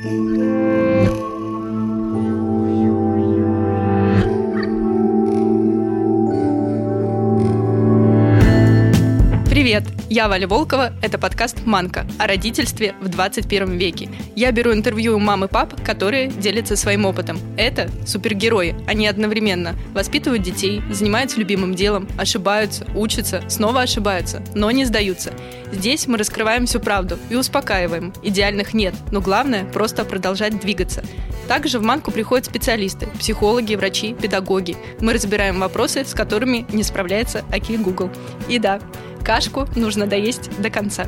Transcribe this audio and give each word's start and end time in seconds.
Привет! 0.00 0.47
Я 10.10 10.26
Валя 10.28 10.48
Волкова, 10.48 10.94
это 11.02 11.18
подкаст 11.18 11.66
«Манка» 11.66 12.06
о 12.18 12.26
родительстве 12.26 12.94
в 13.02 13.08
21 13.08 13.76
веке. 13.76 14.08
Я 14.34 14.52
беру 14.52 14.72
интервью 14.72 15.16
у 15.16 15.18
мам 15.18 15.44
и 15.44 15.48
пап, 15.48 15.84
которые 15.84 16.28
делятся 16.28 16.76
своим 16.76 17.04
опытом. 17.04 17.38
Это 17.58 17.90
супергерои, 18.06 18.74
они 18.86 19.06
одновременно 19.06 19.76
воспитывают 19.92 20.42
детей, 20.42 20.80
занимаются 20.90 21.38
любимым 21.38 21.74
делом, 21.74 22.08
ошибаются, 22.16 22.86
учатся, 22.94 23.42
снова 23.48 23.82
ошибаются, 23.82 24.42
но 24.54 24.70
не 24.70 24.86
сдаются. 24.86 25.34
Здесь 25.72 26.06
мы 26.06 26.16
раскрываем 26.16 26.64
всю 26.64 26.80
правду 26.80 27.18
и 27.28 27.34
успокаиваем. 27.34 28.14
Идеальных 28.22 28.72
нет, 28.72 28.94
но 29.12 29.20
главное– 29.20 29.70
просто 29.74 30.06
продолжать 30.06 30.58
двигаться. 30.58 31.04
Также 31.48 31.78
в 31.78 31.82
Манку 31.82 32.12
приходят 32.12 32.46
специалисты– 32.46 33.08
психологи, 33.18 33.74
врачи, 33.74 34.14
педагоги. 34.14 34.76
Мы 35.00 35.12
разбираем 35.12 35.60
вопросы, 35.60 36.06
с 36.06 36.14
которыми 36.14 36.64
не 36.72 36.82
справляется 36.82 37.44
Аки 37.50 37.76
Google. 37.76 38.10
И 38.48 38.58
да, 38.58 38.80
кашку 39.28 39.66
нужно 39.76 40.06
доесть 40.06 40.48
до 40.58 40.70
конца. 40.70 41.04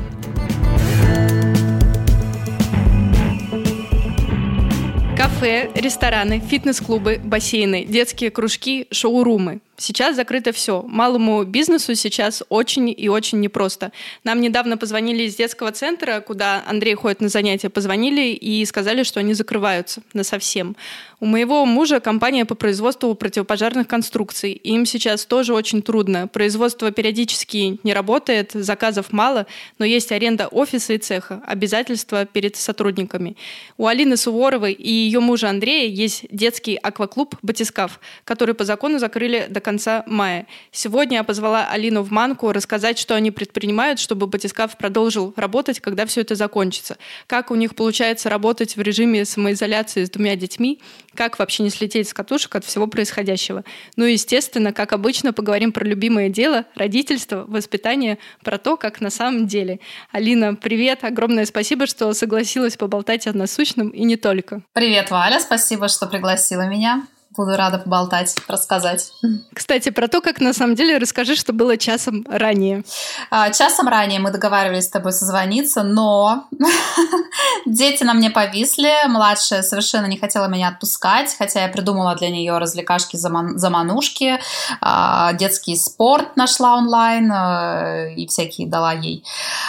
Кафе, 5.17 5.71
рестораны, 5.73 6.39
фитнес-клубы, 6.39 7.19
бассейны, 7.23 7.83
детские 7.83 8.29
кружки, 8.29 8.85
шоурумы. 8.91 9.61
Сейчас 9.81 10.15
закрыто 10.15 10.51
все. 10.51 10.83
Малому 10.87 11.43
бизнесу 11.43 11.95
сейчас 11.95 12.43
очень 12.49 12.93
и 12.95 13.09
очень 13.09 13.39
непросто. 13.39 13.91
Нам 14.23 14.39
недавно 14.39 14.77
позвонили 14.77 15.23
из 15.23 15.35
детского 15.35 15.71
центра, 15.71 16.21
куда 16.21 16.63
Андрей 16.67 16.93
ходит 16.93 17.19
на 17.19 17.29
занятия, 17.29 17.69
позвонили 17.69 18.29
и 18.29 18.63
сказали, 18.65 19.01
что 19.01 19.19
они 19.19 19.33
закрываются 19.33 20.03
на 20.13 20.23
совсем. 20.23 20.75
У 21.19 21.25
моего 21.25 21.65
мужа 21.65 21.99
компания 21.99 22.45
по 22.45 22.53
производству 22.53 23.15
противопожарных 23.15 23.87
конструкций. 23.87 24.53
Им 24.53 24.85
сейчас 24.85 25.25
тоже 25.25 25.53
очень 25.53 25.81
трудно. 25.81 26.27
Производство 26.27 26.91
периодически 26.91 27.79
не 27.83 27.93
работает, 27.93 28.51
заказов 28.53 29.11
мало, 29.11 29.47
но 29.79 29.85
есть 29.85 30.11
аренда 30.11 30.47
офиса 30.47 30.93
и 30.93 30.97
цеха, 30.99 31.41
обязательства 31.47 32.25
перед 32.25 32.55
сотрудниками. 32.55 33.35
У 33.77 33.87
Алины 33.87 34.15
Суворовой 34.15 34.73
и 34.73 34.91
ее 34.91 35.21
мужа 35.21 35.49
Андрея 35.49 35.87
есть 35.87 36.25
детский 36.29 36.75
акваклуб 36.75 37.35
«Батискаф», 37.41 37.99
который 38.25 38.53
по 38.53 38.63
закону 38.63 38.99
закрыли 38.99 39.47
до 39.49 39.59
конца 39.59 39.70
конца 39.71 40.03
мая. 40.05 40.47
Сегодня 40.73 41.19
я 41.19 41.23
позвала 41.23 41.65
Алину 41.65 42.01
в 42.01 42.11
Манку 42.11 42.51
рассказать, 42.51 42.99
что 42.99 43.15
они 43.15 43.31
предпринимают, 43.31 43.99
чтобы 43.99 44.27
батискаф 44.27 44.77
продолжил 44.77 45.33
работать, 45.37 45.79
когда 45.79 46.05
все 46.05 46.21
это 46.21 46.35
закончится. 46.35 46.97
Как 47.25 47.51
у 47.51 47.55
них 47.55 47.73
получается 47.73 48.29
работать 48.29 48.75
в 48.75 48.81
режиме 48.81 49.23
самоизоляции 49.23 50.03
с 50.03 50.09
двумя 50.09 50.35
детьми, 50.35 50.81
как 51.15 51.39
вообще 51.39 51.63
не 51.63 51.69
слететь 51.69 52.09
с 52.09 52.13
катушек 52.13 52.53
от 52.53 52.65
всего 52.65 52.85
происходящего. 52.87 53.63
Ну 53.95 54.03
и, 54.03 54.11
естественно, 54.11 54.73
как 54.73 54.91
обычно, 54.91 55.31
поговорим 55.31 55.71
про 55.71 55.85
любимое 55.85 56.27
дело, 56.27 56.65
родительство, 56.75 57.45
воспитание, 57.47 58.17
про 58.43 58.57
то, 58.57 58.75
как 58.75 58.99
на 58.99 59.09
самом 59.09 59.47
деле. 59.47 59.79
Алина, 60.11 60.53
привет, 60.55 61.05
огромное 61.05 61.45
спасибо, 61.45 61.87
что 61.87 62.11
согласилась 62.11 62.75
поболтать 62.75 63.25
о 63.25 63.31
насущном 63.31 63.87
и 63.87 64.03
не 64.03 64.17
только. 64.17 64.63
Привет, 64.73 65.11
Валя, 65.11 65.39
спасибо, 65.39 65.87
что 65.87 66.07
пригласила 66.07 66.67
меня. 66.67 67.07
Буду 67.37 67.55
рада 67.55 67.77
поболтать, 67.77 68.35
рассказать. 68.49 69.13
Кстати, 69.53 69.89
про 69.89 70.09
то, 70.09 70.19
как 70.19 70.41
на 70.41 70.51
самом 70.51 70.75
деле, 70.75 70.97
расскажи, 70.97 71.37
что 71.37 71.53
было 71.53 71.77
часом 71.77 72.25
ранее. 72.29 72.83
А, 73.29 73.49
часом 73.51 73.87
ранее 73.87 74.19
мы 74.19 74.31
договаривались 74.31 74.85
с 74.85 74.89
тобой 74.89 75.13
созвониться, 75.13 75.83
но 75.83 76.47
дети 77.65 78.03
на 78.03 78.13
мне 78.13 78.31
повисли. 78.31 78.91
Младшая 79.07 79.61
совершенно 79.61 80.07
не 80.07 80.17
хотела 80.17 80.47
меня 80.47 80.67
отпускать, 80.67 81.33
хотя 81.37 81.63
я 81.63 81.69
придумала 81.69 82.15
для 82.15 82.29
нее 82.29 82.57
развлекашки 82.57 83.15
заманушки, 83.15 84.37
а, 84.81 85.31
детский 85.31 85.77
спорт 85.77 86.35
нашла 86.35 86.75
онлайн 86.75 87.31
э, 87.31 88.13
и 88.15 88.27
всякие 88.27 88.67
дала 88.67 88.91
ей 88.91 89.23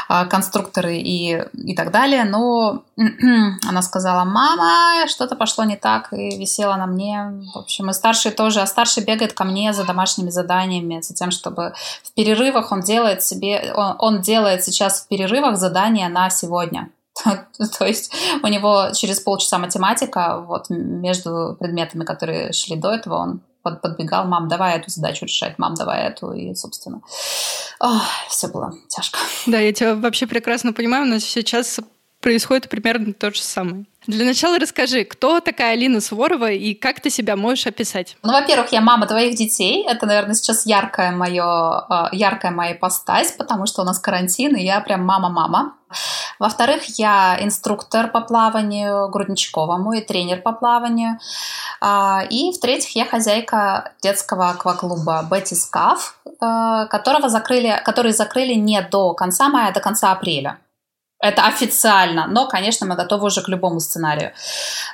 а, 0.09 0.25
конструкторы 0.25 0.97
и, 0.97 1.45
и 1.55 1.77
так 1.77 1.93
далее. 1.93 2.25
Но 2.25 2.83
она 3.69 3.83
сказала, 3.83 4.25
мама, 4.25 5.07
что-то 5.07 5.37
пошло 5.37 5.63
не 5.63 5.77
так, 5.77 6.13
и 6.13 6.37
висела 6.37 6.75
на 6.75 6.87
мне 6.87 7.31
в 7.55 7.59
общем, 7.59 7.91
и 7.91 7.93
старший 7.93 8.31
тоже, 8.31 8.61
а 8.61 8.67
старший 8.67 9.05
бегает 9.05 9.33
ко 9.33 9.45
мне 9.45 9.73
за 9.73 9.85
домашними 9.85 10.31
заданиями, 10.31 11.01
за 11.01 11.15
тем, 11.15 11.31
чтобы 11.31 11.75
в 12.03 12.13
перерывах 12.13 12.73
он 12.73 12.81
делает 12.81 13.23
себе, 13.23 13.73
он, 13.75 13.97
он 13.99 14.21
делает 14.21 14.65
сейчас 14.65 15.03
в 15.03 15.09
перерывах 15.09 15.57
задания 15.57 16.09
на 16.09 16.31
сегодня. 16.31 16.91
То 17.79 17.87
есть 17.87 18.13
у 18.43 18.47
него 18.47 18.89
через 18.95 19.21
полчаса 19.21 19.59
математика, 19.59 20.45
вот 20.47 20.67
между 20.71 21.57
предметами, 21.59 22.05
которые 22.05 22.53
шли 22.53 22.77
до 22.77 22.93
этого, 22.93 23.17
он 23.17 23.41
подбегал, 23.63 24.27
мам, 24.27 24.49
давай 24.49 24.77
эту 24.79 24.91
задачу 24.91 25.27
решать, 25.27 25.59
мам, 25.59 25.75
давай 25.75 26.09
эту, 26.09 26.33
и, 26.33 26.55
собственно, 26.55 27.01
все 28.29 28.49
было 28.49 28.75
тяжко. 28.89 29.19
Да, 29.47 29.61
я 29.61 29.73
тебя 29.73 29.95
вообще 29.95 30.27
прекрасно 30.27 30.73
понимаю, 30.73 31.07
нас 31.07 31.23
сейчас 31.23 31.79
происходит 32.21 32.69
примерно 32.69 33.13
то 33.13 33.33
же 33.33 33.41
самое. 33.41 33.85
Для 34.07 34.25
начала 34.25 34.59
расскажи, 34.59 35.05
кто 35.05 35.41
такая 35.41 35.73
Алина 35.75 36.01
Суворова 36.01 36.51
и 36.51 36.75
как 36.75 37.01
ты 37.01 37.09
себя 37.09 37.37
можешь 37.37 37.67
описать? 37.67 38.17
Ну, 38.23 38.33
во-первых, 38.33 38.73
я 38.73 38.81
мама 38.81 39.07
двоих 39.07 39.37
детей. 39.37 39.87
Это, 39.87 40.07
наверное, 40.07 40.35
сейчас 40.35 40.67
яркая, 40.67 41.13
моё, 41.13 41.45
а, 41.45 42.09
яркая 42.13 42.51
моя 42.51 42.73
ипостась, 42.73 43.33
потому 43.33 43.67
что 43.67 43.83
у 43.83 43.85
нас 43.85 44.01
карантин, 44.01 44.57
и 44.57 44.65
я 44.65 44.81
прям 44.81 45.05
мама-мама. 45.05 45.75
Во-вторых, 46.39 46.99
я 46.99 47.39
инструктор 47.41 48.09
по 48.09 48.21
плаванию 48.23 49.09
грудничковому 49.09 49.93
и 49.93 50.01
тренер 50.01 50.43
по 50.43 50.53
плаванию. 50.53 51.19
А, 51.81 52.25
и 52.29 52.51
в-третьих, 52.51 52.97
я 52.97 53.05
хозяйка 53.05 53.93
детского 54.03 54.51
акваклуба 54.51 55.25
Betty 55.31 55.55
Scaff, 55.55 55.99
а, 56.41 56.87
которого 56.87 57.29
закрыли, 57.29 57.81
который 57.85 58.13
закрыли 58.13 58.55
не 58.55 58.83
до 58.83 59.15
конца 59.15 59.49
мая, 59.49 59.69
а 59.69 59.73
до 59.73 59.81
конца 59.81 60.11
апреля. 60.11 60.59
Это 61.23 61.47
официально, 61.47 62.27
но, 62.27 62.49
конечно, 62.49 62.85
мы 62.85 62.97
готовы 62.97 63.27
уже 63.27 63.43
к 63.43 63.49
любому 63.49 63.79
сценарию. 63.79 64.33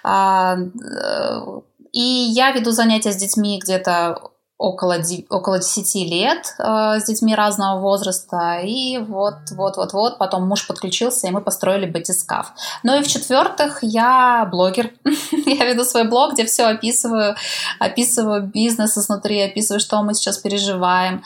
А, 0.04 0.56
э, 0.56 1.60
и 1.92 2.00
я 2.00 2.52
веду 2.52 2.70
занятия 2.70 3.12
с 3.12 3.16
детьми 3.16 3.58
где-то 3.58 4.20
около, 4.58 4.96
около 5.30 5.58
10 5.58 5.94
лет 6.10 6.54
э, 6.58 7.00
с 7.00 7.04
детьми 7.04 7.34
разного 7.34 7.80
возраста. 7.80 8.60
И 8.62 8.98
вот, 8.98 9.36
вот, 9.52 9.78
вот, 9.78 9.92
вот, 9.94 10.18
потом 10.18 10.46
муж 10.46 10.66
подключился, 10.66 11.28
и 11.28 11.30
мы 11.30 11.40
построили 11.40 11.86
батискаф. 11.86 12.52
Ну 12.82 12.98
и 12.98 13.02
в-четвертых, 13.02 13.78
я 13.82 14.46
блогер. 14.50 14.90
я 15.46 15.64
веду 15.64 15.84
свой 15.84 16.06
блог, 16.06 16.34
где 16.34 16.44
все 16.44 16.64
описываю, 16.64 17.36
описываю 17.78 18.42
бизнес 18.42 18.98
изнутри, 18.98 19.40
описываю, 19.40 19.80
что 19.80 20.02
мы 20.02 20.12
сейчас 20.12 20.36
переживаем. 20.36 21.22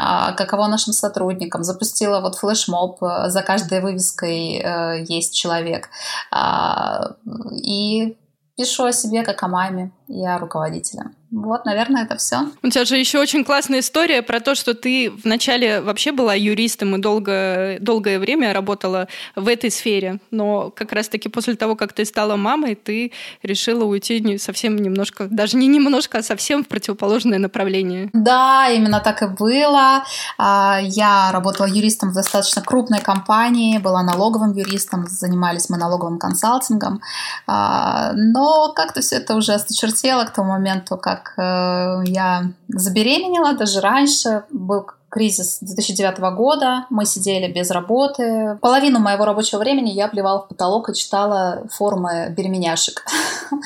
А, 0.00 0.32
каково 0.32 0.68
нашим 0.68 0.92
сотрудникам. 0.92 1.64
Запустила 1.64 2.20
вот 2.20 2.36
флешмоб, 2.36 3.02
э, 3.02 3.30
за 3.30 3.42
каждой 3.42 3.80
вывеской 3.80 4.58
э, 4.58 5.04
есть 5.08 5.34
человек. 5.34 5.88
А, 6.30 7.16
и 7.50 8.16
пишу 8.56 8.84
о 8.84 8.92
себе 8.92 9.24
как 9.24 9.42
о 9.42 9.48
маме 9.48 9.90
и 10.08 10.24
о 10.24 10.38
руководителе. 10.38 11.10
Вот, 11.30 11.66
наверное, 11.66 12.04
это 12.04 12.16
все. 12.16 12.46
У 12.62 12.70
тебя 12.70 12.86
же 12.86 12.96
еще 12.96 13.20
очень 13.20 13.44
классная 13.44 13.80
история 13.80 14.22
про 14.22 14.40
то, 14.40 14.54
что 14.54 14.72
ты 14.72 15.10
вначале 15.10 15.82
вообще 15.82 16.10
была 16.10 16.32
юристом 16.32 16.96
и 16.96 16.98
долго, 16.98 17.76
долгое 17.80 18.18
время 18.18 18.54
работала 18.54 19.08
в 19.36 19.46
этой 19.46 19.70
сфере, 19.70 20.20
но 20.30 20.70
как 20.70 20.92
раз-таки 20.92 21.28
после 21.28 21.54
того, 21.54 21.76
как 21.76 21.92
ты 21.92 22.06
стала 22.06 22.36
мамой, 22.36 22.74
ты 22.74 23.12
решила 23.42 23.84
уйти 23.84 24.20
не 24.20 24.38
совсем 24.38 24.76
немножко, 24.76 25.26
даже 25.30 25.58
не 25.58 25.66
немножко, 25.66 26.18
а 26.18 26.22
совсем 26.22 26.64
в 26.64 26.68
противоположное 26.68 27.38
направление. 27.38 28.08
Да, 28.14 28.70
именно 28.70 29.00
так 29.00 29.22
и 29.22 29.26
было. 29.26 30.04
А, 30.38 30.78
я 30.82 31.30
работала 31.30 31.66
юристом 31.66 32.10
в 32.10 32.14
достаточно 32.14 32.62
крупной 32.62 33.00
компании, 33.00 33.76
была 33.76 34.02
налоговым 34.02 34.54
юристом, 34.54 35.06
занимались 35.06 35.68
мы 35.68 35.76
налоговым 35.76 36.18
консалтингом, 36.18 37.02
а, 37.46 38.12
но 38.14 38.72
как-то 38.74 39.02
все 39.02 39.16
это 39.16 39.34
уже 39.34 39.52
осточертело 39.52 39.97
к 40.24 40.32
тому 40.32 40.50
моменту, 40.50 40.96
как 40.96 41.34
э, 41.36 42.02
я 42.06 42.50
забеременела, 42.68 43.54
даже 43.54 43.80
раньше 43.80 44.44
был 44.50 44.86
кризис 45.08 45.58
2009 45.60 46.18
года, 46.36 46.86
мы 46.90 47.06
сидели 47.06 47.50
без 47.50 47.70
работы. 47.70 48.58
Половину 48.60 48.98
моего 48.98 49.24
рабочего 49.24 49.58
времени 49.58 49.90
я 49.90 50.08
плевала 50.08 50.42
в 50.42 50.48
потолок 50.48 50.90
и 50.90 50.94
читала 50.94 51.66
форумы 51.70 52.32
беременяшек. 52.36 53.04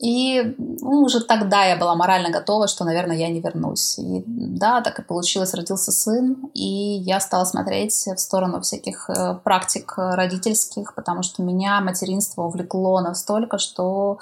И 0.00 0.54
ну, 0.56 1.02
уже 1.02 1.20
тогда 1.20 1.66
я 1.66 1.76
была 1.76 1.94
морально 1.94 2.30
готова, 2.30 2.68
что, 2.68 2.84
наверное, 2.84 3.16
я 3.16 3.28
не 3.28 3.40
вернусь. 3.40 3.98
И 3.98 4.24
да, 4.26 4.80
так 4.80 4.98
и 4.98 5.02
получилось, 5.02 5.52
родился 5.52 5.92
сын, 5.92 6.38
и 6.54 6.64
я 6.64 7.20
стала 7.20 7.44
смотреть 7.44 8.06
в 8.06 8.16
сторону 8.16 8.62
всяких 8.62 9.10
э, 9.10 9.34
практик 9.44 9.92
родительских, 9.98 10.94
потому 10.94 11.22
что 11.22 11.42
меня 11.42 11.82
материнство 11.82 12.44
увлекло 12.44 13.02
настолько, 13.02 13.58
что 13.58 14.18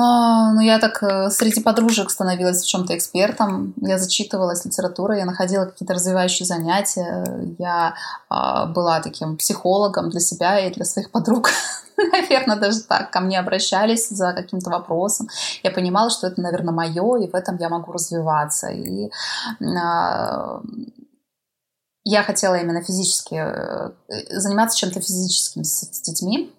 А, 0.00 0.52
ну, 0.52 0.60
я 0.60 0.78
так 0.78 1.02
э, 1.02 1.28
среди 1.28 1.60
подружек 1.60 2.10
становилась 2.10 2.62
в 2.62 2.68
чем-то 2.68 2.96
экспертом. 2.96 3.74
Я 3.80 3.98
зачитывалась 3.98 4.64
литературой, 4.64 5.18
я 5.18 5.24
находила 5.24 5.64
какие-то 5.64 5.94
развивающие 5.94 6.46
занятия. 6.46 7.24
Я 7.58 7.94
а, 8.28 8.66
была 8.66 9.00
таким 9.00 9.36
психологом 9.36 10.08
для 10.10 10.20
себя 10.20 10.60
и 10.60 10.72
для 10.72 10.84
своих 10.84 11.10
подруг. 11.10 11.50
Наверное, 11.96 12.56
даже 12.56 12.82
так. 12.82 13.10
Ко 13.10 13.18
мне 13.18 13.40
обращались 13.40 14.08
за 14.08 14.32
каким-то 14.34 14.70
вопросом. 14.70 15.28
Я 15.64 15.72
понимала, 15.72 16.10
что 16.10 16.28
это, 16.28 16.40
наверное, 16.40 16.72
мое, 16.72 17.16
и 17.16 17.28
в 17.28 17.34
этом 17.34 17.56
я 17.56 17.68
могу 17.68 17.90
развиваться. 17.90 18.68
И 18.68 19.10
а, 19.60 20.62
я 22.04 22.22
хотела 22.22 22.54
именно 22.54 22.82
физически 22.82 23.34
э, 23.34 23.90
заниматься 24.30 24.78
чем-то 24.78 25.00
физическим 25.00 25.64
с 25.64 26.00
детьми. 26.02 26.54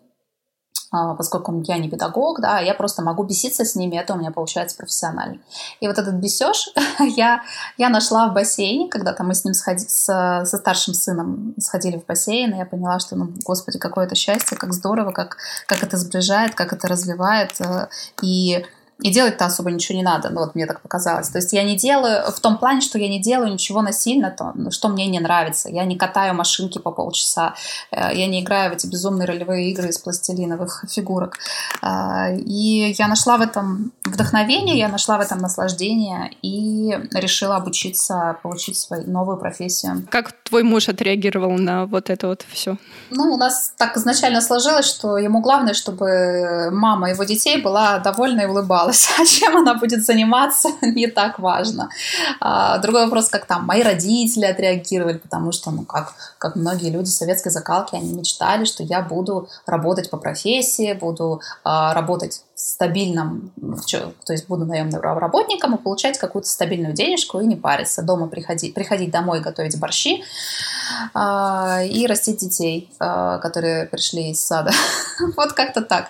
А, 0.91 1.13
поскольку 1.13 1.61
я 1.67 1.77
не 1.77 1.87
педагог, 1.87 2.41
да, 2.41 2.59
я 2.59 2.73
просто 2.73 3.03
могу 3.03 3.23
беситься 3.23 3.63
с 3.63 3.75
ними, 3.75 3.97
это 3.97 4.13
у 4.13 4.17
меня 4.17 4.31
получается 4.31 4.75
профессионально. 4.75 5.37
И 5.79 5.87
вот 5.87 5.99
этот 5.99 6.15
бесеж 6.15 6.69
я, 6.99 7.43
я 7.77 7.89
нашла 7.89 8.27
в 8.27 8.33
бассейне, 8.33 8.89
когда-то 8.89 9.23
мы 9.23 9.35
с 9.35 9.45
ним 9.45 9.53
сходи, 9.53 9.85
с, 9.87 10.05
со 10.05 10.57
старшим 10.57 10.95
сыном 10.95 11.53
сходили 11.59 11.97
в 11.97 12.05
бассейн, 12.05 12.55
и 12.55 12.57
я 12.57 12.65
поняла, 12.65 12.99
что, 12.99 13.15
ну, 13.15 13.29
господи, 13.45 13.77
какое 13.77 14.05
это 14.05 14.15
счастье, 14.15 14.57
как 14.57 14.73
здорово, 14.73 15.11
как, 15.11 15.37
как 15.67 15.83
это 15.83 15.95
сближает, 15.97 16.55
как 16.55 16.73
это 16.73 16.87
развивает. 16.87 17.61
Э, 17.61 17.87
и 18.23 18.65
и 19.01 19.11
делать-то 19.11 19.45
особо 19.45 19.71
ничего 19.71 19.97
не 19.97 20.03
надо, 20.03 20.29
ну 20.29 20.41
вот 20.41 20.55
мне 20.55 20.65
так 20.65 20.81
показалось. 20.81 21.29
То 21.29 21.37
есть 21.37 21.53
я 21.53 21.63
не 21.63 21.77
делаю, 21.77 22.29
в 22.31 22.39
том 22.39 22.57
плане, 22.57 22.81
что 22.81 22.97
я 22.99 23.07
не 23.07 23.21
делаю 23.21 23.53
ничего 23.53 23.81
насильно, 23.81 24.29
то, 24.29 24.51
ну, 24.55 24.71
что 24.71 24.89
мне 24.89 25.07
не 25.07 25.19
нравится. 25.19 25.69
Я 25.69 25.85
не 25.85 25.97
катаю 25.97 26.33
машинки 26.33 26.79
по 26.79 26.91
полчаса, 26.91 27.53
э, 27.91 28.13
я 28.13 28.27
не 28.27 28.41
играю 28.41 28.71
в 28.71 28.73
эти 28.73 28.87
безумные 28.87 29.25
ролевые 29.25 29.71
игры 29.71 29.87
из 29.87 29.97
пластилиновых 29.99 30.85
фигурок. 30.89 31.37
Э, 31.81 32.35
и 32.35 32.93
я 32.97 33.07
нашла 33.07 33.37
в 33.37 33.41
этом 33.41 33.93
вдохновение, 34.03 34.77
я 34.77 34.89
нашла 34.89 35.17
в 35.17 35.21
этом 35.21 35.39
наслаждение 35.39 36.31
и 36.41 36.97
решила 37.13 37.55
обучиться, 37.55 38.37
получить 38.43 38.77
свою 38.77 39.09
новую 39.09 39.37
профессию. 39.37 40.05
Как 40.09 40.33
твой 40.43 40.63
муж 40.63 40.89
отреагировал 40.89 41.51
на 41.51 41.85
вот 41.85 42.09
это 42.09 42.27
вот 42.27 42.45
все? 42.51 42.77
Ну, 43.11 43.33
у 43.33 43.37
нас 43.37 43.71
так 43.77 43.95
изначально 43.95 44.41
сложилось, 44.41 44.85
что 44.85 45.17
ему 45.17 45.39
главное, 45.39 45.73
чтобы 45.73 46.69
мама 46.71 47.11
его 47.11 47.23
детей 47.23 47.61
была 47.61 47.99
довольна 47.99 48.41
и 48.41 48.45
улыбалась 48.45 48.88
разобралась, 48.89 49.09
а 49.17 49.25
чем 49.39 49.57
она 49.57 49.75
будет 49.75 50.05
заниматься, 50.05 50.69
не 50.81 51.07
так 51.07 51.39
важно. 51.39 51.89
А, 52.39 52.77
другой 52.79 53.05
вопрос, 53.05 53.29
как 53.29 53.45
там 53.45 53.65
мои 53.65 53.81
родители 53.81 54.45
отреагировали, 54.45 55.17
потому 55.17 55.51
что, 55.51 55.71
ну, 55.71 55.83
как, 55.83 56.13
как 56.37 56.55
многие 56.55 56.89
люди 56.89 57.09
советской 57.09 57.49
закалки, 57.49 57.95
они 57.95 58.13
мечтали, 58.13 58.65
что 58.65 58.83
я 58.83 59.01
буду 59.01 59.47
работать 59.65 60.09
по 60.09 60.17
профессии, 60.17 60.93
буду 60.93 61.41
а, 61.63 61.93
работать 61.93 62.43
стабильном, 62.59 63.53
то 64.25 64.33
есть 64.33 64.47
буду 64.47 64.65
наемным 64.65 65.01
работником 65.01 65.75
и 65.75 65.81
получать 65.81 66.17
какую-то 66.17 66.49
стабильную 66.49 66.93
денежку 66.93 67.39
и 67.39 67.45
не 67.45 67.55
париться. 67.55 68.01
Дома 68.01 68.27
приходить, 68.27 68.73
приходить 68.73 69.11
домой, 69.11 69.39
готовить 69.39 69.79
борщи 69.79 70.23
э, 71.15 71.87
и 71.87 72.05
растить 72.05 72.39
детей, 72.39 72.91
э, 72.99 73.39
которые 73.41 73.85
пришли 73.85 74.31
из 74.31 74.41
сада. 74.41 74.71
вот 75.37 75.53
как-то 75.53 75.81
так. 75.81 76.09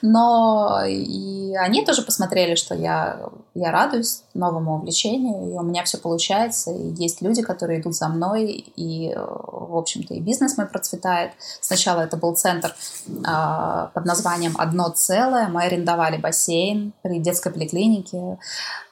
Но 0.00 0.82
и 0.86 1.54
они 1.56 1.84
тоже 1.84 2.00
посмотрели, 2.00 2.54
что 2.54 2.74
я, 2.74 3.20
я 3.54 3.70
радуюсь 3.70 4.22
новому 4.32 4.76
увлечению, 4.76 5.52
и 5.52 5.58
у 5.58 5.62
меня 5.62 5.84
все 5.84 5.98
получается, 5.98 6.72
и 6.72 6.94
есть 6.94 7.20
люди, 7.20 7.42
которые 7.42 7.80
идут 7.80 7.94
за 7.94 8.08
мной, 8.08 8.64
и, 8.76 9.14
в 9.14 9.76
общем-то, 9.76 10.14
и 10.14 10.20
бизнес 10.20 10.56
мой 10.56 10.66
процветает. 10.66 11.32
Сначала 11.60 12.00
это 12.00 12.16
был 12.16 12.34
центр 12.34 12.74
э, 13.06 13.88
под 13.92 14.04
названием 14.06 14.54
«Одно 14.58 14.88
целое», 14.88 15.48
мы 15.48 15.62
арендовали 15.82 16.16
бассейн 16.16 16.92
при 17.02 17.18
детской 17.18 17.52
поликлинике, 17.52 18.38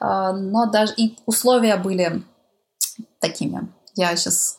а, 0.00 0.32
но 0.32 0.66
даже 0.66 0.94
и 0.96 1.16
условия 1.26 1.76
были 1.76 2.22
такими. 3.20 3.68
Я 3.94 4.14
сейчас 4.16 4.58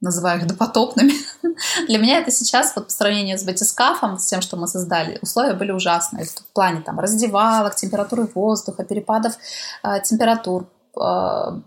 называю 0.00 0.40
их 0.40 0.46
допотопными. 0.46 1.12
Для 1.86 1.98
меня 1.98 2.18
это 2.18 2.30
сейчас, 2.30 2.74
вот 2.74 2.86
по 2.86 2.90
сравнению 2.90 3.38
с 3.38 3.44
батискафом, 3.44 4.18
с 4.18 4.26
тем, 4.26 4.40
что 4.40 4.56
мы 4.56 4.66
создали, 4.66 5.18
условия 5.20 5.54
были 5.54 5.72
ужасные. 5.72 6.24
В 6.24 6.52
плане 6.54 6.80
там 6.80 6.98
раздевалок, 6.98 7.74
температуры 7.74 8.28
воздуха, 8.34 8.84
перепадов 8.84 9.34
э, 9.82 10.00
температур, 10.02 10.68
э, 10.96 11.60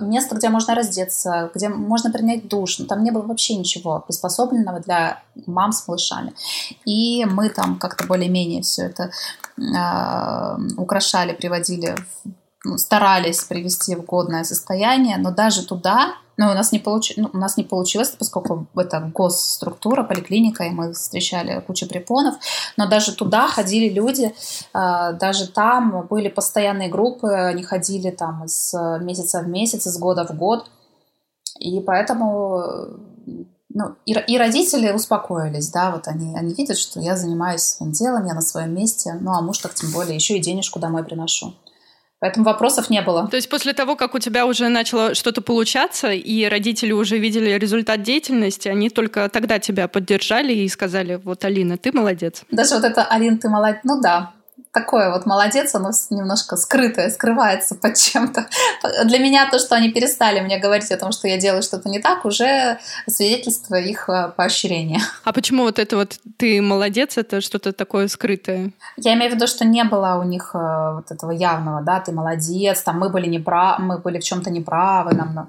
место, 0.00 0.36
где 0.36 0.48
можно 0.48 0.74
раздеться, 0.74 1.50
где 1.54 1.68
можно 1.68 2.10
принять 2.10 2.48
душ. 2.48 2.78
Но 2.78 2.86
там 2.86 3.04
не 3.04 3.10
было 3.10 3.22
вообще 3.22 3.54
ничего 3.56 4.00
приспособленного 4.00 4.80
для 4.80 5.22
мам 5.46 5.72
с 5.72 5.86
малышами. 5.86 6.32
И 6.84 7.24
мы 7.24 7.48
там 7.50 7.78
как-то 7.78 8.06
более-менее 8.06 8.62
все 8.62 8.82
это 8.86 9.10
э, 9.56 10.58
украшали, 10.76 11.32
приводили, 11.32 11.96
ну, 12.64 12.78
старались 12.78 13.44
привести 13.44 13.94
в 13.94 14.04
годное 14.04 14.44
состояние, 14.44 15.16
но 15.18 15.30
даже 15.30 15.66
туда 15.66 16.14
но 16.38 16.52
у 16.52 16.54
нас 16.54 16.72
не, 16.72 16.78
получ... 16.78 17.12
ну, 17.16 17.28
у 17.32 17.36
нас 17.36 17.56
не 17.56 17.64
получилось, 17.64 18.14
поскольку 18.16 18.66
это 18.76 19.00
госструктура, 19.12 20.04
поликлиника, 20.04 20.64
и 20.64 20.70
мы 20.70 20.92
встречали 20.92 21.60
кучу 21.66 21.86
препонов. 21.86 22.36
Но 22.76 22.88
даже 22.88 23.14
туда 23.14 23.48
ходили 23.48 23.92
люди, 23.92 24.32
а, 24.72 25.12
даже 25.12 25.48
там 25.48 26.06
были 26.08 26.28
постоянные 26.28 26.88
группы, 26.88 27.28
они 27.28 27.64
ходили 27.64 28.10
там 28.10 28.44
с 28.46 28.98
месяца 29.00 29.40
в 29.40 29.48
месяц, 29.48 29.86
из 29.86 29.98
года 29.98 30.24
в 30.24 30.36
год. 30.36 30.70
И 31.58 31.80
поэтому 31.80 32.62
ну, 33.70 33.96
и, 34.06 34.12
и 34.12 34.38
родители 34.38 34.92
успокоились, 34.92 35.70
да, 35.70 35.90
вот 35.90 36.06
они, 36.06 36.36
они 36.36 36.54
видят, 36.54 36.78
что 36.78 37.00
я 37.00 37.16
занимаюсь 37.16 37.62
своим 37.62 37.92
делом, 37.92 38.26
я 38.26 38.34
на 38.34 38.40
своем 38.42 38.74
месте, 38.74 39.18
ну, 39.20 39.32
а 39.32 39.42
муж 39.42 39.58
так 39.58 39.74
тем 39.74 39.90
более 39.90 40.14
еще 40.14 40.36
и 40.36 40.40
денежку 40.40 40.78
домой 40.78 41.04
приношу. 41.04 41.52
Поэтому 42.20 42.44
вопросов 42.44 42.90
не 42.90 43.00
было. 43.00 43.28
То 43.28 43.36
есть 43.36 43.48
после 43.48 43.72
того, 43.72 43.94
как 43.94 44.14
у 44.14 44.18
тебя 44.18 44.44
уже 44.46 44.68
начало 44.68 45.14
что-то 45.14 45.40
получаться, 45.40 46.10
и 46.10 46.44
родители 46.46 46.92
уже 46.92 47.16
видели 47.18 47.50
результат 47.50 48.02
деятельности, 48.02 48.68
они 48.68 48.90
только 48.90 49.28
тогда 49.28 49.58
тебя 49.60 49.86
поддержали 49.86 50.52
и 50.52 50.68
сказали, 50.68 51.20
вот, 51.22 51.44
Алина, 51.44 51.78
ты 51.78 51.92
молодец. 51.92 52.42
Даже 52.50 52.74
вот 52.74 52.84
это, 52.84 53.04
Алина, 53.04 53.38
ты 53.38 53.48
молодец, 53.48 53.80
ну 53.84 54.00
да, 54.00 54.32
такое 54.78 55.10
вот 55.10 55.26
молодец, 55.26 55.74
оно 55.74 55.90
немножко 56.10 56.56
скрытое, 56.56 57.10
скрывается 57.10 57.74
под 57.74 57.96
чем-то. 57.96 58.46
Для 59.04 59.18
меня 59.18 59.50
то, 59.50 59.58
что 59.58 59.74
они 59.74 59.90
перестали 59.90 60.40
мне 60.40 60.58
говорить 60.58 60.92
о 60.92 60.96
том, 60.96 61.12
что 61.12 61.28
я 61.28 61.36
делаю 61.36 61.62
что-то 61.62 61.88
не 61.88 61.98
так, 61.98 62.24
уже 62.24 62.78
свидетельство 63.08 63.74
их 63.74 64.08
э, 64.08 64.32
поощрения. 64.36 65.00
А 65.24 65.32
почему 65.32 65.64
вот 65.64 65.78
это 65.78 65.96
вот 65.96 66.18
ты 66.36 66.62
молодец, 66.62 67.18
это 67.18 67.40
что-то 67.40 67.72
такое 67.72 68.08
скрытое? 68.08 68.70
Я 68.96 69.14
имею 69.14 69.32
в 69.32 69.34
виду, 69.34 69.46
что 69.46 69.64
не 69.64 69.84
было 69.84 70.18
у 70.20 70.24
них 70.24 70.50
э, 70.54 70.58
вот 70.94 71.10
этого 71.10 71.32
явного, 71.32 71.82
да, 71.82 72.00
ты 72.00 72.12
молодец, 72.12 72.82
там 72.82 72.98
мы 72.98 73.08
были 73.08 73.26
неправы, 73.26 73.84
мы 73.84 73.98
были 73.98 74.18
в 74.18 74.24
чем-то 74.24 74.50
неправы, 74.50 75.14
нам 75.14 75.48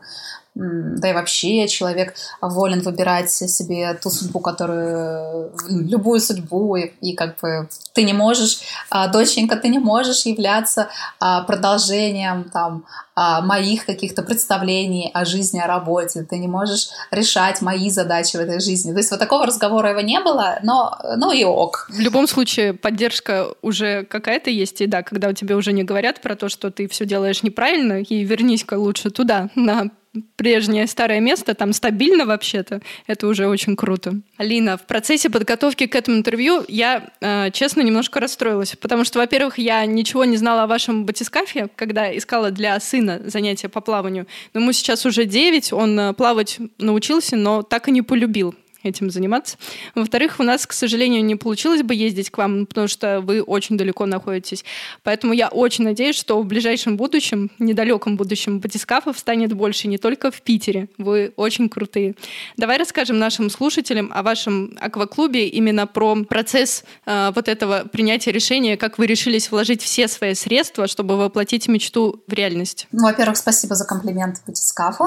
да 0.60 1.10
и 1.10 1.14
вообще 1.14 1.68
человек 1.68 2.14
волен 2.42 2.82
выбирать 2.82 3.32
себе 3.32 3.94
ту 3.94 4.10
судьбу, 4.10 4.40
которую, 4.40 5.54
любую 5.70 6.20
судьбу, 6.20 6.76
и, 6.76 6.92
и 7.02 7.14
как 7.14 7.40
бы 7.40 7.70
ты 7.94 8.04
не 8.04 8.14
можешь, 8.14 8.60
а, 8.90 9.08
доченька, 9.08 9.56
ты 9.56 9.70
не 9.70 9.80
можешь 9.80 10.26
являться 10.26 10.90
а, 11.20 11.44
продолжением 11.44 12.50
там 12.52 12.86
а, 13.16 13.42
моих 13.42 13.86
каких-то 13.86 14.22
представлений 14.22 15.12
о 15.14 15.24
жизни, 15.24 15.60
о 15.60 15.68
работе, 15.68 16.24
ты 16.30 16.38
не 16.38 16.48
можешь 16.48 16.90
решать 17.12 17.62
мои 17.62 17.90
задачи 17.90 18.36
в 18.36 18.42
этой 18.42 18.60
жизни. 18.60 18.92
То 18.92 18.98
есть 18.98 19.12
вот 19.12 19.20
такого 19.20 19.46
разговора 19.46 19.92
его 19.92 20.02
не 20.02 20.20
было, 20.20 20.60
но 20.64 20.98
ну 21.18 21.32
и 21.32 21.44
ок. 21.46 21.88
В 21.90 22.00
любом 22.00 22.28
случае 22.28 22.74
поддержка 22.74 23.48
уже 23.62 24.04
какая-то 24.04 24.50
есть, 24.50 24.82
и 24.82 24.88
да, 24.88 25.04
когда 25.04 25.30
у 25.30 25.34
тебя 25.34 25.56
уже 25.56 25.72
не 25.72 25.84
говорят 25.84 26.22
про 26.22 26.36
то, 26.36 26.50
что 26.50 26.70
ты 26.70 26.90
все 26.90 27.06
делаешь 27.06 27.44
неправильно, 27.44 28.02
и 28.02 28.24
вернись-ка 28.26 28.74
лучше 28.74 29.10
туда, 29.10 29.50
на 29.56 29.90
прежнее 30.36 30.88
старое 30.88 31.20
место, 31.20 31.54
там 31.54 31.74
стабильно 31.74 32.26
вообще-то. 32.26 32.82
Это 33.08 33.28
уже 33.28 33.48
очень 33.48 33.76
круто. 33.76 34.16
Алина, 34.38 34.78
в 34.78 34.86
процессе 34.88 35.30
подготовки 35.30 35.86
к 35.86 35.96
этому 35.96 36.18
интервью 36.18 36.64
я, 36.68 37.10
э, 37.22 37.52
честно, 37.52 37.82
немножко 37.82 38.20
расстроилась, 38.20 38.76
потому 38.76 39.04
что, 39.04 39.20
во-первых, 39.20 39.60
я 39.60 39.86
ничего 39.86 40.26
не 40.26 40.38
знала 40.38 40.64
о 40.64 40.68
вашем 40.68 41.06
батискафе, 41.06 41.70
когда 41.76 42.16
искала 42.16 42.52
для 42.52 42.80
сына 42.80 43.22
занятия 43.26 43.70
по 43.70 43.82
плаванию. 43.82 44.26
Но 44.54 44.62
ему 44.62 44.72
сейчас 44.72 45.06
уже 45.06 45.26
9, 45.26 45.74
он 45.74 46.00
э, 46.00 46.14
плавать 46.14 46.58
научился, 46.80 47.36
но 47.36 47.62
так 47.62 47.88
и 47.88 47.92
не 47.92 48.02
полюбил 48.02 48.56
этим 48.84 49.10
заниматься. 49.10 49.58
Во-вторых, 49.96 50.40
у 50.40 50.44
нас, 50.44 50.66
к 50.66 50.74
сожалению, 50.74 51.24
не 51.24 51.36
получилось 51.36 51.84
бы 51.84 51.94
ездить 51.94 52.30
к 52.30 52.38
вам, 52.38 52.66
потому 52.66 52.88
что 52.88 53.22
вы 53.22 53.42
очень 53.42 53.78
далеко 53.78 54.06
находитесь. 54.06 54.64
Поэтому 55.04 55.34
я 55.34 55.50
очень 55.50 55.84
надеюсь, 55.84 56.16
что 56.16 56.42
в 56.42 56.46
ближайшем 56.46 56.98
будущем, 56.98 57.52
недалеком 57.60 58.18
будущем, 58.18 58.60
батискафов 58.60 59.18
станет 59.20 59.54
больше 59.54 59.88
не 59.88 59.98
только 59.98 60.32
в 60.32 60.42
Питере. 60.42 60.88
Вы 60.98 61.34
очень 61.36 61.70
крутые. 61.70 62.16
Давай 62.58 62.78
расскажем 62.78 63.20
нашим 63.20 63.50
слушателям 63.50 64.12
о 64.14 64.24
вашем 64.24 64.78
акваклубе, 64.80 65.48
именно 65.48 65.88
про 65.88 66.16
процесс 66.24 66.84
э, 67.06 67.32
вот 67.36 67.48
этого 67.48 67.86
принятия 67.92 68.32
решения, 68.32 68.78
как 68.78 68.98
вы 68.98 69.08
решились 69.08 69.52
вложить 69.52 69.82
все 69.82 70.08
свои 70.08 70.34
средства, 70.34 70.88
чтобы 70.88 71.18
воплотить 71.18 71.68
мечту 71.68 72.24
в 72.28 72.34
реальность. 72.34 72.88
Ну, 72.92 73.04
во-первых, 73.04 73.38
спасибо 73.38 73.76
за 73.76 73.86
комплимент 73.86 74.42
батискафу. 74.46 75.06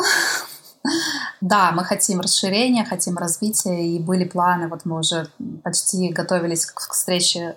Да, 1.41 1.73
мы 1.73 1.85
хотим 1.85 2.21
расширения, 2.21 2.85
хотим 2.85 3.17
развития, 3.17 3.87
и 3.87 3.99
были 3.99 4.25
планы, 4.25 4.69
вот 4.69 4.85
мы 4.85 4.99
уже 4.99 5.29
почти 5.62 6.09
готовились 6.09 6.67
к 6.67 6.93
встрече 6.93 7.57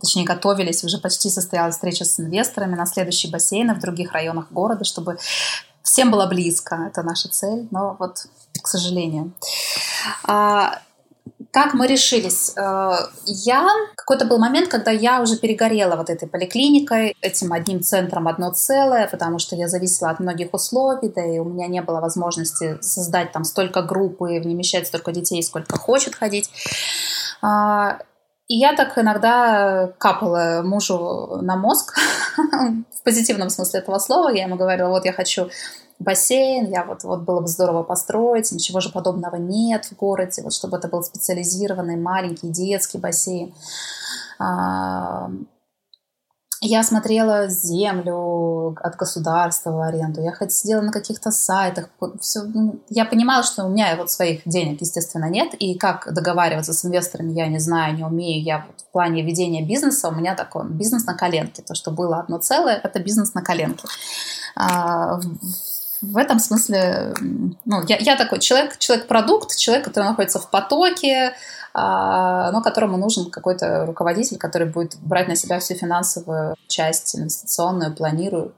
точнее, 0.00 0.24
готовились, 0.24 0.84
уже 0.84 0.98
почти 0.98 1.30
состоялась 1.30 1.74
встреча 1.74 2.04
с 2.04 2.18
инвесторами 2.18 2.74
на 2.74 2.86
следующие 2.86 3.30
бассейны 3.30 3.74
в 3.74 3.80
других 3.80 4.12
районах 4.12 4.50
города, 4.50 4.84
чтобы 4.84 5.18
всем 5.82 6.10
было 6.10 6.26
близко. 6.26 6.88
Это 6.90 7.02
наша 7.02 7.28
цель, 7.28 7.68
но 7.70 7.96
вот, 7.98 8.26
к 8.60 8.66
сожалению. 8.66 9.32
А, 10.24 10.80
как 11.50 11.74
мы 11.74 11.86
решились? 11.86 12.52
Э, 12.56 12.92
я... 13.24 13.66
Какой-то 13.96 14.26
был 14.26 14.38
момент, 14.38 14.68
когда 14.68 14.90
я 14.90 15.20
уже 15.20 15.36
перегорела 15.36 15.96
вот 15.96 16.10
этой 16.10 16.28
поликлиникой, 16.28 17.16
этим 17.20 17.52
одним 17.52 17.82
центром 17.82 18.28
одно 18.28 18.52
целое, 18.52 19.06
потому 19.08 19.38
что 19.38 19.56
я 19.56 19.68
зависела 19.68 20.10
от 20.10 20.20
многих 20.20 20.52
условий, 20.52 21.08
да 21.08 21.24
и 21.24 21.38
у 21.38 21.44
меня 21.44 21.66
не 21.66 21.82
было 21.82 22.00
возможности 22.00 22.78
создать 22.80 23.32
там 23.32 23.44
столько 23.44 23.82
групп 23.82 24.22
и 24.22 24.38
вмещать 24.38 24.86
столько 24.86 25.12
детей, 25.12 25.42
сколько 25.42 25.76
хочет 25.76 26.14
ходить. 26.14 26.50
А, 28.48 28.52
и 28.52 28.56
я 28.56 28.74
так 28.74 28.98
иногда 28.98 29.92
капала 29.98 30.62
мужу 30.64 31.38
на 31.42 31.56
мозг, 31.56 31.96
в 32.36 33.02
позитивном 33.04 33.50
смысле 33.50 33.80
этого 33.80 33.98
слова. 33.98 34.30
Я 34.30 34.44
ему 34.44 34.56
говорила, 34.56 34.88
вот 34.88 35.04
я 35.04 35.12
хочу 35.12 35.50
бассейн, 35.98 36.70
я 36.70 36.84
вот, 36.84 37.04
вот 37.04 37.22
было 37.22 37.40
бы 37.40 37.48
здорово 37.48 37.82
построить, 37.82 38.52
ничего 38.52 38.80
же 38.80 38.90
подобного 38.90 39.36
нет 39.36 39.86
в 39.86 39.96
городе, 39.96 40.42
вот 40.42 40.52
чтобы 40.52 40.76
это 40.76 40.88
был 40.88 41.02
специализированный 41.02 41.96
маленький 41.96 42.48
детский 42.48 42.98
бассейн. 42.98 43.52
Я 46.60 46.82
смотрела 46.82 47.46
землю 47.48 48.76
от 48.82 48.96
государства 48.96 49.70
в 49.70 49.80
аренду, 49.80 50.20
я 50.20 50.34
сидела 50.48 50.80
на 50.80 50.90
каких-то 50.90 51.30
сайтах, 51.30 51.88
все, 52.20 52.42
ну, 52.42 52.80
я 52.88 53.04
понимала, 53.04 53.44
что 53.44 53.64
у 53.64 53.68
меня 53.68 53.94
вот 53.96 54.10
своих 54.10 54.42
денег, 54.44 54.80
естественно, 54.80 55.30
нет, 55.30 55.54
и 55.54 55.78
как 55.78 56.12
договариваться 56.12 56.72
с 56.72 56.84
инвесторами 56.84 57.32
я 57.32 57.46
не 57.46 57.60
знаю, 57.60 57.94
не 57.94 58.04
умею, 58.04 58.42
я 58.42 58.64
вот 58.66 58.80
в 58.80 58.90
плане 58.90 59.22
ведения 59.22 59.64
бизнеса 59.64 60.08
у 60.08 60.12
меня 60.12 60.34
такой 60.34 60.68
бизнес 60.68 61.04
на 61.04 61.14
коленке, 61.14 61.62
то, 61.62 61.76
что 61.76 61.92
было 61.92 62.18
одно 62.18 62.38
целое, 62.38 62.80
это 62.82 62.98
бизнес 62.98 63.34
на 63.34 63.42
коленке. 63.42 63.86
А, 64.56 65.20
в 66.00 66.16
этом 66.16 66.38
смысле, 66.38 67.14
ну, 67.64 67.84
я, 67.86 67.98
я 67.98 68.16
такой 68.16 68.38
человек, 68.38 68.78
человек-продукт, 68.78 69.56
человек, 69.56 69.84
который 69.84 70.04
находится 70.04 70.38
в 70.38 70.50
потоке, 70.50 71.34
но 72.52 72.60
которому 72.62 72.96
нужен 72.96 73.30
какой-то 73.30 73.86
руководитель, 73.86 74.38
который 74.38 74.68
будет 74.68 74.96
брать 75.00 75.28
на 75.28 75.36
себя 75.36 75.58
всю 75.58 75.74
финансовую 75.74 76.56
часть 76.66 77.16
инвестиционную, 77.16 77.94
планирую, 77.94 78.52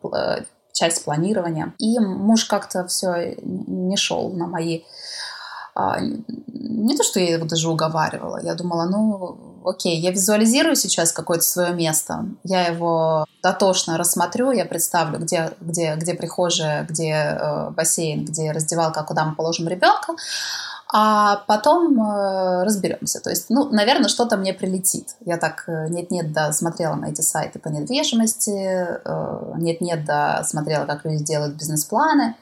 часть 0.72 1.04
планирования. 1.04 1.74
И 1.78 1.98
муж 1.98 2.44
как-то 2.44 2.86
все 2.86 3.36
не 3.42 3.96
шел 3.96 4.30
на 4.30 4.46
мои 4.46 4.82
а, 5.74 5.98
не 6.00 6.96
то, 6.96 7.04
что 7.04 7.20
я 7.20 7.34
его 7.34 7.46
даже 7.46 7.68
уговаривала, 7.68 8.40
я 8.42 8.54
думала, 8.54 8.86
ну, 8.86 9.62
окей, 9.64 9.98
я 9.98 10.10
визуализирую 10.10 10.74
сейчас 10.74 11.12
какое-то 11.12 11.44
свое 11.44 11.72
место, 11.72 12.26
я 12.44 12.66
его 12.66 13.24
дотошно 13.42 13.96
рассмотрю, 13.96 14.50
я 14.50 14.64
представлю, 14.64 15.18
где, 15.20 15.52
где, 15.60 15.94
где 15.94 16.14
прихожая, 16.14 16.84
где 16.84 17.12
э, 17.12 17.70
бассейн, 17.70 18.24
где 18.24 18.50
раздевалка, 18.50 19.04
куда 19.04 19.24
мы 19.24 19.34
положим 19.34 19.68
ребенка, 19.68 20.14
а 20.92 21.36
потом 21.46 22.00
э, 22.02 22.64
разберемся. 22.64 23.20
То 23.20 23.30
есть, 23.30 23.46
ну, 23.48 23.70
наверное, 23.70 24.08
что-то 24.08 24.36
мне 24.36 24.52
прилетит. 24.52 25.16
Я 25.20 25.36
так 25.36 25.64
э, 25.68 25.88
нет-нет, 25.88 26.32
да, 26.32 26.52
смотрела 26.52 26.94
на 26.96 27.06
эти 27.06 27.20
сайты 27.20 27.58
по 27.58 27.68
недвижимости, 27.68 28.50
э, 28.50 29.52
нет-нет, 29.58 30.04
да, 30.04 30.42
смотрела, 30.42 30.86
как 30.86 31.04
люди 31.04 31.22
делают 31.22 31.54
бизнес-планы. 31.54 32.34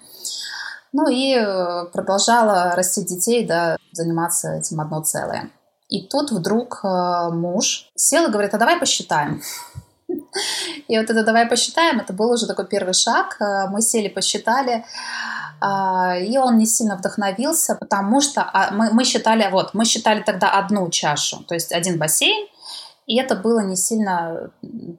Ну 0.92 1.08
и 1.08 1.34
э, 1.34 1.86
продолжала 1.92 2.74
растить 2.74 3.06
детей, 3.06 3.46
да, 3.46 3.76
заниматься 3.92 4.54
этим 4.54 4.80
одно 4.80 5.02
целое. 5.02 5.50
И 5.88 6.06
тут 6.06 6.30
вдруг 6.30 6.80
э, 6.84 7.30
муж 7.30 7.90
сел 7.96 8.28
и 8.28 8.30
говорит, 8.30 8.54
а 8.54 8.58
давай 8.58 8.78
посчитаем. 8.78 9.42
И 10.88 10.98
вот 10.98 11.10
это 11.10 11.22
«давай 11.22 11.46
посчитаем» 11.46 12.00
это 12.00 12.14
был 12.14 12.30
уже 12.30 12.46
такой 12.46 12.66
первый 12.66 12.94
шаг. 12.94 13.36
Э, 13.40 13.68
мы 13.68 13.82
сели, 13.82 14.08
посчитали, 14.08 14.84
и 15.60 16.38
он 16.38 16.58
не 16.58 16.66
сильно 16.66 16.96
вдохновился, 16.96 17.74
потому 17.74 18.20
что 18.20 18.42
а, 18.42 18.70
мы, 18.70 19.04
считали, 19.04 19.48
вот, 19.50 19.74
мы 19.74 19.84
считали 19.84 20.22
тогда 20.22 20.50
одну 20.50 20.88
чашу, 20.90 21.44
то 21.44 21.54
есть 21.54 21.72
один 21.72 21.98
бассейн, 21.98 22.46
и 23.06 23.18
это 23.18 23.34
было 23.36 23.60
не 23.60 23.76
сильно 23.76 24.50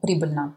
прибыльно. 0.02 0.56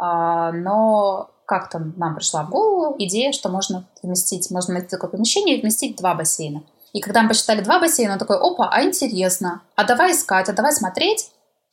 Но 0.00 1.30
как-то 1.46 1.78
нам 1.96 2.16
пришла 2.16 2.42
в 2.42 2.50
голову 2.50 2.96
идея, 2.98 3.32
что 3.32 3.48
можно 3.48 3.84
вместить, 4.02 4.50
можно 4.50 4.74
найти 4.74 4.88
такое 4.88 5.10
помещение 5.10 5.56
и 5.56 5.60
вместить 5.60 5.96
два 5.96 6.14
бассейна. 6.14 6.62
И 6.92 7.00
когда 7.00 7.22
мы 7.22 7.28
посчитали 7.28 7.60
два 7.60 7.78
бассейна, 7.78 8.14
он 8.14 8.18
такой, 8.18 8.38
опа, 8.38 8.68
а 8.70 8.82
интересно, 8.82 9.62
а 9.74 9.84
давай 9.84 10.12
искать, 10.12 10.48
а 10.48 10.52
давай 10.52 10.72
смотреть. 10.72 11.30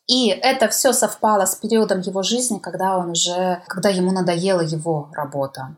И 0.08 0.28
это 0.28 0.68
все 0.68 0.92
совпало 0.92 1.46
с 1.46 1.56
периодом 1.56 2.02
его 2.02 2.24
жизни, 2.24 2.60
когда 2.60 2.98
он 2.98 3.12
уже, 3.12 3.64
когда 3.68 3.90
ему 3.90 4.12
надоела 4.12 4.62
его 4.62 5.10
работа. 5.14 5.78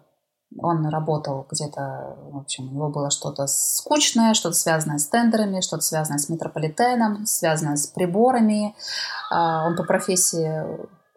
Он 0.58 0.88
работал 0.88 1.46
где-то, 1.52 2.18
в 2.32 2.38
общем, 2.38 2.70
у 2.70 2.74
него 2.74 2.90
было 2.90 3.10
что-то 3.12 3.46
скучное, 3.48 4.34
что-то 4.34 4.56
связанное 4.56 5.00
с 5.00 5.08
тендерами, 5.08 5.62
что-то 5.62 5.82
связанное 5.82 6.20
с 6.20 6.30
метрополитеном, 6.30 7.26
связанное 7.26 7.76
с 7.76 7.88
приборами. 7.88 8.76
А, 9.32 9.66
он 9.68 9.76
по 9.76 9.84
профессии 9.84 10.64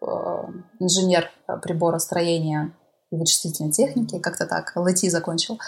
Э, 0.00 0.44
инженер 0.78 1.28
приборостроения 1.62 2.72
и 3.10 3.16
вычислительной 3.16 3.72
техники, 3.72 4.20
как-то 4.20 4.46
так, 4.46 4.72
ЛТ 4.76 4.98
закончил. 5.10 5.58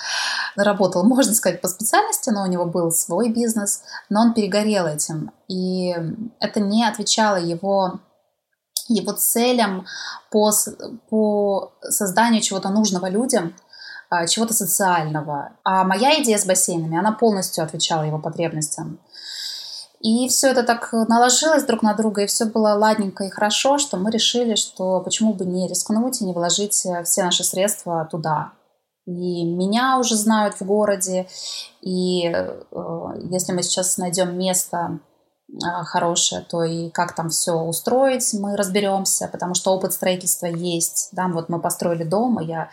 Работал, 0.57 1.03
можно 1.09 1.35
сказать, 1.35 1.61
по 1.61 1.69
специальности, 1.69 2.31
но 2.31 2.45
у 2.45 2.47
него 2.47 2.67
был 2.67 2.93
свой 2.93 3.31
бизнес, 3.31 3.83
но 4.09 4.21
он 4.21 4.35
перегорел 4.35 4.87
этим. 4.87 5.33
И 5.49 5.95
это 6.39 6.61
не 6.61 6.85
отвечало 6.85 7.37
его 7.37 8.00
его 8.89 9.13
целям 9.13 9.87
по, 10.31 10.53
по 11.09 11.73
созданию 11.83 12.43
чего-то 12.43 12.69
нужного 12.69 13.09
людям, 13.09 13.55
а, 14.09 14.27
чего-то 14.27 14.55
социального. 14.55 15.53
А 15.65 15.85
моя 15.85 16.21
идея 16.23 16.39
с 16.39 16.47
бассейнами, 16.47 16.99
она 16.99 17.13
полностью 17.13 17.65
отвечала 17.65 18.03
его 18.03 18.19
потребностям. 18.19 18.99
И 20.01 20.29
все 20.29 20.49
это 20.49 20.63
так 20.63 20.93
наложилось 20.93 21.65
друг 21.65 21.83
на 21.83 21.93
друга, 21.93 22.23
и 22.23 22.27
все 22.27 22.47
было 22.47 22.71
ладненько 22.71 23.25
и 23.25 23.31
хорошо, 23.31 23.77
что 23.77 23.99
мы 23.99 24.11
решили, 24.11 24.55
что 24.55 25.01
почему 25.01 25.35
бы 25.35 25.45
не 25.45 25.69
рискнуть 25.69 26.23
и 26.23 26.25
не 26.25 26.33
вложить 26.33 26.87
э, 26.87 27.05
все 27.05 27.23
наши 27.23 27.45
средства 27.45 28.09
туда. 28.11 28.53
И 29.05 29.45
меня 29.45 29.99
уже 29.99 30.17
знают 30.17 30.55
в 30.59 30.65
городе, 30.65 31.29
и 31.83 32.27
э, 32.27 32.63
если 33.31 33.53
мы 33.53 33.63
сейчас 33.63 33.99
найдем 33.99 34.39
место 34.39 35.01
хорошее, 35.85 36.45
то 36.49 36.62
и 36.62 36.90
как 36.90 37.14
там 37.14 37.30
все 37.30 37.52
устроить, 37.52 38.33
мы 38.35 38.57
разберемся, 38.57 39.28
потому 39.28 39.54
что 39.54 39.73
опыт 39.73 39.92
строительства 39.92 40.47
есть. 40.47 41.09
Да, 41.12 41.28
вот 41.28 41.49
мы 41.49 41.61
построили 41.61 42.04
дом, 42.04 42.40
и 42.40 42.47
я 42.47 42.71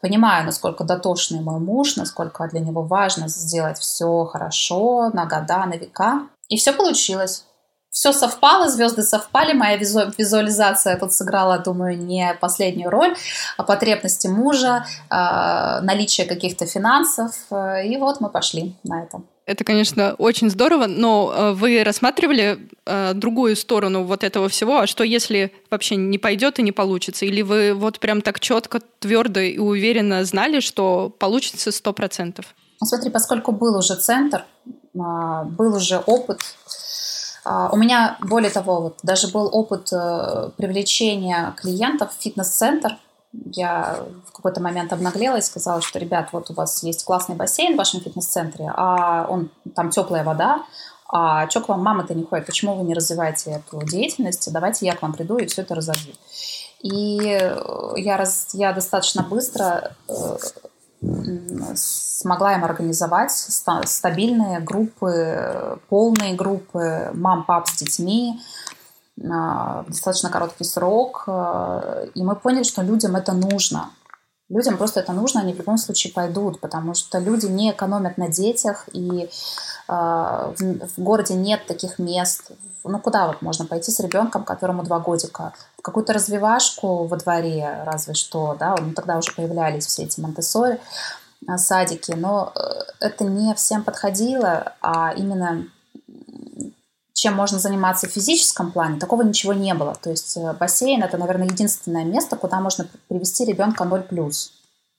понимаю, 0.00 0.44
насколько 0.44 0.84
дотошный 0.84 1.40
мой 1.40 1.60
муж, 1.60 1.96
насколько 1.96 2.46
для 2.48 2.60
него 2.60 2.82
важно 2.82 3.28
сделать 3.28 3.78
все 3.78 4.24
хорошо, 4.24 5.10
на 5.12 5.26
года, 5.26 5.64
на 5.66 5.76
века. 5.76 6.22
И 6.48 6.56
все 6.56 6.72
получилось. 6.72 7.44
Все 7.90 8.12
совпало, 8.12 8.70
звезды 8.70 9.02
совпали, 9.02 9.52
моя 9.52 9.76
визу 9.76 10.12
визуализация 10.16 10.98
тут 10.98 11.12
сыграла, 11.12 11.58
думаю, 11.58 11.98
не 11.98 12.34
последнюю 12.40 12.88
роль, 12.88 13.14
а 13.58 13.64
потребности 13.64 14.28
мужа, 14.28 14.86
э, 15.10 15.80
наличие 15.82 16.26
каких-то 16.26 16.64
финансов, 16.64 17.32
э, 17.50 17.86
и 17.86 17.98
вот 17.98 18.20
мы 18.20 18.30
пошли 18.30 18.74
на 18.82 19.02
это. 19.02 19.20
Это, 19.44 19.64
конечно, 19.64 20.14
очень 20.18 20.50
здорово, 20.50 20.86
но 20.86 21.32
э, 21.34 21.52
вы 21.52 21.82
рассматривали 21.82 22.68
э, 22.86 23.12
другую 23.14 23.56
сторону 23.56 24.04
вот 24.04 24.22
этого 24.22 24.48
всего, 24.48 24.78
а 24.78 24.86
что 24.86 25.02
если 25.02 25.52
вообще 25.68 25.96
не 25.96 26.18
пойдет 26.18 26.60
и 26.60 26.62
не 26.62 26.70
получится? 26.70 27.26
Или 27.26 27.42
вы 27.42 27.74
вот 27.74 27.98
прям 27.98 28.22
так 28.22 28.38
четко, 28.38 28.80
твердо 29.00 29.40
и 29.40 29.58
уверенно 29.58 30.24
знали, 30.24 30.60
что 30.60 31.12
получится 31.18 31.72
сто 31.72 31.92
процентов? 31.92 32.54
Ну, 32.80 32.86
смотри, 32.86 33.10
поскольку 33.10 33.50
был 33.50 33.76
уже 33.76 33.96
центр, 33.96 34.44
а, 34.98 35.44
был 35.44 35.74
уже 35.74 35.98
опыт. 35.98 36.40
А, 37.44 37.70
у 37.72 37.76
меня, 37.76 38.18
более 38.20 38.50
того, 38.50 38.80
вот, 38.80 38.98
даже 39.02 39.28
был 39.28 39.48
опыт 39.52 39.92
э, 39.92 40.50
привлечения 40.56 41.54
клиентов 41.56 42.12
в 42.16 42.22
фитнес-центр. 42.22 42.96
Я 43.32 44.04
в 44.26 44.32
какой-то 44.32 44.60
момент 44.60 44.92
обнаглела 44.92 45.36
и 45.36 45.42
сказала, 45.42 45.80
что, 45.80 45.98
ребят, 45.98 46.28
вот 46.32 46.50
у 46.50 46.54
вас 46.54 46.82
есть 46.82 47.04
классный 47.04 47.34
бассейн 47.34 47.74
в 47.74 47.78
вашем 47.78 48.00
фитнес-центре, 48.00 48.70
а 48.74 49.26
он, 49.28 49.50
там 49.74 49.90
теплая 49.90 50.24
вода, 50.24 50.64
а 51.08 51.48
что 51.48 51.60
к 51.60 51.68
вам 51.68 51.82
мама-то 51.82 52.14
не 52.14 52.24
ходит, 52.24 52.46
почему 52.46 52.74
вы 52.74 52.84
не 52.84 52.94
развиваете 52.94 53.50
эту 53.50 53.82
деятельность, 53.86 54.50
давайте 54.52 54.86
я 54.86 54.94
к 54.94 55.02
вам 55.02 55.12
приду 55.12 55.38
и 55.38 55.46
все 55.46 55.62
это 55.62 55.74
разовью. 55.74 56.14
И 56.82 57.20
я, 57.96 58.16
раз, 58.16 58.48
я 58.54 58.72
достаточно 58.72 59.22
быстро 59.22 59.94
э, 60.08 60.36
смогла 61.74 62.54
им 62.54 62.64
организовать 62.64 63.32
стабильные 63.32 64.60
группы, 64.60 65.78
полные 65.88 66.34
группы 66.34 67.10
мам, 67.12 67.44
пап 67.44 67.68
с 67.68 67.76
детьми 67.76 68.40
в 69.16 69.84
достаточно 69.88 70.30
короткий 70.30 70.64
срок. 70.64 71.24
А, 71.26 72.04
и 72.14 72.22
мы 72.22 72.36
поняли, 72.36 72.62
что 72.62 72.82
людям 72.82 73.16
это 73.16 73.32
нужно. 73.32 73.90
Людям 74.48 74.76
просто 74.76 75.00
это 75.00 75.12
нужно, 75.12 75.40
они 75.40 75.54
в 75.54 75.58
любом 75.58 75.78
случае 75.78 76.12
пойдут, 76.12 76.60
потому 76.60 76.92
что 76.92 77.18
люди 77.18 77.46
не 77.46 77.70
экономят 77.70 78.18
на 78.18 78.28
детях, 78.28 78.86
и 78.92 79.22
э, 79.24 79.28
в, 79.88 80.56
в 80.58 80.98
городе 80.98 81.32
нет 81.32 81.66
таких 81.66 81.98
мест. 81.98 82.50
Ну, 82.84 82.98
куда 82.98 83.28
вот 83.28 83.40
можно 83.40 83.64
пойти 83.64 83.90
с 83.90 84.00
ребенком, 84.00 84.44
которому 84.44 84.82
два 84.82 84.98
годика? 84.98 85.54
В 85.78 85.82
какую-то 85.82 86.12
развивашку 86.12 87.06
во 87.06 87.16
дворе, 87.16 87.82
разве 87.86 88.12
что, 88.12 88.54
да, 88.58 88.76
ну, 88.78 88.92
тогда 88.92 89.16
уже 89.16 89.32
появлялись 89.32 89.86
все 89.86 90.02
эти 90.02 90.20
монте 90.20 90.42
садики, 91.56 92.12
но 92.12 92.52
э, 92.54 92.60
это 93.00 93.24
не 93.24 93.54
всем 93.54 93.82
подходило, 93.82 94.74
а 94.82 95.14
именно 95.16 95.66
чем 97.22 97.34
можно 97.34 97.60
заниматься 97.60 98.08
в 98.08 98.10
физическом 98.10 98.72
плане, 98.72 98.98
такого 98.98 99.22
ничего 99.22 99.52
не 99.52 99.74
было. 99.74 99.94
То 99.94 100.10
есть 100.10 100.36
э, 100.36 100.52
бассейн– 100.54 101.02
это, 101.04 101.18
наверное, 101.18 101.46
единственное 101.46 102.04
место, 102.04 102.34
куда 102.36 102.60
можно 102.60 102.88
привести 103.08 103.44
ребенка 103.44 103.84
0+. 103.84 104.32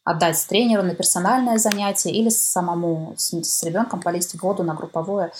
Отдать 0.05 0.47
тренеру 0.47 0.83
на 0.83 0.95
персональное 0.95 1.57
занятие 1.57 2.11
или 2.11 2.29
самому 2.29 3.13
с, 3.17 3.33
с 3.33 3.63
ребенком 3.63 4.01
полезть 4.01 4.35
в 4.35 4.41
воду 4.41 4.63
на 4.63 4.73
групповое 4.73 5.33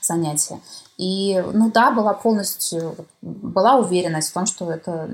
занятие. 0.00 0.60
И, 0.96 1.42
ну 1.52 1.70
да, 1.70 1.90
была 1.90 2.14
полностью, 2.14 2.96
была 3.20 3.76
уверенность 3.76 4.30
в 4.30 4.32
том, 4.32 4.46
что 4.46 4.70
это, 4.70 5.10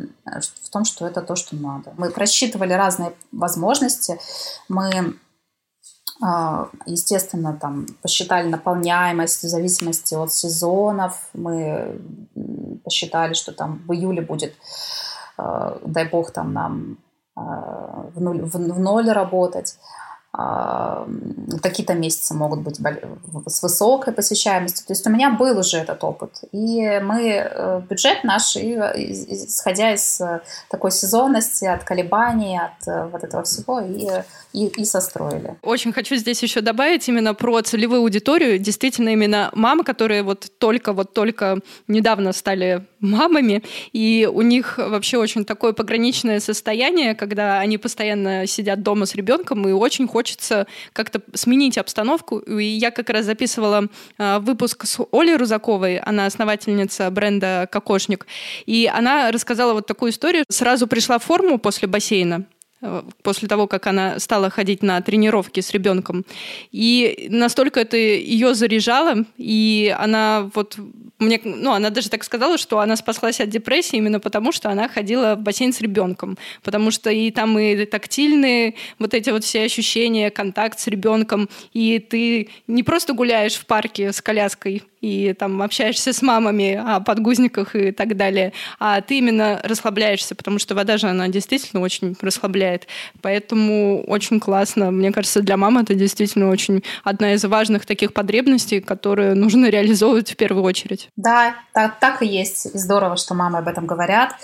в 0.62 0.70
том, 0.70 0.84
что 0.84 1.08
это 1.08 1.22
то, 1.22 1.34
что 1.34 1.56
надо. 1.56 1.92
Мы 1.96 2.10
просчитывали 2.10 2.72
разные 2.72 3.14
возможности, 3.32 4.20
мы 4.68 5.16
естественно, 6.86 7.52
там 7.52 7.86
посчитали 8.02 8.48
наполняемость 8.48 9.42
в 9.44 9.48
зависимости 9.48 10.14
от 10.14 10.32
сезонов. 10.32 11.28
Мы 11.34 12.00
посчитали, 12.84 13.34
что 13.34 13.52
там 13.52 13.82
в 13.86 13.92
июле 13.92 14.22
будет, 14.22 14.54
а, 15.36 15.78
дай 15.84 16.08
бог, 16.08 16.30
там 16.30 16.52
нам 16.52 16.98
а, 17.34 18.06
в 18.14 18.20
ноль, 18.20 18.42
в 18.42 18.78
ноль 18.78 19.10
работать. 19.10 19.78
Какие-то 21.62 21.94
месяцы 21.94 22.34
могут 22.34 22.60
быть 22.60 22.78
с 23.46 23.62
высокой 23.62 24.12
посещаемостью. 24.12 24.86
То 24.86 24.92
есть 24.92 25.06
у 25.06 25.10
меня 25.10 25.30
был 25.30 25.58
уже 25.58 25.78
этот 25.78 26.04
опыт. 26.04 26.30
И 26.52 27.00
мы 27.02 27.22
э, 27.22 27.80
бюджет 27.88 28.22
наш, 28.24 28.56
и, 28.56 28.74
исходя 28.74 29.94
из 29.94 30.20
э, 30.20 30.40
такой 30.68 30.90
сезонности, 30.90 31.64
от 31.64 31.84
колебаний, 31.84 32.58
от 32.58 32.86
э, 32.86 33.06
вот 33.06 33.24
этого 33.24 33.44
всего, 33.44 33.80
и 33.80 34.10
и, 34.56 34.68
и 34.68 34.84
состроили. 34.86 35.54
Очень 35.62 35.92
хочу 35.92 36.16
здесь 36.16 36.42
еще 36.42 36.62
добавить 36.62 37.06
именно 37.08 37.34
про 37.34 37.60
целевую 37.60 38.00
аудиторию. 38.00 38.58
Действительно, 38.58 39.10
именно 39.10 39.50
мамы, 39.52 39.84
которые 39.84 40.22
вот 40.22 40.50
только 40.58 40.94
вот 40.94 41.12
только 41.12 41.58
недавно 41.88 42.32
стали 42.32 42.86
мамами, 43.00 43.62
и 43.92 44.28
у 44.32 44.42
них 44.42 44.78
вообще 44.78 45.18
очень 45.18 45.44
такое 45.44 45.72
пограничное 45.72 46.40
состояние, 46.40 47.14
когда 47.14 47.58
они 47.58 47.78
постоянно 47.78 48.46
сидят 48.46 48.82
дома 48.82 49.06
с 49.06 49.14
ребенком, 49.14 49.68
и 49.68 49.72
очень 49.72 50.08
хочется 50.08 50.66
как-то 50.92 51.20
сменить 51.34 51.78
обстановку. 51.78 52.38
И 52.38 52.64
я 52.64 52.90
как 52.90 53.10
раз 53.10 53.26
записывала 53.26 53.88
а, 54.18 54.40
выпуск 54.40 54.84
с 54.86 54.98
Олей 55.12 55.36
Рузаковой, 55.36 55.98
она 55.98 56.26
основательница 56.26 57.10
бренда 57.10 57.68
«Кокошник», 57.70 58.26
и 58.66 58.90
она 58.92 59.30
рассказала 59.30 59.72
вот 59.74 59.86
такую 59.86 60.12
историю. 60.12 60.44
Сразу 60.48 60.86
пришла 60.86 61.18
форму 61.18 61.58
после 61.58 61.88
бассейна, 61.88 62.44
после 63.22 63.48
того, 63.48 63.66
как 63.66 63.86
она 63.86 64.18
стала 64.18 64.50
ходить 64.50 64.82
на 64.82 65.00
тренировки 65.00 65.60
с 65.60 65.70
ребенком. 65.70 66.24
И 66.72 67.26
настолько 67.30 67.80
это 67.80 67.96
ее 67.96 68.54
заряжало, 68.54 69.24
и 69.36 69.94
она 69.98 70.50
вот 70.54 70.78
мне, 71.18 71.40
ну, 71.44 71.72
она 71.72 71.90
даже 71.90 72.10
так 72.10 72.24
сказала, 72.24 72.58
что 72.58 72.78
она 72.80 72.96
спаслась 72.96 73.40
от 73.40 73.48
депрессии 73.48 73.96
именно 73.96 74.20
потому, 74.20 74.52
что 74.52 74.68
она 74.68 74.88
ходила 74.88 75.34
в 75.34 75.40
бассейн 75.40 75.72
с 75.72 75.80
ребенком, 75.80 76.36
потому 76.62 76.90
что 76.90 77.10
и 77.10 77.30
там 77.30 77.58
и 77.58 77.86
тактильные 77.86 78.74
вот 78.98 79.14
эти 79.14 79.30
вот 79.30 79.42
все 79.42 79.62
ощущения, 79.64 80.30
контакт 80.30 80.78
с 80.78 80.86
ребенком, 80.88 81.48
и 81.72 81.98
ты 81.98 82.50
не 82.66 82.82
просто 82.82 83.14
гуляешь 83.14 83.54
в 83.54 83.64
парке 83.64 84.12
с 84.12 84.20
коляской 84.20 84.82
и 85.00 85.34
там 85.38 85.62
общаешься 85.62 86.12
с 86.12 86.20
мамами 86.20 86.74
о 86.74 87.00
подгузниках 87.00 87.74
и 87.76 87.92
так 87.92 88.16
далее, 88.16 88.52
а 88.78 89.00
ты 89.00 89.18
именно 89.18 89.60
расслабляешься, 89.62 90.34
потому 90.34 90.58
что 90.58 90.74
вода 90.74 90.98
же, 90.98 91.06
она 91.06 91.28
действительно 91.28 91.80
очень 91.82 92.16
расслабляет. 92.20 92.75
Поэтому 93.22 94.04
очень 94.04 94.40
классно. 94.40 94.90
Мне 94.90 95.12
кажется, 95.12 95.40
для 95.40 95.56
мамы 95.56 95.82
это 95.82 95.94
действительно 95.94 96.50
очень 96.50 96.82
одна 97.04 97.34
из 97.34 97.44
важных 97.44 97.86
таких 97.86 98.12
потребностей, 98.12 98.80
которые 98.80 99.34
нужно 99.34 99.70
реализовывать 99.70 100.32
в 100.32 100.36
первую 100.36 100.64
очередь. 100.64 101.08
Да, 101.16 101.54
так, 101.72 101.98
так 101.98 102.22
и 102.22 102.26
есть. 102.26 102.72
Здорово, 102.78 103.16
что 103.16 103.34
мамы 103.34 103.58
об 103.58 103.68
этом 103.68 103.86
говорят. 103.86 104.34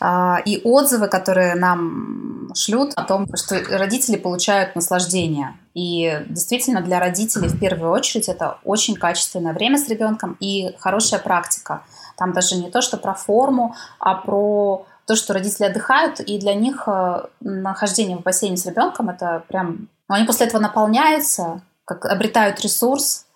А, 0.00 0.40
и 0.44 0.60
отзывы, 0.64 1.08
которые 1.08 1.54
нам 1.54 2.50
шлют 2.54 2.92
о 2.94 3.04
том, 3.04 3.26
что 3.36 3.60
родители 3.70 4.16
получают 4.16 4.74
наслаждение. 4.76 5.56
И 5.74 6.22
действительно 6.28 6.82
для 6.82 7.00
родителей 7.00 7.48
в 7.48 7.58
первую 7.58 7.90
очередь 7.90 8.28
это 8.28 8.58
очень 8.64 8.96
качественное 8.96 9.54
время 9.54 9.78
с 9.78 9.88
ребенком 9.88 10.36
и 10.40 10.74
хорошая 10.78 11.20
практика. 11.20 11.82
Там 12.16 12.32
даже 12.32 12.56
не 12.56 12.70
то, 12.70 12.80
что 12.80 12.96
про 12.96 13.14
форму, 13.14 13.74
а 13.98 14.14
про 14.14 14.86
то, 15.06 15.16
что 15.16 15.34
родители 15.34 15.66
отдыхают, 15.66 16.20
и 16.20 16.38
для 16.38 16.54
них 16.54 16.84
э, 16.86 17.26
нахождение 17.40 18.16
в 18.16 18.22
бассейне 18.22 18.56
с 18.56 18.66
ребенком 18.66 19.10
это 19.10 19.44
прям... 19.48 19.88
Ну, 20.08 20.14
они 20.14 20.26
после 20.26 20.46
этого 20.46 20.60
наполняются, 20.60 21.62
как 21.84 22.04
обретают 22.06 22.60
ресурс, 22.60 23.26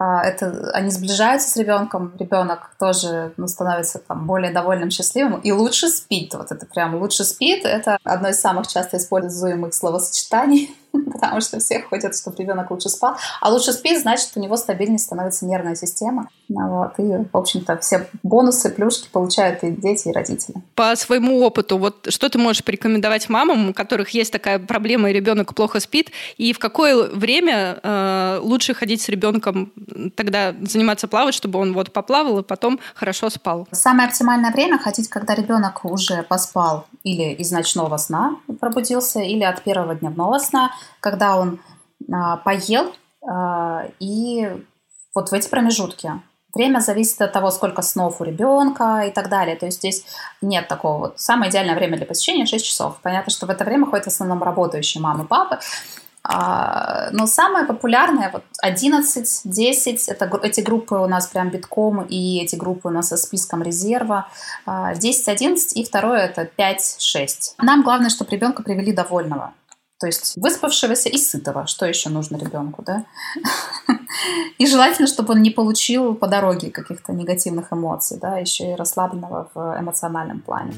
а, 0.00 0.22
это, 0.22 0.70
они 0.74 0.90
сближаются 0.90 1.50
с 1.50 1.56
ребенком, 1.56 2.12
ребенок 2.18 2.70
тоже 2.78 3.32
ну, 3.36 3.48
становится 3.48 3.98
там, 3.98 4.26
более 4.26 4.52
довольным, 4.52 4.90
счастливым 4.90 5.40
и 5.40 5.50
лучше 5.50 5.88
спит. 5.88 6.34
Вот 6.34 6.52
это 6.52 6.66
прям 6.66 6.94
лучше 6.94 7.24
спит. 7.24 7.64
Это 7.64 7.98
одно 8.04 8.28
из 8.28 8.40
самых 8.40 8.68
часто 8.68 8.98
используемых 8.98 9.74
словосочетаний 9.74 10.76
потому 11.18 11.40
что 11.40 11.58
все 11.58 11.80
хотят, 11.80 12.16
чтобы 12.16 12.36
ребенок 12.38 12.70
лучше 12.70 12.88
спал. 12.88 13.16
А 13.40 13.50
лучше 13.50 13.72
спит, 13.72 14.00
значит, 14.00 14.30
у 14.34 14.40
него 14.40 14.56
стабильнее 14.56 14.98
становится 14.98 15.46
нервная 15.46 15.74
система. 15.74 16.28
Ну 16.48 16.68
вот, 16.68 16.98
и, 16.98 17.26
в 17.30 17.36
общем-то, 17.36 17.76
все 17.78 18.06
бонусы, 18.22 18.70
плюшки 18.70 19.08
получают 19.12 19.62
и 19.62 19.70
дети, 19.70 20.08
и 20.08 20.12
родители. 20.12 20.56
По 20.74 20.96
своему 20.96 21.40
опыту, 21.40 21.76
вот 21.76 22.06
что 22.08 22.28
ты 22.28 22.38
можешь 22.38 22.64
порекомендовать 22.64 23.28
мамам, 23.28 23.70
у 23.70 23.74
которых 23.74 24.10
есть 24.10 24.32
такая 24.32 24.58
проблема, 24.58 25.10
и 25.10 25.12
ребенок 25.12 25.54
плохо 25.54 25.80
спит, 25.80 26.10
и 26.36 26.52
в 26.52 26.58
какое 26.58 27.08
время 27.08 27.78
э, 27.82 28.38
лучше 28.42 28.74
ходить 28.74 29.02
с 29.02 29.08
ребенком, 29.08 29.72
тогда 30.16 30.54
заниматься 30.62 31.08
плавать, 31.08 31.34
чтобы 31.34 31.58
он 31.58 31.74
вот 31.74 31.92
поплавал 31.92 32.38
и 32.38 32.42
потом 32.42 32.80
хорошо 32.94 33.28
спал? 33.28 33.68
Самое 33.72 34.08
оптимальное 34.08 34.52
время 34.52 34.78
ходить, 34.78 35.08
когда 35.08 35.34
ребенок 35.34 35.84
уже 35.84 36.22
поспал 36.22 36.86
или 37.04 37.34
из 37.34 37.50
ночного 37.50 37.96
сна 37.96 38.36
пробудился, 38.60 39.20
или 39.20 39.44
от 39.44 39.62
первого 39.62 39.94
дневного 39.94 40.38
сна, 40.38 40.72
когда 41.10 41.38
он 41.38 41.60
а, 42.12 42.36
поел, 42.36 42.92
а, 43.26 43.86
и 43.98 44.48
вот 45.14 45.30
в 45.30 45.32
эти 45.32 45.48
промежутки. 45.48 46.12
Время 46.54 46.80
зависит 46.80 47.20
от 47.22 47.32
того, 47.32 47.50
сколько 47.50 47.82
снов 47.82 48.20
у 48.20 48.24
ребенка 48.24 49.04
и 49.06 49.10
так 49.10 49.28
далее. 49.28 49.56
То 49.56 49.66
есть 49.66 49.78
здесь 49.78 50.04
нет 50.42 50.68
такого 50.68 50.98
вот. 50.98 51.20
Самое 51.20 51.50
идеальное 51.50 51.74
время 51.74 51.96
для 51.96 52.06
посещения 52.06 52.46
6 52.46 52.64
часов. 52.64 52.98
Понятно, 53.02 53.30
что 53.30 53.46
в 53.46 53.50
это 53.50 53.64
время 53.64 53.86
ходят 53.86 54.04
в 54.04 54.08
основном 54.08 54.42
работающие 54.42 55.02
мамы, 55.02 55.24
папы. 55.24 55.58
А, 56.24 57.08
но 57.12 57.26
самое 57.26 57.64
популярное 57.64 58.30
вот 58.30 58.44
11, 58.60 59.42
10, 59.44 60.08
это, 60.08 60.40
эти 60.42 60.60
группы 60.60 60.94
у 60.94 61.06
нас 61.06 61.26
прям 61.26 61.48
битком, 61.48 62.02
и 62.02 62.42
эти 62.42 62.56
группы 62.56 62.88
у 62.88 62.90
нас 62.90 63.08
со 63.08 63.16
списком 63.16 63.62
резерва. 63.62 64.28
10, 64.66 65.28
а, 65.28 65.32
11 65.32 65.76
и 65.76 65.84
второе 65.84 66.20
это 66.20 66.44
5, 66.44 66.96
6. 66.98 67.54
Нам 67.58 67.82
главное, 67.82 68.10
чтобы 68.10 68.30
ребенка 68.30 68.62
привели 68.62 68.92
довольного. 68.92 69.54
То 70.00 70.06
есть 70.06 70.34
выспавшегося 70.36 71.08
и 71.08 71.18
сытого. 71.18 71.66
Что 71.66 71.84
еще 71.84 72.08
нужно 72.08 72.36
ребенку, 72.36 72.82
да? 72.82 73.04
И 74.58 74.66
желательно, 74.66 75.08
чтобы 75.08 75.34
он 75.34 75.42
не 75.42 75.50
получил 75.50 76.14
по 76.14 76.28
дороге 76.28 76.70
каких-то 76.70 77.12
негативных 77.12 77.72
эмоций, 77.72 78.16
да, 78.20 78.38
еще 78.38 78.72
и 78.72 78.74
расслабленного 78.76 79.50
в 79.52 79.80
эмоциональном 79.80 80.40
плане. 80.40 80.72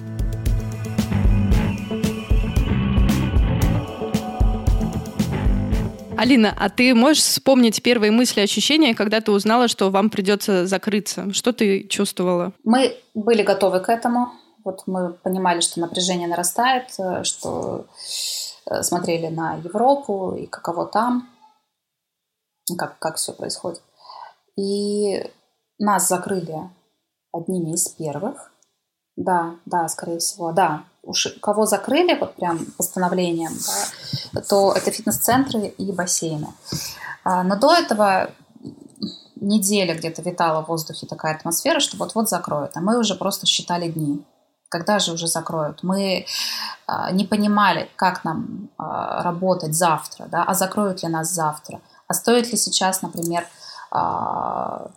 Алина, 6.16 6.54
а 6.58 6.70
ты 6.70 6.94
можешь 6.94 7.22
вспомнить 7.22 7.82
первые 7.82 8.12
мысли, 8.12 8.40
ощущения, 8.40 8.94
когда 8.94 9.20
ты 9.20 9.32
узнала, 9.32 9.68
что 9.68 9.90
вам 9.90 10.08
придется 10.08 10.66
закрыться? 10.66 11.32
Что 11.34 11.52
ты 11.52 11.86
чувствовала? 11.88 12.52
Мы 12.64 12.96
были 13.14 13.42
готовы 13.42 13.80
к 13.80 13.90
этому. 13.90 14.32
Вот 14.64 14.82
мы 14.86 15.12
понимали, 15.12 15.60
что 15.60 15.80
напряжение 15.80 16.28
нарастает, 16.28 16.88
э, 16.98 17.24
что 17.24 17.86
смотрели 18.82 19.28
на 19.28 19.54
Европу 19.56 20.34
и 20.34 20.46
каково 20.46 20.86
там, 20.86 21.28
как, 22.76 22.98
как 22.98 23.16
все 23.16 23.32
происходит. 23.32 23.82
И 24.56 25.30
нас 25.78 26.08
закрыли 26.08 26.70
одними 27.32 27.74
из 27.74 27.88
первых. 27.88 28.52
Да, 29.16 29.56
да, 29.66 29.88
скорее 29.88 30.18
всего, 30.18 30.52
да. 30.52 30.84
Уж 31.02 31.38
кого 31.40 31.66
закрыли, 31.66 32.18
вот 32.18 32.34
прям 32.36 32.64
постановлением, 32.76 33.52
да, 34.32 34.42
то 34.42 34.72
это 34.72 34.90
фитнес-центры 34.90 35.66
и 35.66 35.92
бассейны. 35.92 36.48
А, 37.24 37.42
но 37.42 37.56
до 37.56 37.74
этого 37.74 38.30
неделя 39.36 39.94
где-то 39.94 40.22
витала 40.22 40.62
в 40.62 40.68
воздухе 40.68 41.06
такая 41.06 41.34
атмосфера, 41.34 41.80
что 41.80 41.96
вот-вот 41.96 42.28
закроют. 42.28 42.76
А 42.76 42.80
мы 42.80 42.98
уже 42.98 43.14
просто 43.14 43.46
считали 43.46 43.90
дни. 43.90 44.24
Когда 44.70 44.98
же 45.00 45.12
уже 45.12 45.26
закроют? 45.26 45.82
Мы 45.82 46.26
а, 46.86 47.10
не 47.10 47.24
понимали, 47.24 47.90
как 47.96 48.24
нам 48.24 48.70
а, 48.78 49.22
работать 49.22 49.74
завтра, 49.74 50.26
да, 50.26 50.44
а 50.44 50.54
закроют 50.54 51.02
ли 51.02 51.08
нас 51.08 51.30
завтра? 51.34 51.80
А 52.06 52.14
стоит 52.14 52.50
ли 52.50 52.56
сейчас, 52.56 53.02
например, 53.02 53.46
а, 53.90 54.90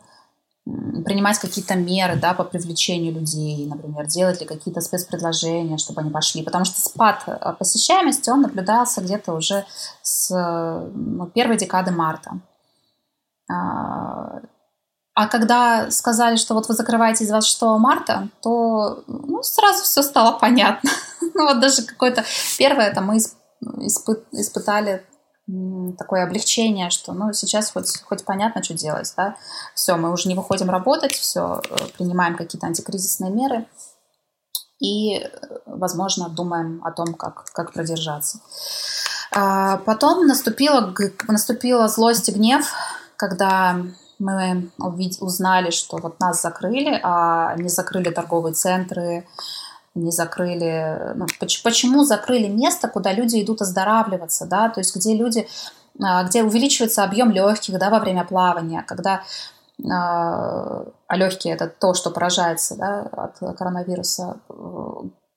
принимать 1.06 1.40
какие-то 1.40 1.76
меры 1.76 2.16
да, 2.16 2.34
по 2.34 2.44
привлечению 2.44 3.14
людей, 3.14 3.66
например, 3.66 4.06
делать 4.06 4.40
ли 4.40 4.48
какие-то 4.48 4.80
спецпредложения, 4.80 5.78
чтобы 5.78 6.02
они 6.02 6.10
пошли. 6.10 6.42
Потому 6.42 6.64
что 6.64 6.80
спад 6.80 7.26
посещаемости, 7.60 8.30
он 8.30 8.44
наблюдался 8.44 9.02
где-то 9.02 9.34
уже 9.34 9.66
с 10.02 10.30
ну, 10.34 11.26
первой 11.28 11.58
декады 11.58 11.92
марта. 11.92 12.40
А 15.16 15.28
когда 15.28 15.92
сказали, 15.92 16.38
что 16.38 16.56
вот 16.56 16.68
вы 16.68 16.74
закрываетесь 16.74 17.28
26 17.28 17.62
марта, 17.80 18.30
то 18.42 19.04
ну, 19.08 19.44
сразу 19.44 19.84
все 19.84 20.02
стало 20.02 20.40
понятно. 20.40 20.90
ну 21.22 21.48
вот 21.48 21.60
даже 21.60 21.84
какое-то 21.84 22.24
первое, 22.58 22.88
это 22.88 23.02
мы 23.02 23.18
испы- 23.18 24.24
испытали 24.32 25.06
такое 25.98 26.24
облегчение, 26.24 26.90
что 26.90 27.12
ну 27.12 27.34
сейчас 27.34 27.72
хоть, 27.72 28.02
хоть 28.04 28.24
понятно, 28.24 28.64
что 28.64 28.74
делать, 28.74 29.14
да, 29.18 29.36
все, 29.76 29.98
мы 29.98 30.12
уже 30.12 30.30
не 30.30 30.36
выходим 30.36 30.70
работать, 30.70 31.12
все, 31.12 31.62
э, 31.70 31.76
принимаем 31.98 32.38
какие-то 32.38 32.68
антикризисные 32.68 33.30
меры 33.30 33.68
и, 34.80 35.26
возможно, 35.66 36.30
думаем 36.30 36.82
о 36.84 36.92
том, 36.92 37.14
как, 37.14 37.46
как 37.54 37.74
продержаться. 37.74 38.40
А 39.32 39.78
потом 39.78 40.28
наступила, 40.28 40.94
наступила 41.28 41.88
злость 41.88 42.30
и 42.30 42.32
гнев, 42.32 42.72
когда 43.18 43.78
мы 44.20 44.70
узнали, 45.20 45.72
что 45.72 45.98
вот 45.98 46.20
нас 46.20 46.42
закрыли, 46.42 47.00
а 47.04 47.56
не 47.58 47.70
закрыли 47.70 48.10
торговые 48.10 48.54
центры, 48.54 49.26
не 49.96 50.12
закрыли... 50.12 51.14
Ну, 51.16 51.28
почему 51.40 52.04
закрыли 52.04 52.48
место, 52.48 52.88
куда 52.88 53.14
люди 53.14 53.42
идут 53.42 53.62
оздоравливаться, 53.62 54.46
да, 54.46 54.70
то 54.70 54.80
есть 54.80 54.96
где 54.96 55.16
люди, 55.16 55.48
а, 56.02 56.24
где 56.24 56.44
увеличивается 56.44 57.04
объем 57.04 57.32
легких, 57.32 57.78
да, 57.78 57.90
во 57.90 58.00
время 58.00 58.24
плавания, 58.24 58.84
когда 58.88 59.24
а, 59.92 60.86
а 61.08 61.18
легкие 61.18 61.54
это 61.56 61.68
то, 61.68 61.94
что 61.94 62.12
поражается 62.12 62.76
да, 62.76 63.02
от 63.12 63.58
коронавируса, 63.58 64.38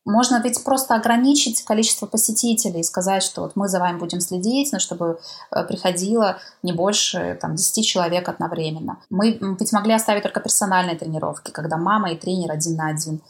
можно 0.07 0.41
ведь 0.41 0.63
просто 0.63 0.95
ограничить 0.95 1.63
количество 1.63 2.07
посетителей 2.07 2.81
и 2.81 2.85
сказать, 2.85 3.25
что 3.25 3.43
вот 3.43 3.57
мы 3.57 3.69
за 3.69 3.81
вами 3.81 3.99
будем 3.99 4.21
следить, 4.21 4.73
но 4.73 4.79
чтобы 4.79 5.19
э, 5.51 5.65
приходило 5.65 6.39
не 6.63 6.73
больше 6.73 7.37
там, 7.43 7.57
10 7.57 7.85
человек 7.85 8.29
одновременно. 8.29 8.99
Мы 9.11 9.39
ведь 9.41 9.73
могли 9.73 9.93
оставить 9.95 10.23
только 10.23 10.39
персональные 10.39 10.97
тренировки, 10.97 11.51
когда 11.51 11.77
мама 11.77 12.13
и 12.13 12.17
тренер 12.17 12.53
один 12.53 12.77
на 12.77 12.89
один. 12.89 13.21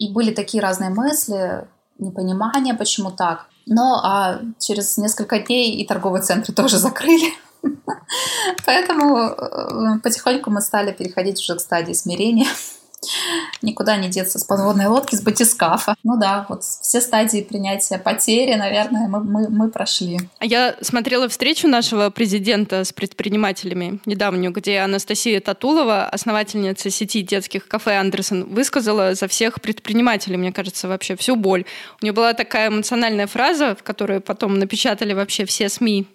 И 0.00 0.12
были 0.12 0.34
такие 0.34 0.60
разные 0.60 0.90
мысли, 0.90 1.68
непонимание, 1.98 2.74
почему 2.74 3.12
так. 3.12 3.46
Но 3.66 4.00
а 4.02 4.40
через 4.58 4.98
несколько 4.98 5.38
дней 5.38 5.76
и 5.76 5.86
торговые 5.86 6.22
центры 6.22 6.52
тоже 6.52 6.78
закрыли. 6.78 7.32
Поэтому 8.66 9.16
э, 9.16 10.00
потихоньку 10.02 10.50
мы 10.50 10.60
стали 10.60 10.90
переходить 10.90 11.38
уже 11.38 11.54
к 11.54 11.60
стадии 11.60 11.92
смирения 11.92 12.48
никуда 13.62 13.96
не 13.96 14.08
деться 14.08 14.38
с 14.38 14.44
подводной 14.44 14.86
лодки, 14.86 15.14
с 15.14 15.22
батискафа. 15.22 15.94
Ну 16.02 16.18
да, 16.18 16.46
вот 16.48 16.64
все 16.64 17.00
стадии 17.00 17.42
принятия 17.42 17.98
потери, 17.98 18.54
наверное, 18.54 19.08
мы, 19.08 19.20
мы, 19.22 19.48
мы 19.48 19.70
прошли. 19.70 20.18
Я 20.40 20.76
смотрела 20.80 21.28
встречу 21.28 21.68
нашего 21.68 22.10
президента 22.10 22.84
с 22.84 22.92
предпринимателями 22.92 24.00
недавнюю, 24.06 24.52
где 24.52 24.78
Анастасия 24.78 25.40
Татулова, 25.40 26.06
основательница 26.06 26.90
сети 26.90 27.22
детских 27.22 27.68
кафе 27.68 27.96
Андерсон, 27.96 28.44
высказала 28.44 29.14
за 29.14 29.28
всех 29.28 29.60
предпринимателей, 29.60 30.36
мне 30.36 30.52
кажется, 30.52 30.88
вообще 30.88 31.16
всю 31.16 31.36
боль. 31.36 31.64
У 32.00 32.04
нее 32.04 32.12
была 32.12 32.34
такая 32.34 32.68
эмоциональная 32.68 33.26
фраза, 33.26 33.74
в 33.74 33.82
которой 33.82 34.20
потом 34.20 34.58
напечатали 34.58 35.12
вообще 35.12 35.44
все 35.44 35.68
СМИ 35.68 36.06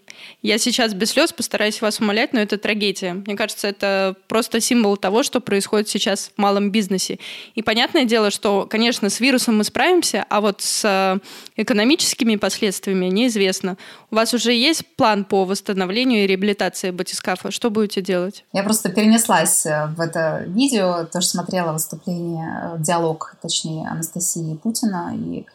я 0.41 0.57
сейчас 0.57 0.93
без 0.93 1.11
слез 1.11 1.33
постараюсь 1.33 1.81
вас 1.81 1.99
умолять, 1.99 2.33
но 2.33 2.39
это 2.39 2.57
трагедия. 2.57 3.13
Мне 3.13 3.35
кажется, 3.35 3.67
это 3.67 4.15
просто 4.27 4.61
символ 4.61 4.97
того, 4.97 5.23
что 5.23 5.39
происходит 5.39 5.89
сейчас 5.89 6.31
в 6.35 6.41
малом 6.41 6.71
бизнесе. 6.71 7.19
И 7.55 7.61
понятное 7.61 8.05
дело, 8.05 8.31
что, 8.31 8.67
конечно, 8.69 9.09
с 9.09 9.19
вирусом 9.19 9.57
мы 9.57 9.63
справимся, 9.63 10.25
а 10.29 10.41
вот 10.41 10.61
с 10.61 10.83
э, 10.85 11.19
экономическими 11.55 12.35
последствиями 12.35 13.07
неизвестно. 13.07 13.77
У 14.11 14.15
вас 14.15 14.33
уже 14.33 14.53
есть 14.53 14.85
план 14.95 15.25
по 15.25 15.45
восстановлению 15.45 16.23
и 16.23 16.27
реабилитации 16.27 16.91
батискафа? 16.91 17.51
Что 17.51 17.69
будете 17.69 18.01
делать? 18.01 18.45
Я 18.53 18.63
просто 18.63 18.89
перенеслась 18.89 19.65
э, 19.65 19.87
в 19.95 19.99
это 19.99 20.43
видео, 20.47 21.05
тоже 21.05 21.27
смотрела 21.27 21.73
выступление, 21.73 22.75
э, 22.75 22.83
диалог, 22.83 23.35
точнее, 23.41 23.87
Анастасии 23.87 24.55
Путина, 24.61 25.13
и 25.15 25.45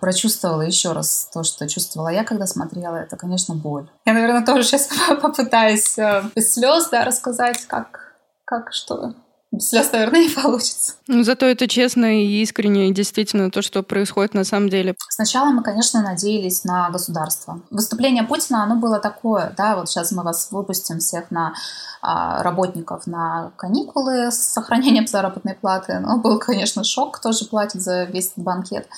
прочувствовала 0.00 0.62
еще 0.62 0.92
раз 0.92 1.28
то, 1.32 1.42
что 1.42 1.68
чувствовала 1.68 2.08
я, 2.08 2.24
когда 2.24 2.46
смотрела, 2.46 2.96
это, 2.96 3.16
конечно, 3.16 3.54
боль. 3.54 3.88
Я, 4.04 4.14
наверное, 4.14 4.44
тоже 4.44 4.64
сейчас 4.64 4.88
попытаюсь 5.22 5.98
э, 5.98 6.22
без 6.34 6.54
слез 6.54 6.88
да, 6.88 7.04
рассказать, 7.04 7.66
как, 7.66 8.14
как 8.44 8.72
что 8.72 9.14
слез, 9.58 9.90
наверное, 9.92 10.20
не 10.20 10.28
получится. 10.28 10.94
Ну, 11.06 11.22
зато 11.24 11.46
это 11.46 11.66
честно 11.66 12.22
и 12.22 12.42
искренне, 12.42 12.88
и 12.88 12.94
действительно 12.94 13.50
то, 13.50 13.62
что 13.62 13.82
происходит 13.82 14.34
на 14.34 14.44
самом 14.44 14.68
деле. 14.68 14.94
Сначала 15.08 15.50
мы, 15.50 15.62
конечно, 15.62 16.02
надеялись 16.02 16.64
на 16.64 16.90
государство. 16.90 17.60
Выступление 17.70 18.22
Путина, 18.22 18.62
оно 18.62 18.76
было 18.76 18.98
такое, 18.98 19.52
да, 19.56 19.76
вот 19.76 19.88
сейчас 19.88 20.12
мы 20.12 20.22
вас 20.22 20.50
выпустим 20.50 20.98
всех 20.98 21.30
на 21.30 21.54
а, 22.02 22.42
работников 22.42 23.06
на 23.06 23.52
каникулы 23.56 24.30
с 24.30 24.36
сохранением 24.36 25.06
заработной 25.06 25.54
платы. 25.54 25.98
Ну, 26.00 26.20
был, 26.20 26.38
конечно, 26.38 26.84
шок, 26.84 27.16
кто 27.16 27.32
же 27.32 27.44
платит 27.46 27.82
за 27.82 28.04
весь 28.04 28.30
этот 28.30 28.44
банкет 28.44 28.88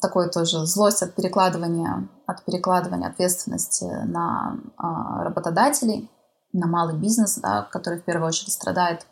такой 0.00 0.28
тоже 0.30 0.66
злость 0.66 1.02
от 1.02 1.14
перекладывания, 1.14 2.08
от 2.26 2.44
перекладывания 2.44 3.08
ответственности 3.08 3.84
на 3.84 4.58
а, 4.76 5.24
работодателей, 5.24 6.08
на 6.52 6.66
малый 6.66 6.96
бизнес, 6.96 7.36
да, 7.36 7.68
который 7.70 8.00
в 8.00 8.04
первую 8.04 8.28
очередь 8.28 8.52
страдает. 8.52 9.06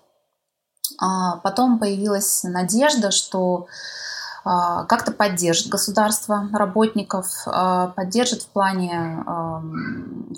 А 1.01 1.37
потом 1.39 1.79
появилась 1.79 2.43
надежда, 2.45 3.11
что 3.11 3.67
а, 4.45 4.85
как-то 4.85 5.13
поддержит 5.13 5.69
государство 5.69 6.49
работников, 6.53 7.27
а, 7.47 7.89
поддержит 7.89 8.43
в 8.43 8.49
плане 8.49 9.25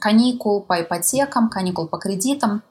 каникул 0.00 0.62
по 0.62 0.80
ипотекам, 0.80 1.50
каникул 1.50 1.88
по 1.88 1.98
кредитам, 1.98 2.62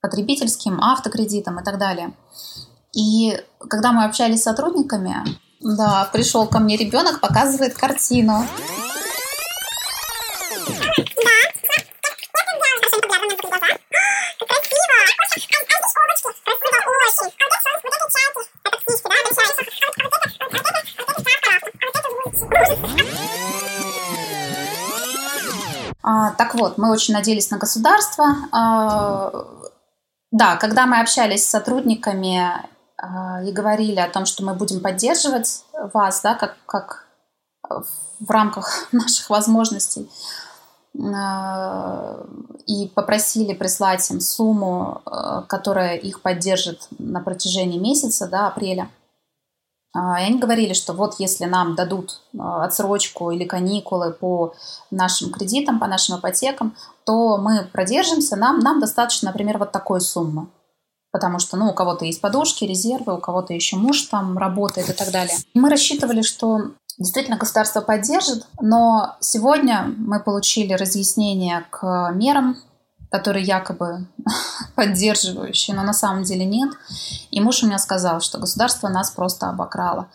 потребительским, 0.00 0.80
автокредитам 0.80 1.60
и 1.60 1.64
так 1.64 1.78
далее. 1.78 2.14
И 2.94 3.38
когда 3.68 3.92
мы 3.92 4.04
общались 4.04 4.40
с 4.40 4.44
сотрудниками, 4.44 5.16
да, 5.60 6.08
пришел 6.12 6.46
ко 6.46 6.58
мне 6.58 6.76
ребенок, 6.76 7.20
показывает 7.20 7.76
картину. 7.76 8.44
Так 26.38 26.54
вот, 26.54 26.78
мы 26.78 26.92
очень 26.92 27.14
надеялись 27.14 27.50
на 27.50 27.58
государство. 27.58 28.24
А, 28.52 29.30
да, 30.30 30.56
когда 30.56 30.86
мы 30.86 31.00
общались 31.00 31.44
с 31.44 31.50
сотрудниками 31.50 32.40
а, 32.96 33.42
и 33.42 33.50
говорили 33.50 33.98
о 33.98 34.08
том, 34.08 34.24
что 34.24 34.44
мы 34.44 34.54
будем 34.54 34.80
поддерживать 34.80 35.64
вас, 35.92 36.22
да, 36.22 36.34
как, 36.34 36.56
как 36.64 37.08
в 37.68 38.30
рамках 38.30 38.88
наших 38.92 39.28
возможностей, 39.30 40.08
а, 40.96 42.24
и 42.66 42.86
попросили 42.86 43.52
прислать 43.52 44.08
им 44.12 44.20
сумму, 44.20 45.02
а, 45.06 45.42
которая 45.42 45.96
их 45.96 46.22
поддержит 46.22 46.86
на 46.98 47.20
протяжении 47.20 47.80
месяца, 47.80 48.28
да, 48.28 48.46
апреля. 48.46 48.90
И 50.18 50.24
они 50.24 50.38
говорили, 50.38 50.72
что 50.72 50.92
вот 50.92 51.16
если 51.18 51.44
нам 51.44 51.74
дадут 51.74 52.20
отсрочку 52.38 53.30
или 53.30 53.44
каникулы 53.44 54.12
по 54.12 54.54
нашим 54.90 55.32
кредитам, 55.32 55.78
по 55.78 55.86
нашим 55.86 56.18
ипотекам, 56.18 56.76
то 57.04 57.36
мы 57.38 57.64
продержимся, 57.64 58.36
нам, 58.36 58.60
нам 58.60 58.80
достаточно, 58.80 59.28
например, 59.28 59.58
вот 59.58 59.72
такой 59.72 60.00
суммы 60.00 60.48
потому 61.10 61.38
что, 61.38 61.56
ну, 61.56 61.70
у 61.70 61.72
кого-то 61.72 62.04
есть 62.04 62.20
подушки, 62.20 62.64
резервы, 62.64 63.14
у 63.14 63.18
кого-то 63.18 63.52
еще 63.54 63.76
муж 63.76 64.02
там 64.02 64.36
работает 64.36 64.90
и 64.90 64.92
так 64.92 65.10
далее. 65.10 65.34
Мы 65.54 65.70
рассчитывали, 65.70 66.22
что 66.22 66.72
действительно 66.98 67.38
государство 67.38 67.80
поддержит, 67.80 68.46
но 68.60 69.16
сегодня 69.20 69.92
мы 69.96 70.20
получили 70.20 70.74
разъяснение 70.74 71.64
к 71.70 72.12
мерам, 72.14 72.58
которые 73.10 73.44
якобы 73.44 74.06
поддерживающие, 74.74 75.74
но 75.76 75.82
на 75.82 75.92
самом 75.92 76.24
деле 76.24 76.44
нет. 76.44 76.70
И 77.30 77.40
муж 77.40 77.62
у 77.62 77.66
меня 77.66 77.78
сказал, 77.78 78.20
что 78.20 78.38
государство 78.38 78.88
нас 78.88 79.10
просто 79.10 79.48
обокрало. 79.48 80.08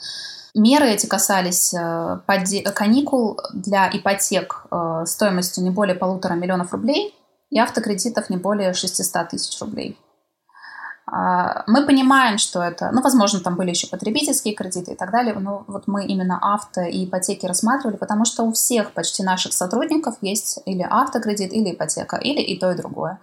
Меры 0.56 0.88
эти 0.88 1.08
касались 1.08 1.74
э, 1.74 2.20
каникул 2.76 3.40
для 3.54 3.90
ипотек 3.92 4.66
э, 4.70 5.04
стоимостью 5.08 5.64
не 5.64 5.72
более 5.72 5.96
полутора 5.96 6.34
миллионов 6.34 6.74
рублей 6.74 7.16
и 7.50 7.60
автокредитов 7.60 8.30
не 8.30 8.38
более 8.38 8.74
600 8.74 9.30
тысяч 9.30 9.60
рублей. 9.60 9.98
А, 11.16 11.64
мы 11.68 11.86
понимаем, 11.86 12.40
что 12.40 12.64
это, 12.64 12.90
ну, 12.92 13.04
возможно, 13.04 13.40
там 13.40 13.56
были 13.56 13.70
еще 13.70 13.86
потребительские 13.86 14.56
кредиты 14.56 14.94
и 14.94 14.96
так 14.96 15.12
далее, 15.12 15.36
но 15.36 15.64
вот 15.68 15.84
мы 15.86 16.06
именно 16.08 16.40
авто 16.42 16.82
и 16.82 17.06
ипотеки 17.06 17.46
рассматривали, 17.46 17.98
потому 17.98 18.26
что 18.26 18.42
у 18.42 18.52
всех 18.52 18.94
почти 18.94 19.22
наших 19.22 19.54
сотрудников 19.54 20.16
есть 20.22 20.60
или 20.66 20.82
автокредит, 20.82 21.54
или 21.54 21.76
ипотека, 21.76 22.16
или 22.16 22.42
и 22.42 22.58
то, 22.60 22.72
и 22.72 22.76
другое. 22.76 23.20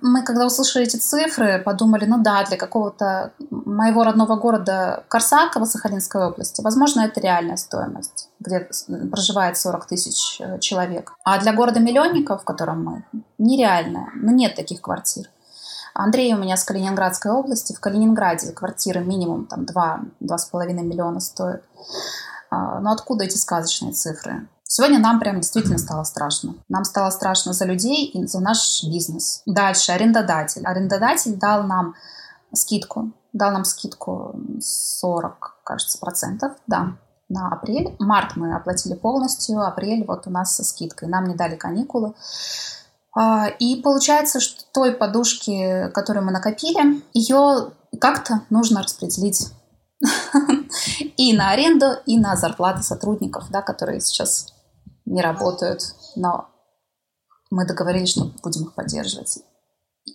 Мы, 0.00 0.22
когда 0.22 0.44
услышали 0.44 0.86
эти 0.86 0.96
цифры, 0.96 1.62
подумали, 1.64 2.04
ну 2.04 2.20
да, 2.20 2.44
для 2.44 2.56
какого-то 2.56 3.30
моего 3.48 4.02
родного 4.02 4.34
города 4.34 5.04
Корсакова, 5.06 5.66
Сахалинской 5.66 6.26
области, 6.26 6.62
возможно, 6.62 7.02
это 7.02 7.20
реальная 7.20 7.56
стоимость, 7.56 8.28
где 8.40 8.68
проживает 9.12 9.56
40 9.56 9.86
тысяч 9.86 10.40
э, 10.40 10.58
человек. 10.58 11.12
А 11.22 11.38
для 11.38 11.52
города-миллионников, 11.52 12.42
в 12.42 12.44
котором 12.44 12.84
мы, 12.84 13.04
нереальная. 13.38 14.08
Ну, 14.16 14.32
нет 14.32 14.56
таких 14.56 14.80
квартир. 14.80 15.30
Андрей 15.94 16.34
у 16.34 16.38
меня 16.38 16.56
с 16.56 16.64
Калининградской 16.64 17.30
области. 17.30 17.72
В 17.72 17.80
Калининграде 17.80 18.50
квартиры 18.52 19.00
минимум 19.00 19.46
там 19.46 19.64
2-2,5 20.20 20.72
миллиона 20.82 21.20
стоят. 21.20 21.62
А, 22.50 22.80
но 22.80 22.92
откуда 22.92 23.24
эти 23.24 23.36
сказочные 23.36 23.92
цифры? 23.92 24.48
Сегодня 24.64 24.98
нам 24.98 25.20
прям 25.20 25.36
действительно 25.36 25.78
стало 25.78 26.02
страшно. 26.02 26.56
Нам 26.68 26.84
стало 26.84 27.10
страшно 27.10 27.52
за 27.52 27.64
людей 27.64 28.06
и 28.06 28.26
за 28.26 28.40
наш 28.40 28.82
бизнес. 28.82 29.42
Дальше 29.46 29.92
арендодатель. 29.92 30.66
Арендодатель 30.66 31.36
дал 31.36 31.62
нам 31.62 31.94
скидку. 32.52 33.12
Дал 33.32 33.52
нам 33.52 33.64
скидку 33.64 34.34
40, 34.60 35.60
кажется, 35.62 35.98
процентов. 35.98 36.52
Да, 36.66 36.96
на 37.28 37.52
апрель. 37.52 37.94
Март 38.00 38.34
мы 38.34 38.54
оплатили 38.56 38.94
полностью, 38.94 39.60
апрель 39.60 40.04
вот 40.04 40.26
у 40.26 40.30
нас 40.30 40.56
со 40.56 40.64
скидкой. 40.64 41.08
Нам 41.08 41.28
не 41.28 41.36
дали 41.36 41.54
каникулы. 41.54 42.14
А, 43.14 43.48
и 43.48 43.80
получается, 43.80 44.40
что 44.40 44.64
той 44.72 44.92
подушки, 44.92 45.90
которую 45.92 46.26
мы 46.26 46.32
накопили, 46.32 47.02
ее 47.12 47.72
как-то 48.00 48.42
нужно 48.50 48.82
распределить 48.82 49.48
и 51.16 51.36
на 51.36 51.50
аренду, 51.50 51.86
и 52.06 52.18
на 52.18 52.36
зарплаты 52.36 52.82
сотрудников, 52.82 53.50
да, 53.50 53.62
которые 53.62 54.00
сейчас 54.00 54.52
не 55.04 55.22
работают, 55.22 55.82
но 56.16 56.48
мы 57.50 57.66
договорились, 57.66 58.10
что 58.10 58.32
будем 58.42 58.64
их 58.64 58.74
поддерживать. 58.74 59.38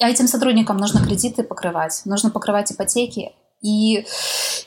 А 0.02 0.10
этим 0.10 0.28
сотрудникам 0.28 0.78
нужно 0.78 1.02
кредиты 1.02 1.44
покрывать, 1.44 2.02
нужно 2.06 2.30
покрывать 2.30 2.72
ипотеки. 2.72 3.32
И 3.62 4.06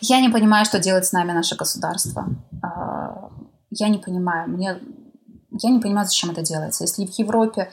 я 0.01 0.21
не 0.21 0.29
понимаю, 0.29 0.65
что 0.65 0.79
делает 0.79 1.07
с 1.07 1.13
нами 1.13 1.33
наше 1.33 1.55
государство. 1.57 2.27
А, 2.63 3.31
я 3.71 3.89
не 3.89 3.99
понимаю. 3.99 4.49
Мне 4.49 4.81
я 5.61 5.71
не 5.71 5.81
понимаю, 5.81 6.07
зачем 6.07 6.31
это 6.31 6.43
делается. 6.43 6.85
Если 6.85 7.07
в 7.07 7.19
Европе 7.19 7.71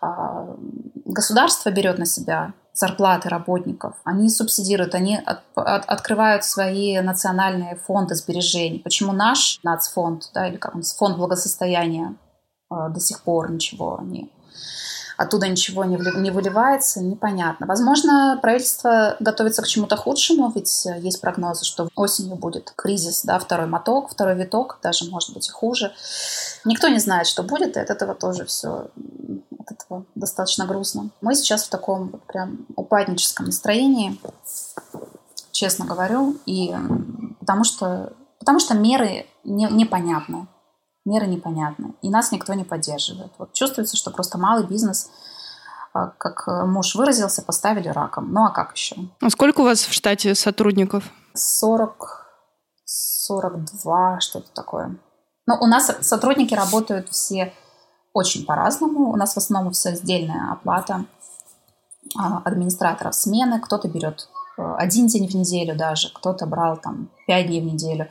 а, 0.00 0.56
государство 1.04 1.70
берет 1.70 1.98
на 1.98 2.06
себя 2.06 2.52
зарплаты 2.72 3.28
работников, 3.28 3.96
они 4.04 4.28
субсидируют, 4.30 4.94
они 4.94 5.16
от, 5.16 5.40
от, 5.54 5.84
открывают 5.86 6.44
свои 6.44 7.00
национальные 7.00 7.76
фонды 7.76 8.14
сбережений. 8.14 8.80
Почему 8.80 9.12
наш 9.12 9.58
нацфонд, 9.62 10.30
да, 10.32 10.48
или 10.48 10.56
как 10.56 10.74
он, 10.74 10.82
фонд 10.82 11.16
благосостояния 11.16 12.14
а, 12.70 12.88
до 12.88 13.00
сих 13.00 13.22
пор 13.22 13.50
ничего 13.50 14.00
не 14.02 14.30
оттуда 15.18 15.48
ничего 15.48 15.84
не, 15.84 15.98
не 16.20 16.30
выливается, 16.30 17.00
непонятно. 17.00 17.66
Возможно, 17.66 18.38
правительство 18.40 19.16
готовится 19.18 19.62
к 19.62 19.66
чему-то 19.66 19.96
худшему, 19.96 20.50
ведь 20.54 20.86
есть 21.00 21.20
прогнозы, 21.20 21.64
что 21.64 21.88
осенью 21.96 22.36
будет 22.36 22.72
кризис, 22.76 23.24
да, 23.24 23.40
второй 23.40 23.66
моток, 23.66 24.10
второй 24.10 24.36
виток, 24.36 24.78
даже, 24.80 25.10
может 25.10 25.34
быть, 25.34 25.48
и 25.48 25.50
хуже. 25.50 25.92
Никто 26.64 26.86
не 26.86 27.00
знает, 27.00 27.26
что 27.26 27.42
будет, 27.42 27.76
и 27.76 27.80
от 27.80 27.90
этого 27.90 28.14
тоже 28.14 28.44
все 28.46 28.90
от 29.58 29.72
этого 29.72 30.04
достаточно 30.14 30.66
грустно. 30.66 31.10
Мы 31.20 31.34
сейчас 31.34 31.64
в 31.64 31.68
таком 31.68 32.10
вот 32.10 32.22
прям 32.22 32.66
упадническом 32.76 33.46
настроении, 33.46 34.18
честно 35.50 35.84
говорю, 35.84 36.36
и 36.46 36.76
потому 37.40 37.64
что, 37.64 38.12
потому 38.38 38.60
что 38.60 38.74
меры 38.74 39.26
не, 39.42 39.66
непонятны 39.66 40.46
меры 41.08 41.26
непонятны, 41.26 41.94
и 42.02 42.10
нас 42.10 42.32
никто 42.32 42.54
не 42.54 42.64
поддерживает. 42.64 43.32
Вот 43.38 43.52
чувствуется, 43.52 43.96
что 43.96 44.10
просто 44.10 44.38
малый 44.38 44.66
бизнес, 44.66 45.10
а, 45.92 46.08
как 46.18 46.46
муж 46.66 46.94
выразился, 46.94 47.42
поставили 47.42 47.88
раком. 47.88 48.32
Ну 48.32 48.44
а 48.44 48.50
как 48.50 48.76
еще? 48.76 48.96
А 49.20 49.30
сколько 49.30 49.62
у 49.62 49.64
вас 49.64 49.80
в 49.80 49.92
штате 49.92 50.34
сотрудников? 50.34 51.04
40, 51.34 52.26
42, 52.84 54.20
что-то 54.20 54.48
такое. 54.52 54.98
Ну, 55.46 55.54
у 55.60 55.66
нас 55.66 55.90
сотрудники 56.02 56.54
работают 56.54 57.08
все 57.08 57.54
очень 58.12 58.44
по-разному. 58.44 59.10
У 59.10 59.16
нас 59.16 59.34
в 59.34 59.38
основном 59.38 59.72
все 59.72 59.94
сдельная 59.94 60.52
оплата 60.52 61.04
а, 62.18 62.42
администраторов 62.44 63.14
смены. 63.14 63.60
Кто-то 63.60 63.88
берет 63.88 64.20
э, 64.20 64.47
один 64.58 65.06
день 65.06 65.28
в 65.28 65.34
неделю 65.34 65.76
даже, 65.76 66.10
кто-то 66.12 66.46
брал 66.46 66.76
там 66.76 67.08
пять 67.26 67.46
дней 67.46 67.60
в 67.60 67.64
неделю. 67.64 68.08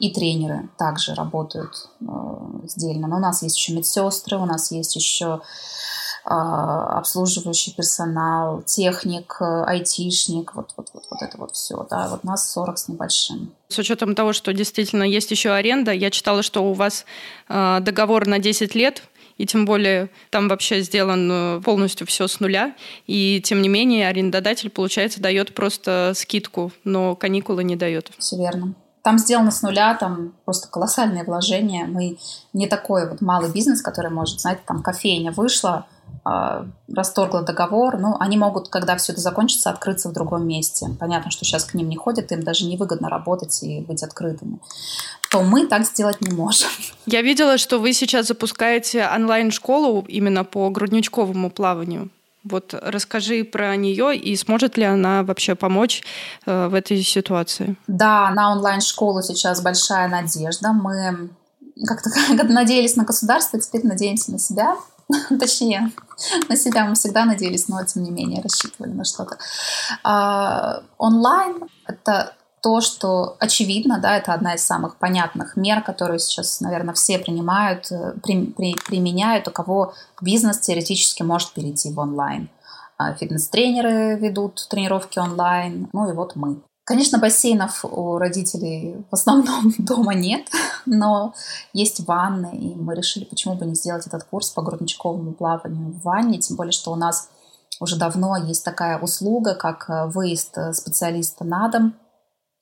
И 0.00 0.12
тренеры 0.12 0.68
также 0.76 1.14
работают 1.14 1.88
э, 2.00 2.04
сдельно. 2.64 3.06
Но 3.06 3.16
у 3.16 3.20
нас 3.20 3.42
есть 3.42 3.56
еще 3.56 3.74
медсестры, 3.74 4.36
у 4.38 4.44
нас 4.44 4.72
есть 4.72 4.96
еще 4.96 5.40
э, 6.24 6.28
обслуживающий 6.28 7.72
персонал, 7.72 8.62
техник, 8.62 9.36
э, 9.40 9.64
айтишник, 9.64 10.54
вот, 10.56 10.74
вот, 10.76 10.90
вот, 10.92 11.04
вот 11.10 11.22
это 11.22 11.38
вот 11.38 11.54
все, 11.54 11.86
да, 11.88 12.08
вот 12.08 12.24
нас 12.24 12.50
40 12.50 12.76
с 12.76 12.88
небольшим. 12.88 13.52
С 13.68 13.78
учетом 13.78 14.16
того, 14.16 14.32
что 14.32 14.52
действительно 14.52 15.04
есть 15.04 15.30
еще 15.30 15.52
аренда, 15.52 15.92
я 15.92 16.10
читала, 16.10 16.42
что 16.42 16.64
у 16.64 16.72
вас 16.72 17.04
э, 17.48 17.78
договор 17.80 18.26
на 18.26 18.40
10 18.40 18.74
лет, 18.74 19.04
и 19.38 19.46
тем 19.46 19.64
более 19.64 20.10
там 20.30 20.48
вообще 20.48 20.80
сделано 20.80 21.60
полностью 21.64 22.06
все 22.06 22.28
с 22.28 22.40
нуля, 22.40 22.74
и 23.06 23.40
тем 23.44 23.62
не 23.62 23.68
менее 23.68 24.08
арендодатель, 24.08 24.70
получается, 24.70 25.20
дает 25.20 25.54
просто 25.54 26.12
скидку, 26.14 26.72
но 26.84 27.14
каникулы 27.16 27.64
не 27.64 27.76
дает. 27.76 28.10
Все 28.18 28.36
верно. 28.36 28.74
Там 29.02 29.18
сделано 29.18 29.50
с 29.50 29.60
нуля, 29.60 29.94
там 29.94 30.32
просто 30.46 30.68
колоссальные 30.68 31.24
вложения. 31.24 31.84
Мы 31.84 32.16
не 32.54 32.66
такой 32.66 33.06
вот 33.08 33.20
малый 33.20 33.52
бизнес, 33.52 33.82
который 33.82 34.10
может, 34.10 34.40
знаете, 34.40 34.62
там 34.64 34.82
кофейня 34.82 35.30
вышла, 35.30 35.86
э, 36.24 36.64
расторгла 36.90 37.42
договор. 37.42 37.98
Ну, 37.98 38.16
они 38.18 38.38
могут, 38.38 38.68
когда 38.70 38.96
все 38.96 39.12
это 39.12 39.20
закончится, 39.20 39.68
открыться 39.68 40.08
в 40.08 40.14
другом 40.14 40.48
месте. 40.48 40.86
Понятно, 40.98 41.30
что 41.30 41.44
сейчас 41.44 41.64
к 41.64 41.74
ним 41.74 41.90
не 41.90 41.96
ходят, 41.96 42.32
им 42.32 42.42
даже 42.42 42.64
невыгодно 42.64 43.10
работать 43.10 43.62
и 43.62 43.82
быть 43.82 44.02
открытыми. 44.02 44.58
То 45.34 45.42
мы 45.42 45.66
так 45.66 45.84
сделать 45.84 46.20
не 46.20 46.32
можем. 46.32 46.68
Я 47.06 47.20
видела, 47.20 47.58
что 47.58 47.80
вы 47.80 47.92
сейчас 47.92 48.28
запускаете 48.28 49.04
онлайн-школу 49.04 50.04
именно 50.06 50.44
по 50.44 50.70
грудничковому 50.70 51.50
плаванию. 51.50 52.08
Вот 52.44 52.72
расскажи 52.72 53.42
про 53.42 53.74
нее 53.74 54.16
и 54.16 54.36
сможет 54.36 54.76
ли 54.76 54.84
она 54.84 55.24
вообще 55.24 55.56
помочь 55.56 56.04
э, 56.46 56.68
в 56.68 56.74
этой 56.74 57.02
ситуации? 57.02 57.74
Да, 57.88 58.30
на 58.30 58.52
онлайн-школу 58.52 59.22
сейчас 59.22 59.60
большая 59.60 60.06
надежда. 60.06 60.72
Мы 60.72 61.30
как-то 61.84 62.10
надеялись 62.44 62.94
на 62.94 63.02
государство, 63.02 63.58
теперь 63.58 63.84
надеемся 63.84 64.30
на 64.30 64.38
себя. 64.38 64.76
Точнее, 65.40 65.90
на 66.48 66.56
себя 66.56 66.84
мы 66.84 66.94
всегда 66.94 67.24
надеялись, 67.24 67.66
но 67.66 67.84
тем 67.84 68.04
не 68.04 68.12
менее 68.12 68.40
рассчитывали 68.40 68.92
на 68.92 69.04
что-то. 69.04 69.36
А, 70.04 70.84
онлайн— 70.96 71.64
это 71.88 72.36
то, 72.64 72.80
что 72.80 73.36
очевидно, 73.40 73.98
да, 73.98 74.16
это 74.16 74.32
одна 74.32 74.54
из 74.54 74.64
самых 74.64 74.96
понятных 74.96 75.54
мер, 75.54 75.82
которые 75.82 76.18
сейчас, 76.18 76.62
наверное, 76.62 76.94
все 76.94 77.18
принимают, 77.18 77.92
э, 77.92 78.14
при, 78.22 78.46
при, 78.46 78.74
применяют, 78.86 79.46
у 79.48 79.50
кого 79.50 79.92
бизнес 80.22 80.60
теоретически 80.60 81.22
может 81.22 81.52
перейти 81.52 81.92
в 81.92 81.98
онлайн. 81.98 82.48
А, 82.96 83.12
фитнес-тренеры 83.12 84.16
ведут 84.18 84.66
тренировки 84.70 85.18
онлайн, 85.18 85.90
ну 85.92 86.10
и 86.10 86.14
вот 86.14 86.36
мы. 86.36 86.62
Конечно, 86.84 87.18
бассейнов 87.18 87.84
у 87.84 88.16
родителей 88.16 89.04
в 89.10 89.14
основном 89.14 89.74
дома 89.78 90.14
нет, 90.14 90.48
но 90.86 91.34
есть 91.74 92.06
ванны, 92.06 92.56
и 92.56 92.74
мы 92.74 92.94
решили, 92.94 93.26
почему 93.26 93.56
бы 93.56 93.66
не 93.66 93.74
сделать 93.74 94.06
этот 94.06 94.24
курс 94.24 94.48
по 94.48 94.62
грудничковому 94.62 95.34
плаванию 95.34 95.92
в 95.92 96.00
ванне, 96.00 96.38
тем 96.38 96.56
более, 96.56 96.72
что 96.72 96.92
у 96.92 96.96
нас 96.96 97.28
уже 97.78 97.98
давно 97.98 98.38
есть 98.38 98.64
такая 98.64 98.98
услуга, 98.98 99.54
как 99.54 99.90
э, 99.90 100.06
выезд 100.06 100.56
э, 100.56 100.72
специалиста 100.72 101.44
на 101.44 101.68
дом 101.68 101.94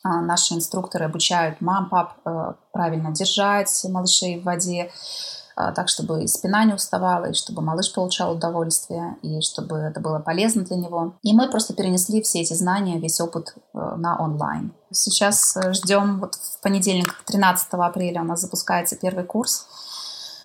наши 0.04 0.54
инструкторы 0.54 1.04
обучают 1.04 1.60
мам, 1.60 1.88
пап 1.88 2.14
э, 2.24 2.54
правильно 2.72 3.12
держать 3.12 3.84
малышей 3.88 4.40
в 4.40 4.44
воде, 4.44 4.90
а, 5.54 5.72
так, 5.72 5.88
чтобы 5.88 6.24
и 6.24 6.26
спина 6.26 6.64
не 6.64 6.74
уставала, 6.74 7.26
и 7.26 7.34
чтобы 7.34 7.62
малыш 7.62 7.92
получал 7.92 8.32
удовольствие, 8.32 9.16
и 9.22 9.40
чтобы 9.42 9.76
это 9.76 10.00
было 10.00 10.18
полезно 10.18 10.64
для 10.64 10.76
него. 10.76 11.14
И 11.22 11.34
мы 11.34 11.50
просто 11.50 11.74
перенесли 11.74 12.22
все 12.22 12.40
эти 12.40 12.54
знания, 12.54 12.98
весь 12.98 13.20
опыт 13.20 13.54
э, 13.56 13.78
на 13.96 14.18
онлайн. 14.18 14.72
Сейчас 14.90 15.56
э, 15.56 15.72
ждем, 15.72 16.20
вот 16.20 16.34
в 16.34 16.60
понедельник, 16.62 17.22
13 17.26 17.68
апреля 17.72 18.22
у 18.22 18.24
нас 18.24 18.40
запускается 18.40 18.96
первый 18.96 19.24
курс. 19.24 19.66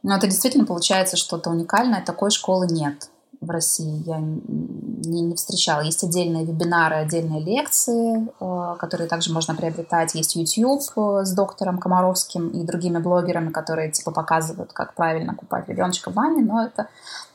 Но 0.03 0.15
это 0.15 0.27
действительно 0.27 0.65
получается 0.65 1.17
что-то 1.17 1.49
уникальное, 1.49 2.03
такой 2.05 2.29
школы 2.29 2.67
нет 2.67 3.09
в 3.47 3.51
России 3.51 4.03
я 4.05 4.19
не, 4.19 5.21
не 5.21 5.35
встречала. 5.35 5.81
Есть 5.81 6.03
отдельные 6.03 6.45
вебинары, 6.45 6.97
отдельные 6.97 7.41
лекции, 7.41 8.27
э, 8.39 8.75
которые 8.77 9.07
также 9.07 9.33
можно 9.33 9.55
приобретать. 9.55 10.13
Есть 10.15 10.35
YouTube 10.35 10.83
э, 10.95 11.25
с 11.25 11.31
доктором 11.33 11.79
Комаровским 11.79 12.49
и 12.49 12.63
другими 12.63 12.99
блогерами, 12.99 13.49
которые 13.49 13.91
типа 13.91 14.11
показывают, 14.11 14.73
как 14.73 14.93
правильно 14.93 15.33
купать 15.33 15.67
ребеночка 15.67 16.11
в 16.11 16.13
ванне, 16.13 16.43
но 16.43 16.63
это, 16.63 16.87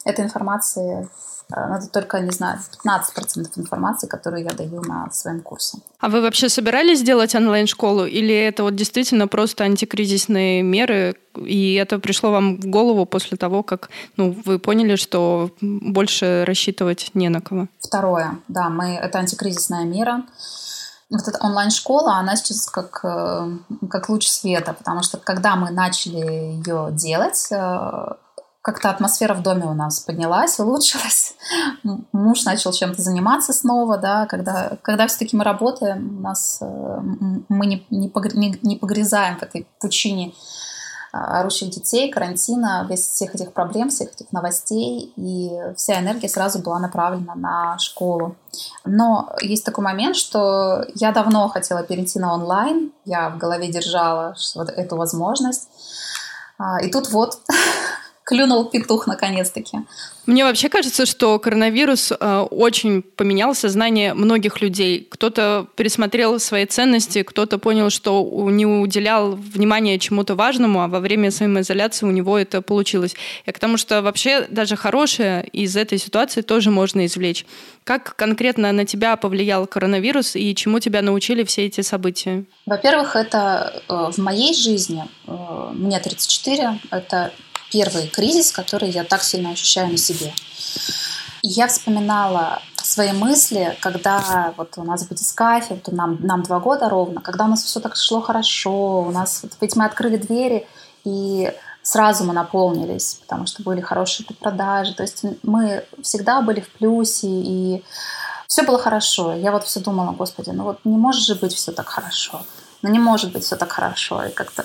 этой 0.05 0.25
информации 0.25 1.03
ну, 1.03 1.09
это 1.53 1.89
только, 1.89 2.21
не 2.21 2.31
знаю, 2.31 2.59
15% 2.85 3.59
информации, 3.59 4.07
которую 4.07 4.45
я 4.45 4.51
даю 4.51 4.83
на 4.83 5.11
своем 5.11 5.41
курсе. 5.41 5.79
А 6.01 6.09
вы 6.09 6.21
вообще 6.21 6.49
собирались 6.49 7.01
сделать 7.01 7.35
онлайн-школу 7.35 8.07
или 8.07 8.35
это 8.35 8.63
вот 8.63 8.75
действительно 8.75 9.29
просто 9.29 9.65
антикризисные 9.65 10.63
меры, 10.63 11.17
и 11.37 11.75
это 11.75 11.99
пришло 11.99 12.31
вам 12.31 12.61
в 12.61 12.67
голову 12.67 13.07
после 13.07 13.37
того, 13.37 13.63
как 13.63 13.91
ну, 14.17 14.37
вы 14.45 14.59
поняли, 14.59 14.97
что 14.97 15.51
больше 15.61 16.45
рассчитывать 16.47 17.11
не 17.15 17.29
на 17.29 17.41
кого? 17.41 17.69
Второе, 17.81 18.39
да, 18.49 18.69
мы, 18.69 18.95
это 18.95 19.19
антикризисная 19.19 19.85
мера. 19.85 20.25
Вот 21.11 21.29
эта 21.29 21.39
онлайн-школа, 21.45 22.17
она 22.17 22.37
сейчас 22.37 22.71
как, 22.71 23.05
э, 23.05 23.59
как 23.91 24.09
луч 24.09 24.27
света, 24.27 24.73
потому 24.73 25.03
что 25.03 25.19
когда 25.19 25.57
мы 25.57 25.71
начали 25.71 26.17
ее 26.17 26.89
делать, 26.93 27.49
э, 27.51 28.15
как-то 28.63 28.91
атмосфера 28.91 29.35
в 29.35 29.43
доме 29.43 29.65
у 29.67 29.75
нас 29.75 30.01
поднялась, 30.01 30.59
улучшилась. 30.61 31.35
Муж 32.13 32.45
начал 32.45 32.73
чем-то 32.73 33.03
заниматься 33.03 33.53
снова, 33.53 33.99
да, 33.99 34.27
когда, 34.27 34.79
когда 34.83 35.09
все-таки 35.09 35.37
мы 35.37 35.43
работаем, 35.43 36.19
у 36.19 36.23
нас, 36.23 36.59
э, 36.61 36.99
мы 37.49 37.67
не, 37.67 37.85
не, 37.91 38.59
не 38.63 38.77
погрязаем 38.77 39.39
в 39.39 39.43
этой 39.43 39.67
пучине 39.81 40.33
а, 41.13 41.41
орущих 41.41 41.71
детей, 41.71 42.11
карантина, 42.11 42.87
весь 42.89 43.01
всех 43.01 43.35
этих 43.35 43.53
проблем, 43.53 43.91
всех 43.91 44.15
этих 44.15 44.33
новостей, 44.33 45.13
и 45.17 45.51
вся 45.77 46.01
энергия 46.01 46.29
сразу 46.29 46.61
была 46.61 46.79
направлена 46.79 47.35
на 47.35 47.79
школу. 47.79 48.37
Но 48.87 49.31
есть 49.43 49.65
такой 49.65 49.85
момент, 49.85 50.17
что 50.17 50.87
я 50.95 51.13
давно 51.13 51.49
хотела 51.49 51.83
перейти 51.83 52.19
на 52.19 52.33
онлайн, 52.33 52.93
я 53.05 53.29
в 53.29 53.37
голове 53.37 53.71
держала 53.71 54.35
вот 54.55 54.71
эту 54.71 54.97
возможность, 54.97 55.69
а, 56.59 56.81
и 56.81 56.91
тут 56.91 57.11
вот 57.11 57.41
клюнул 58.25 58.65
петух 58.67 59.07
наконец-таки. 59.07 59.79
Мне 60.27 60.45
вообще 60.45 60.69
кажется, 60.69 61.05
что 61.05 61.39
коронавирус 61.41 62.13
э, 62.13 62.39
очень 62.51 63.03
поменял 63.03 63.57
сознание 63.57 64.15
многих 64.15 64.61
людей. 64.61 65.07
Кто-то 65.11 65.67
пересмотрел 65.75 66.39
свои 66.39 66.65
ценности, 66.65 67.25
кто-то 67.25 67.59
понял, 67.59 67.91
что 67.91 68.23
не 68.51 68.65
уделял 68.65 69.33
внимания 69.33 69.99
чему-то 69.99 70.37
важному, 70.37 70.81
а 70.81 70.87
во 70.87 71.01
время 71.01 71.33
самоизоляции 71.33 72.07
у 72.07 72.13
него 72.13 72.39
это 72.39 72.63
получилось. 72.63 73.17
И 73.47 73.51
к 73.51 73.59
тому, 73.59 73.77
что 73.77 74.01
вообще 74.01 74.47
даже 74.49 74.77
хорошее 74.77 75.45
из 75.53 75.77
этой 75.77 75.99
ситуации 75.99 76.43
тоже 76.43 76.71
можно 76.71 77.05
извлечь. 77.07 77.45
Как 77.83 78.15
конкретно 78.15 78.71
на 78.71 78.87
тебя 78.87 79.17
повлиял 79.17 79.67
коронавирус 79.67 80.37
и 80.37 80.55
чему 80.55 80.79
тебя 80.79 81.03
научили 81.03 81.43
все 81.43 81.67
эти 81.67 81.81
события? 81.81 82.45
Во-первых, 82.65 83.17
это 83.17 83.83
э, 83.89 84.11
в 84.13 84.19
моей 84.19 84.55
жизни, 84.55 85.05
э, 85.27 85.71
мне 85.73 85.99
34, 85.99 86.79
это 86.93 87.33
первый 87.73 88.07
кризис, 88.09 88.53
который 88.53 88.91
я 88.91 89.05
так 89.05 89.23
сильно 89.23 89.51
ощущаю 89.51 89.91
на 89.91 89.99
себе. 89.99 90.33
И 91.43 91.49
я 91.49 91.67
вспоминала 91.67 92.63
свои 92.77 93.13
мысли, 93.13 93.77
когда 93.81 94.53
вот 94.57 94.75
у 94.77 94.85
нас 94.85 95.05
батискафе, 95.05 95.75
вот 95.75 95.93
нам, 95.93 96.19
нам 96.21 96.43
два 96.43 96.61
года 96.61 96.89
ровно, 96.89 97.21
когда 97.21 97.45
у 97.45 97.49
нас 97.49 97.65
все 97.65 97.81
так 97.81 97.97
шло 97.97 98.21
хорошо, 98.21 99.03
у 99.03 99.11
нас, 99.11 99.41
вот, 99.43 99.53
ведь 99.61 99.77
мы 99.77 99.85
открыли 99.85 100.17
двери, 100.17 100.67
и 101.05 101.53
сразу 101.83 102.25
мы 102.25 102.33
наполнились, 102.33 103.19
потому 103.23 103.47
что 103.47 103.63
были 103.63 103.81
хорошие 103.81 104.27
продажи, 104.27 104.95
то 104.95 105.03
есть 105.03 105.25
мы 105.43 105.85
всегда 106.03 106.43
были 106.43 106.61
в 106.61 106.69
плюсе, 106.71 107.29
и 107.29 107.85
все 108.47 108.63
было 108.63 108.79
хорошо. 108.79 109.35
Я 109.35 109.51
вот 109.51 109.65
все 109.65 109.81
думала, 109.81 110.13
господи, 110.13 110.51
ну 110.51 110.65
вот 110.65 110.81
не 110.85 110.97
может 110.97 111.23
же 111.23 111.35
быть 111.35 111.55
все 111.55 111.73
так 111.73 111.89
хорошо. 111.89 112.45
Ну 112.83 112.91
не 112.91 112.99
может 112.99 113.33
быть 113.33 113.45
все 113.45 113.57
так 113.57 113.73
хорошо. 113.73 114.25
И 114.25 114.31
как-то 114.31 114.65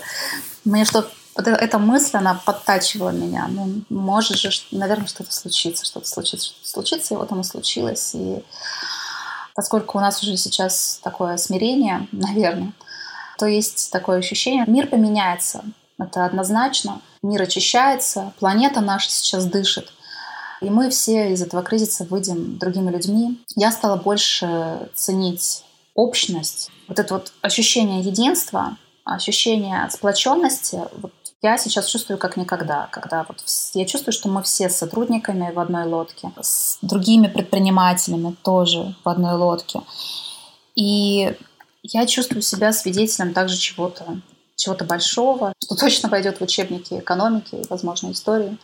мне 0.65 0.83
что 0.83 1.07
вот 1.38 1.47
эта 1.47 1.78
мысль, 1.78 2.17
она 2.17 2.34
подтачивала 2.34 3.12
меня. 3.12 3.47
Ну, 3.47 3.82
может 3.89 4.38
же, 4.38 4.50
наверное, 4.71 5.08
что-то 5.08 5.32
случится, 5.32 5.86
что-то 5.86 6.08
случится, 6.08 6.47
что-то 6.47 6.67
случится, 6.67 7.13
и 7.13 7.17
вот 7.17 7.32
оно 7.32 7.43
случилось. 7.43 8.15
И 8.15 8.43
поскольку 9.54 10.00
у 10.00 10.02
нас 10.02 10.21
уже 10.23 10.36
сейчас 10.36 11.00
такое 11.04 11.38
смирение, 11.38 12.08
наверное, 12.12 12.73
то 13.38 13.45
есть 13.45 13.91
такое 13.91 14.17
ощущение, 14.17 14.65
мир 14.67 14.88
поменяется. 14.88 15.63
Это 16.00 16.26
однозначно. 16.26 17.02
Мир 17.21 17.43
очищается, 17.43 18.34
планета 18.39 18.82
наша 18.82 19.10
сейчас 19.10 19.45
дышит. 19.45 19.91
И 20.62 20.69
мы 20.69 20.89
все 20.89 21.34
из 21.34 21.41
этого 21.41 21.62
кризиса 21.62 22.04
выйдем 22.06 22.58
другими 22.58 22.89
людьми. 22.89 23.43
Я 23.56 23.71
стала 23.71 23.95
больше 23.95 24.89
ценить 24.95 25.63
общность, 25.93 26.71
вот 26.88 27.00
это 27.00 27.15
вот 27.15 27.32
ощущение 27.41 28.02
единства, 28.02 28.78
ощущение 29.04 29.88
сплоченности, 29.89 30.82
вот 30.97 31.13
я 31.41 31.58
сейчас 31.58 31.88
чувствую 31.88 32.17
как 32.17 32.38
никогда, 32.38 32.88
когда 32.91 33.26
вот 33.28 33.43
я 33.73 33.86
чувствую, 33.86 34.13
что 34.13 34.30
мы 34.30 34.41
все 34.41 34.69
с 34.69 34.78
сотрудниками 34.78 35.52
в 35.52 35.60
одной 35.60 35.86
лодке, 35.86 36.32
с 36.41 36.80
другими 36.82 37.28
предпринимателями 37.28 38.36
тоже 38.43 38.95
в 39.04 39.10
одной 39.10 39.36
лодке. 39.36 39.82
И 40.76 41.36
я 41.84 42.06
чувствую 42.08 42.41
себя 42.41 42.71
свидетелем 42.73 43.34
также 43.34 43.58
чего-то 43.58 44.21
чего-то 44.58 44.86
большого, 44.86 45.54
что 45.63 45.76
точно 45.76 46.10
войдет 46.10 46.39
в 46.39 46.43
учебники 46.43 46.95
экономики 46.95 47.56
и, 47.56 47.67
возможно, 47.69 48.12
истории. 48.12 48.58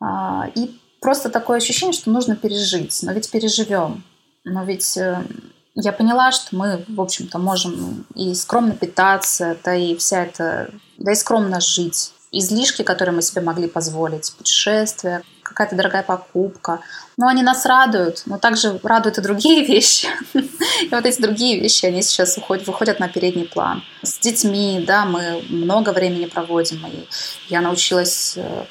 А, 0.00 0.46
и 0.54 0.78
просто 1.00 1.30
такое 1.30 1.56
ощущение, 1.56 1.94
что 1.94 2.10
нужно 2.10 2.36
пережить. 2.36 3.02
Но 3.02 3.12
ведь 3.12 3.30
переживем. 3.30 4.04
Но 4.44 4.64
ведь 4.64 4.96
э, 4.96 5.24
я 5.74 5.92
поняла, 5.92 6.32
что 6.32 6.56
мы, 6.56 6.84
в 6.88 7.00
общем-то, 7.00 7.38
можем 7.38 8.06
и 8.14 8.34
скромно 8.34 8.72
питаться, 8.72 9.56
да 9.64 9.74
и 9.74 9.96
вся 9.96 10.24
эта, 10.24 10.70
да 10.96 11.12
и 11.12 11.14
скромно 11.14 11.60
жить. 11.60 12.12
Излишки, 12.30 12.82
которые 12.82 13.14
мы 13.14 13.22
себе 13.22 13.40
могли 13.40 13.68
позволить, 13.68 14.34
путешествия, 14.36 15.22
какая-то 15.42 15.76
дорогая 15.76 16.02
покупка. 16.02 16.80
Но 17.16 17.26
они 17.26 17.42
нас 17.42 17.64
радуют, 17.64 18.22
но 18.26 18.38
также 18.38 18.78
радуют 18.82 19.18
и 19.18 19.22
другие 19.22 19.64
вещи. 19.66 20.08
И 20.34 20.88
вот 20.90 21.06
эти 21.06 21.20
другие 21.20 21.60
вещи, 21.60 21.86
они 21.86 22.02
сейчас 22.02 22.36
уходят, 22.36 22.66
выходят 22.66 23.00
на 23.00 23.08
передний 23.08 23.46
план. 23.46 23.82
С 24.02 24.18
детьми, 24.18 24.84
да, 24.86 25.04
мы 25.04 25.42
много 25.48 25.90
времени 25.90 26.26
проводим. 26.26 26.86
И 26.86 27.08
я 27.48 27.60
научилась 27.60 28.34
э, 28.36 28.64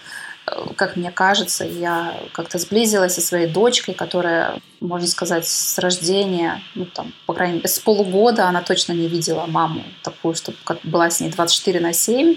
как 0.75 0.95
мне 0.95 1.11
кажется, 1.11 1.65
я 1.65 2.15
как-то 2.31 2.57
сблизилась 2.57 3.15
со 3.15 3.21
своей 3.21 3.47
дочкой, 3.47 3.93
которая, 3.93 4.59
можно 4.79 5.07
сказать, 5.07 5.45
с 5.45 5.77
рождения, 5.77 6.61
ну, 6.73 6.85
там, 6.85 7.13
по 7.25 7.33
крайней 7.33 7.55
мере, 7.55 7.67
с 7.67 7.79
полугода 7.79 8.47
она 8.47 8.61
точно 8.61 8.93
не 8.93 9.07
видела 9.07 9.45
маму 9.45 9.83
такую, 10.03 10.35
чтобы 10.35 10.57
как 10.63 10.79
была 10.83 11.09
с 11.09 11.19
ней 11.19 11.29
24 11.29 11.79
на 11.81 11.91
7. 11.91 12.35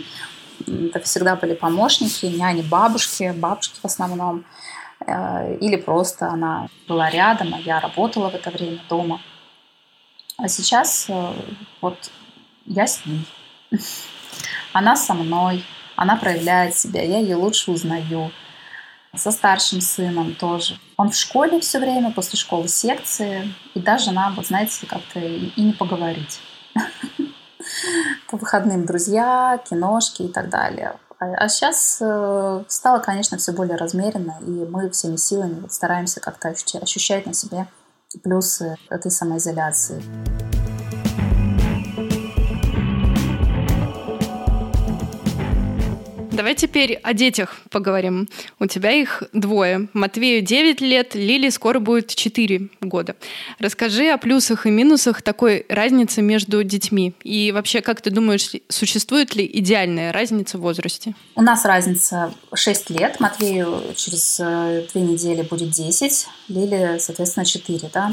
Это 0.67 1.01
всегда 1.01 1.37
были 1.37 1.55
помощники, 1.55 2.27
няни, 2.27 2.63
бабушки, 2.63 3.33
бабушки 3.37 3.79
в 3.81 3.85
основном. 3.85 4.45
Э, 5.07 5.57
или 5.61 5.77
просто 5.77 6.29
она 6.29 6.69
была 6.89 7.11
рядом, 7.11 7.55
а 7.55 7.61
я 7.61 7.79
работала 7.79 8.29
в 8.29 8.35
это 8.35 8.51
время 8.51 8.81
дома. 8.89 9.21
А 10.37 10.49
сейчас 10.49 11.07
э, 11.09 11.33
вот 11.81 12.11
я 12.67 12.87
с 12.87 13.07
ней. 13.07 13.25
Она 14.73 14.97
со 14.97 15.15
мной 15.15 15.65
она 16.01 16.17
проявляет 16.17 16.75
себя, 16.75 17.03
я 17.03 17.19
ее 17.19 17.37
лучше 17.37 17.71
узнаю. 17.71 18.31
Со 19.15 19.31
старшим 19.31 19.83
сыном 19.83 20.35
тоже. 20.35 20.79
Он 20.97 21.11
в 21.11 21.15
школе 21.15 21.61
все 21.61 21.79
время, 21.79 22.11
после 22.11 22.39
школы 22.39 22.69
секции, 22.69 23.53
и 23.75 23.81
даже 23.81 24.11
нам, 24.11 24.35
вот 24.35 24.47
знаете, 24.47 24.87
как-то 24.87 25.21
и 25.21 25.61
не 25.61 25.75
поговорить. 25.75 26.41
По 28.31 28.39
выходным 28.39 28.87
друзья, 28.87 29.61
киношки 29.69 30.23
и 30.23 30.29
так 30.29 30.49
далее. 30.49 30.95
А 31.19 31.49
сейчас 31.51 31.99
э, 32.01 32.65
стало, 32.67 33.01
конечно, 33.01 33.37
все 33.37 33.53
более 33.53 33.77
размеренно, 33.77 34.39
и 34.41 34.51
мы 34.51 34.89
всеми 34.89 35.17
силами 35.17 35.69
стараемся 35.69 36.21
как-то 36.21 36.49
ощущать 36.81 37.27
на 37.27 37.35
себе 37.35 37.67
плюсы 38.23 38.77
этой 38.89 39.11
самоизоляции. 39.11 40.03
Давай 46.33 46.55
теперь 46.55 46.95
о 47.03 47.13
детях 47.13 47.57
поговорим. 47.71 48.29
У 48.61 48.67
тебя 48.67 48.93
их 48.93 49.25
двое. 49.33 49.89
Матвею 49.93 50.43
9 50.43 50.81
лет, 50.81 51.15
Лили 51.15 51.49
скоро 51.49 51.81
будет 51.81 52.15
4 52.15 52.69
года. 52.81 53.17
Расскажи 53.59 54.09
о 54.11 54.17
плюсах 54.17 54.65
и 54.67 54.71
минусах 54.71 55.23
такой 55.23 55.67
разницы 55.69 56.23
между 56.23 56.63
детьми. 56.63 57.15
И 57.25 57.51
вообще, 57.53 57.81
как 57.81 58.01
ты 58.01 58.11
думаешь, 58.11 58.53
существует 58.69 59.35
ли 59.35 59.49
идеальная 59.55 60.13
разница 60.13 60.59
в 60.59 60.61
возрасте? 60.61 61.15
У 61.35 61.43
нас 61.43 61.65
разница 61.65 62.33
6 62.55 62.91
лет. 62.91 63.19
Матвею 63.19 63.83
через 63.97 64.39
э, 64.41 64.87
две 64.93 65.03
недели 65.03 65.43
будет 65.43 65.71
10, 65.71 66.29
Лили, 66.49 66.99
соответственно, 66.99 67.45
4, 67.45 67.91
да? 67.93 68.13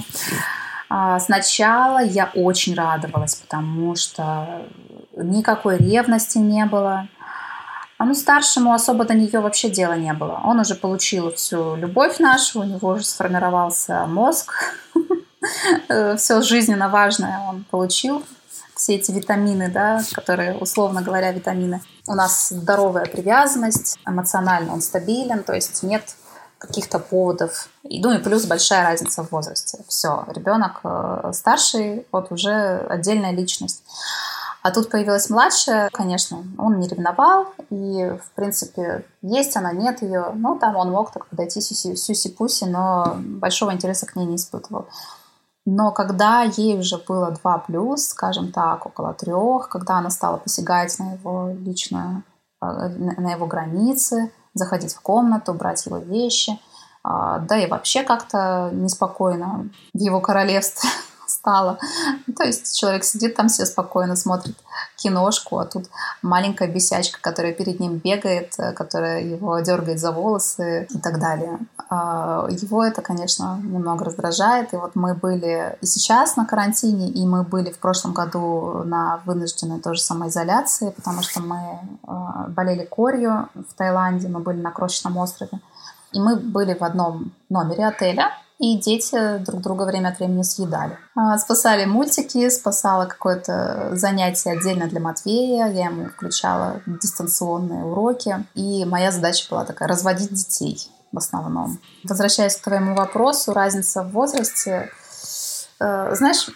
А, 0.89 1.19
сначала 1.19 2.03
я 2.03 2.31
очень 2.33 2.73
радовалась, 2.73 3.35
потому 3.35 3.95
что 3.95 4.65
никакой 5.15 5.77
ревности 5.77 6.37
не 6.37 6.65
было. 6.65 7.07
А 7.97 8.05
ну 8.05 8.13
старшему 8.13 8.73
особо 8.73 9.05
до 9.05 9.15
нее 9.15 9.39
вообще 9.39 9.69
дела 9.69 9.95
не 9.95 10.13
было. 10.13 10.41
Он 10.43 10.59
уже 10.59 10.75
получил 10.75 11.31
всю 11.33 11.75
любовь 11.75 12.19
нашу, 12.19 12.61
у 12.61 12.63
него 12.63 12.89
уже 12.89 13.03
сформировался 13.03 14.05
мозг. 14.05 14.53
Все 16.17 16.41
жизненно 16.41 16.89
важное 16.89 17.39
он 17.49 17.63
получил. 17.63 18.23
Все 18.75 18.95
эти 18.95 19.11
витамины, 19.11 19.71
да, 19.71 20.03
которые, 20.13 20.55
условно 20.55 21.01
говоря, 21.01 21.31
витамины. 21.31 21.81
У 22.07 22.13
нас 22.13 22.49
здоровая 22.49 23.05
привязанность, 23.05 23.97
эмоционально 24.05 24.73
он 24.73 24.81
стабилен, 24.81 25.43
то 25.43 25.53
есть 25.53 25.81
нет 25.81 26.03
каких-то 26.59 26.99
поводов. 26.99 27.69
И, 27.83 27.99
ну 28.01 28.11
и 28.13 28.19
плюс 28.19 28.45
большая 28.45 28.83
разница 28.83 29.23
в 29.23 29.31
возрасте. 29.31 29.79
Все, 29.87 30.25
ребенок 30.35 30.81
э, 30.83 31.31
старший, 31.33 32.05
вот 32.11 32.31
уже 32.31 32.85
отдельная 32.89 33.31
личность. 33.31 33.83
А 34.67 34.71
тут 34.71 34.89
появилась 34.89 35.29
младшая, 35.29 35.89
конечно, 35.93 36.43
он 36.57 36.77
не 36.81 36.89
ревновал, 36.89 37.53
и, 37.69 38.11
в 38.21 38.31
принципе, 38.35 39.05
есть 39.21 39.55
она, 39.55 39.71
нет 39.71 40.01
ее. 40.01 40.33
Ну, 40.33 40.59
там 40.59 40.75
он 40.75 40.91
мог 40.91 41.13
так 41.13 41.25
подойти 41.27 41.61
сюси-пуси, 41.61 42.65
но 42.65 43.15
большого 43.17 43.71
интереса 43.71 44.05
к 44.05 44.17
ней 44.17 44.25
не 44.25 44.35
испытывал. 44.35 44.87
Но 45.65 45.93
когда 45.93 46.41
ей 46.41 46.77
уже 46.77 46.97
было 46.97 47.31
2 47.31 47.57
плюс, 47.59 48.07
скажем 48.07 48.51
так, 48.51 48.85
около 48.85 49.13
трех, 49.13 49.69
когда 49.69 49.99
она 49.99 50.09
стала 50.09 50.35
посягать 50.35 50.99
на 50.99 51.13
его 51.13 51.49
личную, 51.57 52.23
э, 52.61 52.65
на 52.65 53.31
его 53.31 53.47
границы, 53.47 54.33
заходить 54.53 54.93
в 54.93 54.99
комнату, 54.99 55.53
брать 55.53 55.85
его 55.85 55.99
вещи, 55.99 56.59
а, 57.03 57.39
да 57.39 57.57
и 57.57 57.67
вообще 57.67 58.03
как-то 58.03 58.69
неспокойно 58.73 59.69
в 59.93 59.97
его 59.97 60.19
королевстве 60.19 60.89
стало. 61.47 61.77
Ну, 62.27 62.33
то 62.33 62.43
есть 62.43 62.77
человек 62.77 63.03
сидит 63.03 63.35
там 63.35 63.47
все 63.47 63.65
спокойно, 63.65 64.15
смотрит 64.15 64.55
киношку, 64.97 65.59
а 65.59 65.65
тут 65.65 65.85
маленькая 66.21 66.67
бесячка, 66.67 67.19
которая 67.21 67.53
перед 67.53 67.79
ним 67.79 67.97
бегает, 67.97 68.53
э, 68.57 68.73
которая 68.73 69.21
его 69.21 69.59
дергает 69.59 69.99
за 69.99 70.11
волосы 70.11 70.87
и 70.89 70.99
так 70.99 71.19
далее. 71.19 71.59
А, 71.89 72.47
его 72.49 72.83
это, 72.83 73.01
конечно, 73.01 73.59
немного 73.63 74.05
раздражает. 74.05 74.73
И 74.73 74.77
вот 74.77 74.95
мы 74.95 75.13
были 75.13 75.77
и 75.81 75.85
сейчас 75.85 76.35
на 76.35 76.45
карантине, 76.45 77.09
и 77.09 77.25
мы 77.25 77.43
были 77.43 77.71
в 77.71 77.79
прошлом 77.79 78.13
году 78.13 78.83
на 78.85 79.21
вынужденной 79.25 79.79
тоже 79.79 80.01
самоизоляции, 80.01 80.89
потому 80.89 81.21
что 81.21 81.39
мы 81.41 81.57
э, 81.57 82.49
болели 82.49 82.85
корью 82.85 83.47
в 83.53 83.73
Таиланде, 83.77 84.27
мы 84.27 84.39
были 84.39 84.61
на 84.61 84.71
крошечном 84.71 85.17
острове. 85.17 85.59
И 86.11 86.19
мы 86.19 86.35
были 86.35 86.73
в 86.73 86.83
одном 86.83 87.31
номере 87.49 87.85
отеля, 87.85 88.31
и 88.59 88.77
дети 88.77 89.37
друг 89.39 89.61
друга 89.61 89.83
время 89.83 90.09
от 90.09 90.19
времени 90.19 90.43
съедали. 90.43 90.97
А, 91.15 91.37
спасали 91.37 91.85
мультики, 91.85 92.49
спасала 92.49 93.05
какое-то 93.05 93.89
занятие 93.93 94.53
отдельно 94.53 94.87
для 94.87 94.99
Матвея, 94.99 95.67
я 95.67 95.85
ему 95.85 96.09
включала 96.09 96.81
дистанционные 96.87 97.83
уроки, 97.83 98.45
и 98.55 98.83
моя 98.85 99.11
задача 99.11 99.45
была 99.49 99.63
такая— 99.63 99.87
разводить 99.89 100.33
детей 100.33 100.89
в 101.11 101.17
основном. 101.17 101.79
Возвращаясь 102.03 102.57
к 102.57 102.63
твоему 102.63 102.95
вопросу, 102.95 103.53
разница 103.53 104.03
в 104.03 104.11
возрасте. 104.11 104.89
Э, 105.79 106.15
знаешь, 106.15 106.49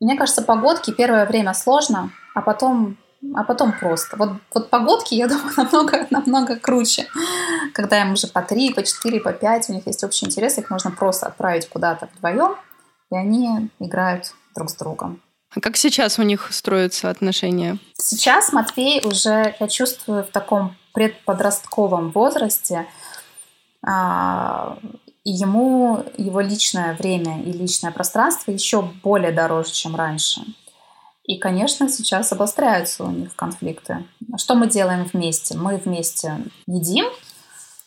мне 0.00 0.16
кажется, 0.16 0.42
погодки 0.42 0.90
первое 0.90 1.26
время 1.26 1.54
сложно, 1.54 2.10
а 2.34 2.40
потом 2.40 2.98
а 3.34 3.44
потом 3.44 3.72
просто. 3.72 4.16
Вот, 4.16 4.30
вот 4.52 4.70
погодки, 4.70 5.14
я 5.14 5.28
думаю, 5.28 5.52
намного, 5.56 6.06
намного 6.10 6.56
круче. 6.56 7.06
Когда 7.72 8.02
им 8.02 8.12
уже 8.12 8.26
по 8.26 8.42
три, 8.42 8.72
по 8.72 8.82
четыре, 8.82 9.20
по 9.20 9.32
пять, 9.32 9.68
у 9.68 9.72
них 9.72 9.86
есть 9.86 10.04
общий 10.04 10.26
интерес, 10.26 10.58
их 10.58 10.70
можно 10.70 10.90
просто 10.90 11.26
отправить 11.26 11.68
куда-то 11.68 12.08
вдвоем, 12.14 12.56
и 13.10 13.16
они 13.16 13.70
играют 13.78 14.34
друг 14.54 14.70
с 14.70 14.74
другом. 14.74 15.20
А 15.54 15.60
как 15.60 15.76
сейчас 15.76 16.18
у 16.18 16.22
них 16.22 16.48
строятся 16.52 17.10
отношения? 17.10 17.78
Сейчас 17.96 18.52
Матвей 18.52 19.00
уже, 19.04 19.54
я 19.58 19.68
чувствую, 19.68 20.24
в 20.24 20.28
таком 20.28 20.76
предподростковом 20.92 22.10
возрасте, 22.10 22.86
а, 23.86 24.78
и 25.24 25.30
ему 25.30 26.04
его 26.16 26.40
личное 26.40 26.94
время 26.94 27.42
и 27.42 27.52
личное 27.52 27.92
пространство 27.92 28.50
еще 28.50 28.82
более 29.02 29.32
дороже, 29.32 29.72
чем 29.72 29.94
раньше. 29.94 30.42
И, 31.24 31.38
конечно, 31.38 31.88
сейчас 31.88 32.32
обостряются 32.32 33.04
у 33.04 33.10
них 33.10 33.34
конфликты. 33.34 34.04
Что 34.36 34.54
мы 34.54 34.68
делаем 34.68 35.08
вместе? 35.10 35.56
Мы 35.56 35.78
вместе 35.78 36.38
едим, 36.66 37.06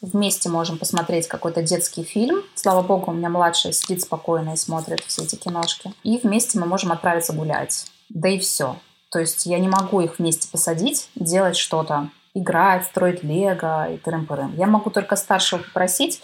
вместе 0.01 0.49
можем 0.49 0.79
посмотреть 0.79 1.27
какой-то 1.27 1.61
детский 1.61 2.03
фильм. 2.03 2.41
Слава 2.55 2.81
богу, 2.81 3.11
у 3.11 3.13
меня 3.13 3.29
младшая 3.29 3.73
сидит 3.73 4.01
спокойно 4.01 4.53
и 4.53 4.57
смотрит 4.57 5.01
все 5.01 5.23
эти 5.23 5.35
киношки. 5.35 5.93
И 6.03 6.17
вместе 6.17 6.59
мы 6.59 6.65
можем 6.65 6.91
отправиться 6.91 7.33
гулять. 7.33 7.85
Да 8.09 8.27
и 8.27 8.39
все. 8.39 8.77
То 9.11 9.19
есть 9.19 9.45
я 9.45 9.59
не 9.59 9.67
могу 9.67 10.01
их 10.01 10.17
вместе 10.17 10.49
посадить 10.49 11.09
делать 11.15 11.57
что-то. 11.57 12.09
Играть, 12.33 12.85
строить 12.85 13.23
лего 13.23 13.87
и 13.91 13.97
тырым-пырым. 13.97 14.55
Я 14.57 14.67
могу 14.67 14.89
только 14.89 15.15
старшего 15.15 15.59
попросить, 15.59 16.21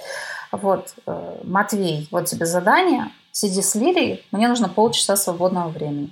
вот, 0.51 0.93
э, 1.07 1.39
Матвей, 1.43 2.07
вот 2.11 2.25
тебе 2.25 2.45
задание, 2.45 3.11
сиди 3.31 3.63
с 3.63 3.73
Лилией, 3.73 4.23
мне 4.31 4.47
нужно 4.47 4.69
полчаса 4.69 5.15
свободного 5.15 5.69
времени 5.69 6.11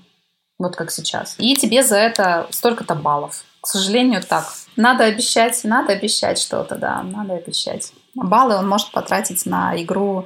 вот 0.62 0.76
как 0.76 0.91
сейчас. 0.91 1.36
И 1.38 1.55
тебе 1.55 1.84
за 1.84 1.97
это 1.97 2.47
столько-то 2.51 2.95
баллов. 2.95 3.43
К 3.62 3.68
сожалению, 3.68 4.22
так. 4.22 4.45
Надо 4.76 5.05
обещать, 5.05 5.59
надо 5.64 5.93
обещать 5.93 6.39
что-то, 6.39 6.76
да, 6.76 7.03
надо 7.03 7.34
обещать. 7.34 7.91
Баллы 8.16 8.55
он 8.55 8.68
может 8.68 8.91
потратить 8.91 9.45
на 9.45 9.76
игру, 9.82 10.26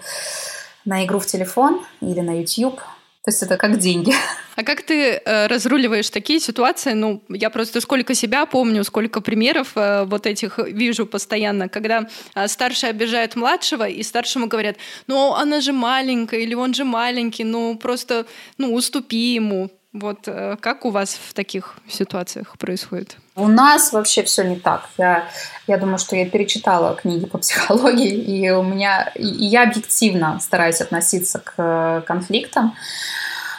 на 0.85 1.05
игру 1.05 1.19
в 1.19 1.25
телефон 1.25 1.85
или 2.01 2.21
на 2.21 2.39
YouTube. 2.39 2.77
То 3.25 3.31
есть 3.31 3.41
это 3.41 3.57
как 3.57 3.79
деньги. 3.79 4.13
А 4.55 4.63
как 4.63 4.83
ты 4.83 5.21
э, 5.25 5.47
разруливаешь 5.47 6.09
такие 6.09 6.39
ситуации? 6.39 6.93
Ну, 6.93 7.21
я 7.27 7.49
просто 7.49 7.81
сколько 7.81 8.13
себя 8.13 8.45
помню, 8.45 8.83
сколько 8.83 9.19
примеров 9.19 9.71
э, 9.75 10.05
вот 10.05 10.25
этих 10.27 10.59
вижу 10.59 11.05
постоянно, 11.05 11.67
когда 11.67 12.07
э, 12.35 12.47
старший 12.47 12.89
обижает 12.89 13.35
младшего, 13.35 13.85
и 13.87 14.03
старшему 14.03 14.47
говорят, 14.47 14.77
ну, 15.07 15.33
она 15.33 15.59
же 15.59 15.73
маленькая, 15.73 16.39
или 16.39 16.53
он 16.53 16.73
же 16.73 16.85
маленький, 16.85 17.43
ну, 17.43 17.75
просто, 17.77 18.27
ну, 18.57 18.73
уступи 18.73 19.33
ему. 19.33 19.71
Вот 19.95 20.27
э, 20.27 20.57
как 20.59 20.83
у 20.83 20.89
вас 20.89 21.13
в 21.13 21.33
таких 21.33 21.77
ситуациях 21.87 22.57
происходит? 22.57 23.15
У 23.37 23.47
нас 23.47 23.93
вообще 23.93 24.23
все 24.23 24.43
не 24.43 24.57
так. 24.57 24.89
Я, 24.97 25.23
я 25.67 25.77
думаю, 25.77 25.99
что 25.99 26.17
я 26.17 26.29
перечитала 26.29 26.95
книги 26.95 27.25
по 27.25 27.37
психологии, 27.43 28.13
и 28.13 28.49
у 28.49 28.61
меня 28.61 29.09
и 29.15 29.25
я 29.25 29.63
объективно 29.63 30.37
стараюсь 30.41 30.81
относиться 30.81 31.39
к 31.39 32.03
конфликтам, 32.05 32.75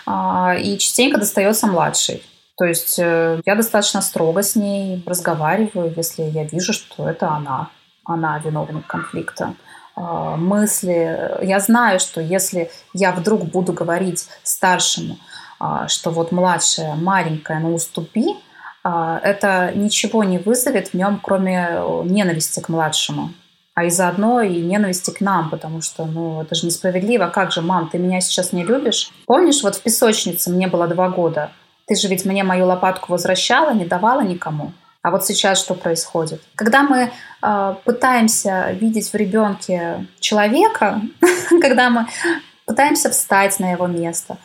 а, 0.04 0.54
и 0.60 0.76
частенько 0.76 1.18
достается 1.18 1.68
младший. 1.68 2.22
То 2.58 2.66
есть 2.66 2.98
э, 2.98 3.40
я 3.46 3.54
достаточно 3.54 4.02
строго 4.02 4.42
с 4.42 4.56
ней 4.56 5.02
разговариваю, 5.06 5.94
если 5.96 6.22
я 6.22 6.44
вижу, 6.44 6.74
что 6.74 7.08
это 7.08 7.30
она, 7.30 7.70
она 8.04 8.38
виновник 8.40 8.86
конфликта 8.86 9.54
а, 9.94 10.36
мысли. 10.36 11.38
Я 11.40 11.60
знаю, 11.60 11.98
что 11.98 12.20
если 12.20 12.70
я 12.92 13.12
вдруг 13.12 13.44
буду 13.44 13.72
говорить 13.72 14.28
старшему, 14.42 15.16
что 15.88 16.10
вот 16.10 16.32
младшая, 16.32 16.94
маленькая, 16.94 17.60
но 17.60 17.72
уступи, 17.72 18.36
а, 18.88 19.18
это 19.24 19.72
ничего 19.74 20.22
не 20.22 20.38
вызовет 20.38 20.88
в 20.88 20.94
нем, 20.94 21.20
кроме 21.20 21.80
ненависти 22.04 22.60
к 22.60 22.68
младшему. 22.68 23.30
А 23.74 23.84
и 23.84 23.90
заодно 23.90 24.40
и 24.40 24.62
ненависти 24.62 25.10
к 25.10 25.20
нам, 25.20 25.50
потому 25.50 25.82
что, 25.82 26.04
ну, 26.06 26.40
это 26.40 26.54
же 26.54 26.66
несправедливо. 26.66 27.26
Как 27.26 27.50
же, 27.50 27.62
мам, 27.62 27.90
ты 27.90 27.98
меня 27.98 28.20
сейчас 28.20 28.52
не 28.52 28.64
любишь? 28.64 29.10
Помнишь, 29.26 29.62
вот 29.62 29.74
в 29.74 29.82
песочнице 29.82 30.50
мне 30.50 30.68
было 30.68 30.86
два 30.86 31.08
года. 31.08 31.50
Ты 31.86 31.96
же 31.96 32.08
ведь 32.08 32.24
мне 32.24 32.44
мою 32.44 32.66
лопатку 32.66 33.12
возвращала, 33.12 33.74
не 33.74 33.84
давала 33.84 34.20
никому. 34.20 34.72
А 35.02 35.10
вот 35.10 35.26
сейчас 35.26 35.58
что 35.58 35.74
происходит? 35.74 36.40
Когда 36.54 36.84
мы 36.84 37.10
э, 37.42 37.74
пытаемся 37.84 38.70
видеть 38.72 39.12
в 39.12 39.14
ребенке 39.14 40.06
человека, 40.20 41.02
когда 41.60 41.90
мы 41.90 42.06
пытаемся 42.66 43.10
встать 43.10 43.58
на 43.60 43.72
его 43.72 43.86
место, 43.88 44.38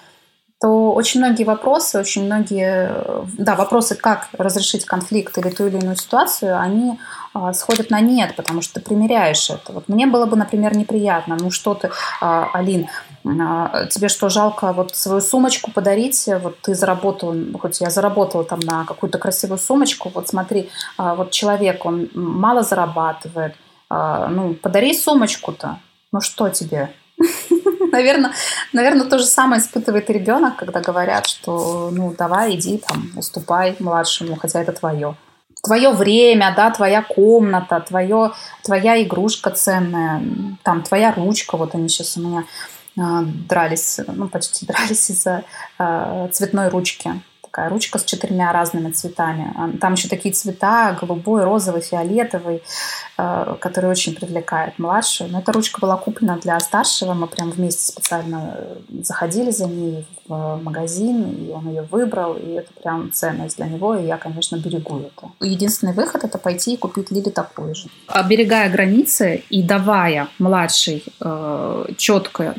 то 0.61 0.93
очень 0.93 1.19
многие 1.21 1.43
вопросы, 1.43 1.99
очень 1.99 2.25
многие, 2.25 2.93
да, 3.39 3.55
вопросы, 3.55 3.95
как 3.95 4.29
разрешить 4.37 4.85
конфликт 4.85 5.35
или 5.39 5.49
ту 5.49 5.65
или 5.65 5.79
иную 5.79 5.95
ситуацию, 5.95 6.59
они 6.59 6.99
а, 7.33 7.51
сходят 7.53 7.89
на 7.89 7.99
нет, 7.99 8.35
потому 8.35 8.61
что 8.61 8.75
ты 8.75 8.81
примеряешь 8.81 9.49
это. 9.49 9.73
Вот 9.73 9.89
мне 9.89 10.05
было 10.05 10.27
бы, 10.27 10.37
например, 10.37 10.77
неприятно, 10.77 11.35
ну 11.39 11.49
что 11.49 11.73
ты, 11.73 11.89
а, 12.21 12.51
Алин, 12.53 12.87
а, 13.25 13.87
тебе 13.87 14.07
что, 14.07 14.29
жалко 14.29 14.71
вот 14.71 14.95
свою 14.95 15.21
сумочку 15.21 15.71
подарить, 15.71 16.29
вот 16.43 16.61
ты 16.61 16.75
заработал, 16.75 17.35
хоть 17.59 17.81
я 17.81 17.89
заработала 17.89 18.43
там 18.43 18.59
на 18.59 18.85
какую-то 18.85 19.17
красивую 19.17 19.57
сумочку, 19.57 20.11
вот 20.13 20.29
смотри, 20.29 20.69
а, 20.95 21.15
вот 21.15 21.31
человек, 21.31 21.83
он 21.87 22.09
мало 22.13 22.61
зарабатывает, 22.61 23.55
а, 23.89 24.27
ну, 24.27 24.53
подари 24.53 24.93
сумочку-то, 24.93 25.79
ну 26.11 26.21
что 26.21 26.49
тебе, 26.49 26.91
наверное, 27.91 28.31
наверное, 28.73 29.05
то 29.05 29.19
же 29.19 29.25
самое 29.25 29.61
испытывает 29.61 30.09
ребенок, 30.09 30.55
когда 30.55 30.81
говорят, 30.81 31.27
что 31.27 31.89
ну 31.91 32.13
давай, 32.17 32.55
иди 32.55 32.77
там, 32.77 33.11
уступай 33.15 33.75
младшему, 33.79 34.35
хотя 34.35 34.61
это 34.61 34.71
твое. 34.71 35.15
Твое 35.63 35.91
время, 35.91 36.53
да, 36.55 36.71
твоя 36.71 37.03
комната, 37.03 37.79
твое, 37.81 38.31
твоя 38.63 39.01
игрушка 39.03 39.51
ценная, 39.51 40.23
там 40.63 40.81
твоя 40.81 41.13
ручка, 41.13 41.55
вот 41.55 41.75
они 41.75 41.87
сейчас 41.87 42.17
у 42.17 42.21
меня 42.21 42.45
э, 42.97 43.01
дрались, 43.47 43.99
ну 44.07 44.27
почти 44.27 44.65
дрались 44.67 45.11
из-за 45.11 45.43
э, 45.77 46.29
цветной 46.31 46.69
ручки 46.69 47.21
такая 47.51 47.69
ручка 47.69 47.99
с 47.99 48.05
четырьмя 48.05 48.53
разными 48.53 48.91
цветами. 48.91 49.53
А, 49.57 49.69
там 49.79 49.93
еще 49.93 50.07
такие 50.07 50.33
цвета, 50.33 50.97
голубой, 50.99 51.43
розовый, 51.43 51.81
фиолетовый, 51.81 52.63
э, 53.17 53.55
которые 53.59 53.91
очень 53.91 54.15
привлекают 54.15 54.79
младшую. 54.79 55.29
Но 55.29 55.39
эта 55.39 55.51
ручка 55.51 55.81
была 55.81 55.97
куплена 55.97 56.37
для 56.37 56.57
старшего. 56.61 57.13
Мы 57.13 57.27
прям 57.27 57.51
вместе 57.51 57.91
специально 57.91 58.55
э, 58.55 58.75
заходили 59.03 59.51
за 59.51 59.67
ней 59.67 60.07
в 60.27 60.61
магазин, 60.63 61.29
и 61.29 61.51
он 61.51 61.67
ее 61.67 61.81
выбрал, 61.81 62.35
и 62.35 62.51
это 62.51 62.71
прям 62.81 63.11
ценность 63.11 63.57
для 63.57 63.65
него, 63.65 63.95
и 63.95 64.05
я, 64.05 64.17
конечно, 64.17 64.55
берегу 64.55 64.99
это. 64.99 65.29
Единственный 65.41 65.93
выход— 65.93 66.23
это 66.23 66.37
пойти 66.37 66.75
и 66.75 66.77
купить 66.77 67.11
Лили 67.11 67.29
такую 67.29 67.75
же. 67.75 67.89
Оберегая 68.07 68.69
границы 68.69 69.43
и 69.49 69.61
давая 69.61 70.29
младшей 70.39 71.03
э, 71.19 71.85
четкое, 71.97 72.55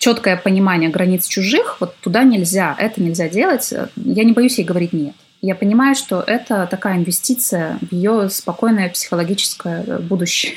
четкое 0.00 0.36
понимание 0.36 0.88
границ 0.88 1.28
чужих, 1.28 1.76
вот 1.78 1.94
туда 2.00 2.24
нельзя, 2.24 2.74
это 2.76 3.02
нельзя 3.02 3.28
делать. 3.28 3.72
Я 3.96 4.24
не 4.24 4.32
боюсь 4.32 4.58
ей 4.58 4.64
говорить 4.64 4.92
«нет». 4.92 5.14
Я 5.42 5.54
понимаю, 5.54 5.94
что 5.94 6.22
это 6.26 6.66
такая 6.70 6.96
инвестиция 6.96 7.78
в 7.80 7.92
ее 7.94 8.28
спокойное 8.30 8.88
психологическое 8.88 9.98
будущее 9.98 10.56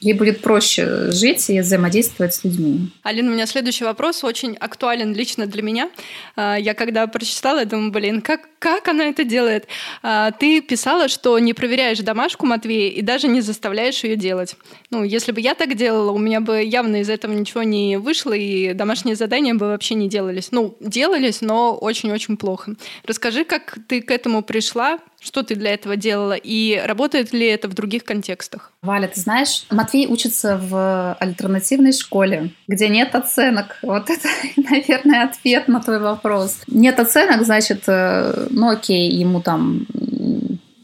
ей 0.00 0.14
будет 0.14 0.40
проще 0.40 1.10
жить 1.10 1.50
и 1.50 1.60
взаимодействовать 1.60 2.34
с 2.34 2.44
людьми. 2.44 2.90
Алина, 3.02 3.30
у 3.30 3.34
меня 3.34 3.46
следующий 3.46 3.84
вопрос 3.84 4.22
очень 4.24 4.56
актуален 4.56 5.14
лично 5.14 5.46
для 5.46 5.62
меня. 5.62 5.90
А, 6.36 6.56
я 6.56 6.74
когда 6.74 7.06
прочитала, 7.06 7.60
я 7.60 7.64
думаю, 7.64 7.90
блин, 7.90 8.22
как, 8.22 8.48
как 8.58 8.88
она 8.88 9.06
это 9.06 9.24
делает? 9.24 9.66
А, 10.02 10.30
ты 10.30 10.60
писала, 10.60 11.08
что 11.08 11.38
не 11.38 11.54
проверяешь 11.54 11.98
домашку 11.98 12.46
Матвея 12.46 12.90
и 12.90 13.02
даже 13.02 13.28
не 13.28 13.40
заставляешь 13.40 14.04
ее 14.04 14.16
делать. 14.16 14.56
Ну, 14.90 15.04
если 15.04 15.32
бы 15.32 15.40
я 15.40 15.54
так 15.54 15.76
делала, 15.76 16.12
у 16.12 16.18
меня 16.18 16.40
бы 16.40 16.62
явно 16.62 17.00
из 17.00 17.10
этого 17.10 17.32
ничего 17.32 17.62
не 17.62 17.98
вышло, 17.98 18.32
и 18.32 18.72
домашние 18.74 19.16
задания 19.16 19.54
бы 19.54 19.66
вообще 19.66 19.94
не 19.94 20.08
делались. 20.08 20.48
Ну, 20.52 20.76
делались, 20.80 21.40
но 21.40 21.74
очень-очень 21.74 22.36
плохо. 22.36 22.74
Расскажи, 23.04 23.44
как 23.44 23.78
ты 23.88 24.00
к 24.00 24.10
этому 24.10 24.42
пришла, 24.42 24.98
что 25.20 25.42
ты 25.42 25.54
для 25.56 25.74
этого 25.74 25.96
делала 25.96 26.34
и 26.34 26.80
работает 26.84 27.32
ли 27.32 27.46
это 27.46 27.68
в 27.68 27.74
других 27.74 28.04
контекстах? 28.04 28.72
Валя, 28.82 29.08
ты 29.08 29.20
знаешь, 29.20 29.66
Матвей 29.70 30.06
учится 30.06 30.56
в 30.56 31.14
альтернативной 31.14 31.92
школе, 31.92 32.52
где 32.68 32.88
нет 32.88 33.12
оценок. 33.16 33.76
Вот 33.82 34.08
это, 34.08 34.28
наверное, 34.56 35.24
ответ 35.24 35.66
на 35.66 35.80
твой 35.80 35.98
вопрос. 35.98 36.58
Нет 36.68 37.00
оценок, 37.00 37.44
значит, 37.44 37.82
э, 37.88 38.46
ну 38.50 38.70
окей, 38.70 39.10
ему 39.10 39.40
там 39.40 39.84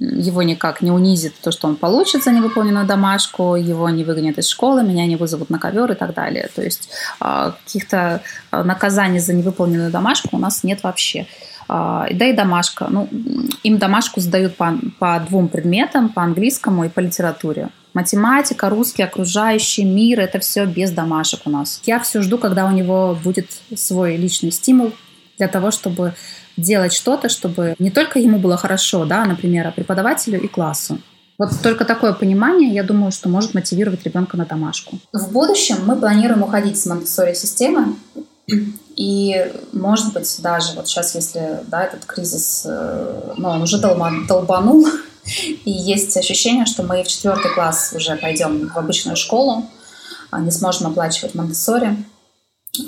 его 0.00 0.42
никак 0.42 0.82
не 0.82 0.90
унизит 0.90 1.34
то, 1.40 1.52
что 1.52 1.68
он 1.68 1.76
получит 1.76 2.24
за 2.24 2.32
невыполненную 2.32 2.84
домашку, 2.84 3.54
его 3.54 3.88
не 3.90 4.02
выгонят 4.02 4.38
из 4.38 4.48
школы, 4.48 4.82
меня 4.82 5.06
не 5.06 5.14
вызовут 5.14 5.48
на 5.48 5.60
ковер 5.60 5.92
и 5.92 5.94
так 5.94 6.14
далее. 6.14 6.50
То 6.52 6.62
есть 6.62 6.90
а, 7.20 7.52
каких-то 7.64 8.22
а, 8.50 8.64
наказаний 8.64 9.20
за 9.20 9.34
невыполненную 9.34 9.92
домашку 9.92 10.30
у 10.32 10.38
нас 10.38 10.64
нет 10.64 10.82
вообще. 10.82 11.26
А, 11.68 12.08
да 12.12 12.26
и 12.26 12.32
домашка. 12.32 12.88
Ну, 12.90 13.08
им 13.62 13.78
домашку 13.78 14.20
сдают 14.20 14.56
по, 14.56 14.74
по 14.98 15.24
двум 15.28 15.48
предметам, 15.48 16.08
по 16.08 16.22
английскому 16.22 16.84
и 16.84 16.88
по 16.88 17.00
литературе. 17.00 17.70
Математика, 17.94 18.68
русский, 18.68 19.02
окружающий 19.02 19.84
мир– 19.84 20.20
это 20.20 20.40
все 20.40 20.66
без 20.66 20.90
домашек 20.90 21.40
у 21.44 21.50
нас. 21.50 21.80
Я 21.84 22.00
все 22.00 22.20
жду, 22.22 22.38
когда 22.38 22.66
у 22.66 22.72
него 22.72 23.16
будет 23.22 23.46
свой 23.76 24.16
личный 24.16 24.50
стимул 24.50 24.92
для 25.38 25.46
того, 25.46 25.70
чтобы 25.70 26.14
делать 26.56 26.92
что-то, 26.92 27.28
чтобы 27.28 27.74
не 27.78 27.90
только 27.90 28.18
ему 28.18 28.38
было 28.38 28.56
хорошо, 28.56 29.04
да, 29.04 29.24
например, 29.24 29.66
а 29.68 29.70
преподавателю 29.70 30.40
и 30.40 30.48
классу. 30.48 30.98
Вот 31.38 31.50
только 31.62 31.84
такое 31.84 32.12
понимание, 32.12 32.72
я 32.72 32.84
думаю, 32.84 33.10
что 33.10 33.28
может 33.28 33.54
мотивировать 33.54 34.04
ребенка 34.04 34.36
на 34.36 34.44
домашку. 34.44 34.98
В 35.12 35.32
будущем 35.32 35.78
мы 35.84 35.96
планируем 35.96 36.42
уходить 36.42 36.78
с 36.78 36.86
Монтессори 36.86 37.34
системы 37.34 37.96
и, 38.96 39.52
может 39.72 40.12
быть, 40.12 40.36
даже 40.42 40.74
вот 40.74 40.86
сейчас, 40.86 41.14
если 41.14 41.60
да, 41.66 41.84
этот 41.84 42.04
кризис, 42.04 42.62
э, 42.64 43.34
ну, 43.36 43.48
он 43.48 43.62
уже 43.62 43.78
долбанул, 43.78 44.86
и 45.64 45.70
есть 45.70 46.16
ощущение, 46.16 46.66
что 46.66 46.82
мы 46.82 47.02
в 47.02 47.08
четвертый 47.08 47.52
класс 47.54 47.92
уже 47.96 48.16
пойдем 48.16 48.68
в 48.68 48.76
обычную 48.76 49.16
школу, 49.16 49.66
а 50.30 50.40
не 50.40 50.50
сможем 50.50 50.88
оплачивать 50.88 51.34
Монтессори, 51.34 51.96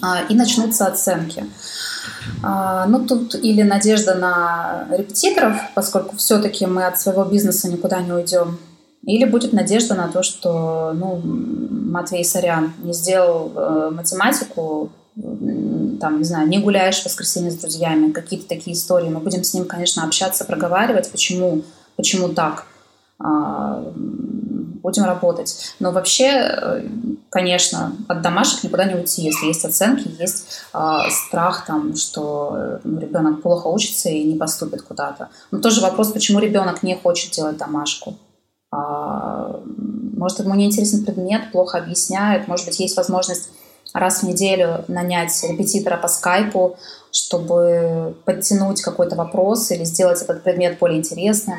а, 0.03 0.23
и 0.29 0.35
начнутся 0.35 0.87
оценки. 0.87 1.45
А, 2.43 2.87
ну, 2.87 3.07
тут 3.07 3.35
или 3.35 3.63
надежда 3.63 4.15
на 4.15 4.87
репетиторов, 4.91 5.57
поскольку 5.75 6.17
все-таки 6.17 6.67
мы 6.67 6.87
от 6.87 7.01
своего 7.01 7.25
бизнеса 7.25 7.69
никуда 7.69 8.01
не 8.01 8.13
уйдем, 8.13 8.59
или 9.05 9.25
будет 9.25 9.53
надежда 9.53 9.95
на 9.95 10.09
то, 10.09 10.23
что 10.23 10.93
ну, 10.95 11.21
Матвей 11.25 12.25
Сорян 12.25 12.75
не 12.83 12.93
сделал 12.93 13.53
э, 13.55 13.91
математику 13.93 14.91
там, 15.99 16.19
не 16.19 16.25
знаю, 16.25 16.49
не 16.49 16.59
гуляешь 16.59 17.01
в 17.01 17.07
воскресенье 17.07 17.51
с 17.51 17.57
друзьями, 17.57 18.13
какие-то 18.13 18.47
такие 18.49 18.77
истории. 18.77 19.09
Мы 19.09 19.21
будем 19.21 19.45
с 19.45 19.55
ним, 19.55 19.65
конечно, 19.65 20.05
общаться, 20.05 20.45
проговаривать, 20.45 21.11
почему, 21.11 21.63
почему 21.97 22.29
так. 22.29 22.67
А, 23.19 23.83
будем 24.83 25.05
работать. 25.05 25.75
Но 25.81 25.91
вообще, 25.91 26.27
э, 26.27 26.83
конечно, 27.31 27.97
от 28.09 28.23
домашек 28.23 28.63
никуда 28.63 28.85
не 28.85 28.95
уйти. 28.95 29.23
Если 29.23 29.47
есть 29.47 29.65
оценки, 29.65 30.09
есть 30.21 30.61
а, 30.73 31.11
страх, 31.11 31.67
там, 31.67 31.97
что 31.97 32.79
ну, 32.85 33.01
ребенок 33.01 33.43
плохо 33.43 33.69
учится 33.69 34.11
и 34.11 34.23
не 34.23 34.37
поступит 34.37 34.83
куда-то. 34.83 35.31
Но 35.51 35.59
тоже 35.59 35.81
вопрос, 35.81 36.13
почему 36.13 36.39
ребенок 36.39 36.83
не 36.83 36.95
хочет 36.95 37.33
делать 37.33 37.57
домашку. 37.57 38.17
А, 38.71 39.61
может, 40.17 40.39
ему 40.41 40.55
не 40.55 40.67
интересен 40.67 41.05
предмет, 41.05 41.51
плохо 41.53 41.79
объясняют, 41.79 42.49
может 42.49 42.67
быть, 42.67 42.79
есть 42.79 42.97
возможность 42.97 43.51
раз 43.95 44.23
в 44.23 44.23
неделю 44.25 44.85
нанять 44.89 45.33
репетитора 45.43 45.97
по 45.97 46.09
скайпу, 46.09 46.77
чтобы 47.11 48.15
подтянуть 48.25 48.83
какой-то 48.83 49.17
вопрос 49.17 49.71
или 49.71 49.85
сделать 49.85 50.21
этот 50.21 50.43
предмет 50.43 50.79
более 50.79 50.99
интересным. 50.99 51.57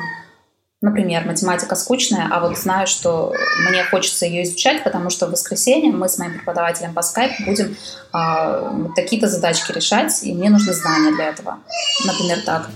Например, 0.80 1.26
математика 1.26 1.74
скучная, 1.74 2.28
а 2.30 2.38
вот 2.38 2.56
знаю, 2.56 2.86
что 2.86 3.34
мне 3.68 3.82
хочется 3.82 4.26
ее 4.26 4.44
изучать, 4.44 4.84
потому 4.84 5.10
что 5.10 5.26
в 5.26 5.32
воскресенье 5.32 5.90
мы 5.90 6.08
с 6.08 6.18
моим 6.18 6.34
преподавателем 6.34 6.94
по 6.94 7.02
скайпу 7.02 7.42
будем 7.44 7.76
э, 8.14 8.86
такие-то 8.94 9.26
задачки 9.26 9.72
решать, 9.72 10.22
и 10.22 10.32
мне 10.32 10.50
нужны 10.50 10.72
знания 10.72 11.10
для 11.16 11.30
этого. 11.30 11.58
Например, 12.06 12.38
так. 12.46 12.70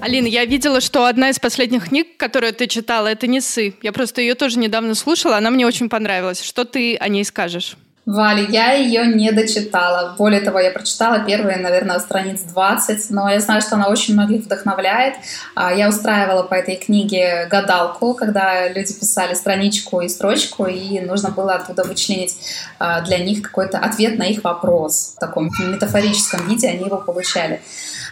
Алина, 0.00 0.26
я 0.26 0.46
видела, 0.46 0.80
что 0.80 1.04
одна 1.04 1.28
из 1.28 1.38
последних 1.38 1.90
книг, 1.90 2.16
которую 2.16 2.54
ты 2.54 2.66
читала, 2.66 3.08
это 3.08 3.26
«Несы». 3.26 3.74
Я 3.82 3.92
просто 3.92 4.22
ее 4.22 4.34
тоже 4.34 4.58
недавно 4.58 4.94
слушала, 4.94 5.36
она 5.36 5.50
мне 5.50 5.66
очень 5.66 5.90
понравилась. 5.90 6.42
Что 6.42 6.64
ты 6.64 6.96
о 6.96 7.08
ней 7.08 7.26
скажешь? 7.26 7.76
Валя, 8.06 8.46
я 8.48 8.72
ее 8.72 9.06
не 9.06 9.30
дочитала. 9.30 10.14
Более 10.16 10.40
того, 10.40 10.58
я 10.58 10.70
прочитала 10.70 11.20
первые, 11.20 11.58
наверное, 11.58 11.98
страниц 11.98 12.40
20, 12.42 13.10
но 13.10 13.28
я 13.28 13.40
знаю, 13.40 13.60
что 13.60 13.76
она 13.76 13.88
очень 13.88 14.14
многих 14.14 14.44
вдохновляет. 14.44 15.14
А, 15.54 15.72
я 15.72 15.88
устраивала 15.88 16.42
по 16.42 16.54
этой 16.54 16.76
книге 16.76 17.46
гадалку, 17.50 18.14
когда 18.14 18.68
люди 18.68 18.94
писали 18.94 19.34
страничку 19.34 20.00
и 20.00 20.08
строчку, 20.08 20.66
и 20.66 21.00
нужно 21.00 21.30
было 21.30 21.54
оттуда 21.54 21.84
вычленить 21.84 22.36
а, 22.78 23.02
для 23.02 23.18
них 23.18 23.42
какой-то 23.42 23.78
ответ 23.78 24.18
на 24.18 24.24
их 24.24 24.44
вопрос. 24.44 25.12
В 25.16 25.20
таком 25.20 25.50
метафорическом 25.58 26.48
виде 26.48 26.68
они 26.68 26.86
его 26.86 26.96
получали. 26.96 27.60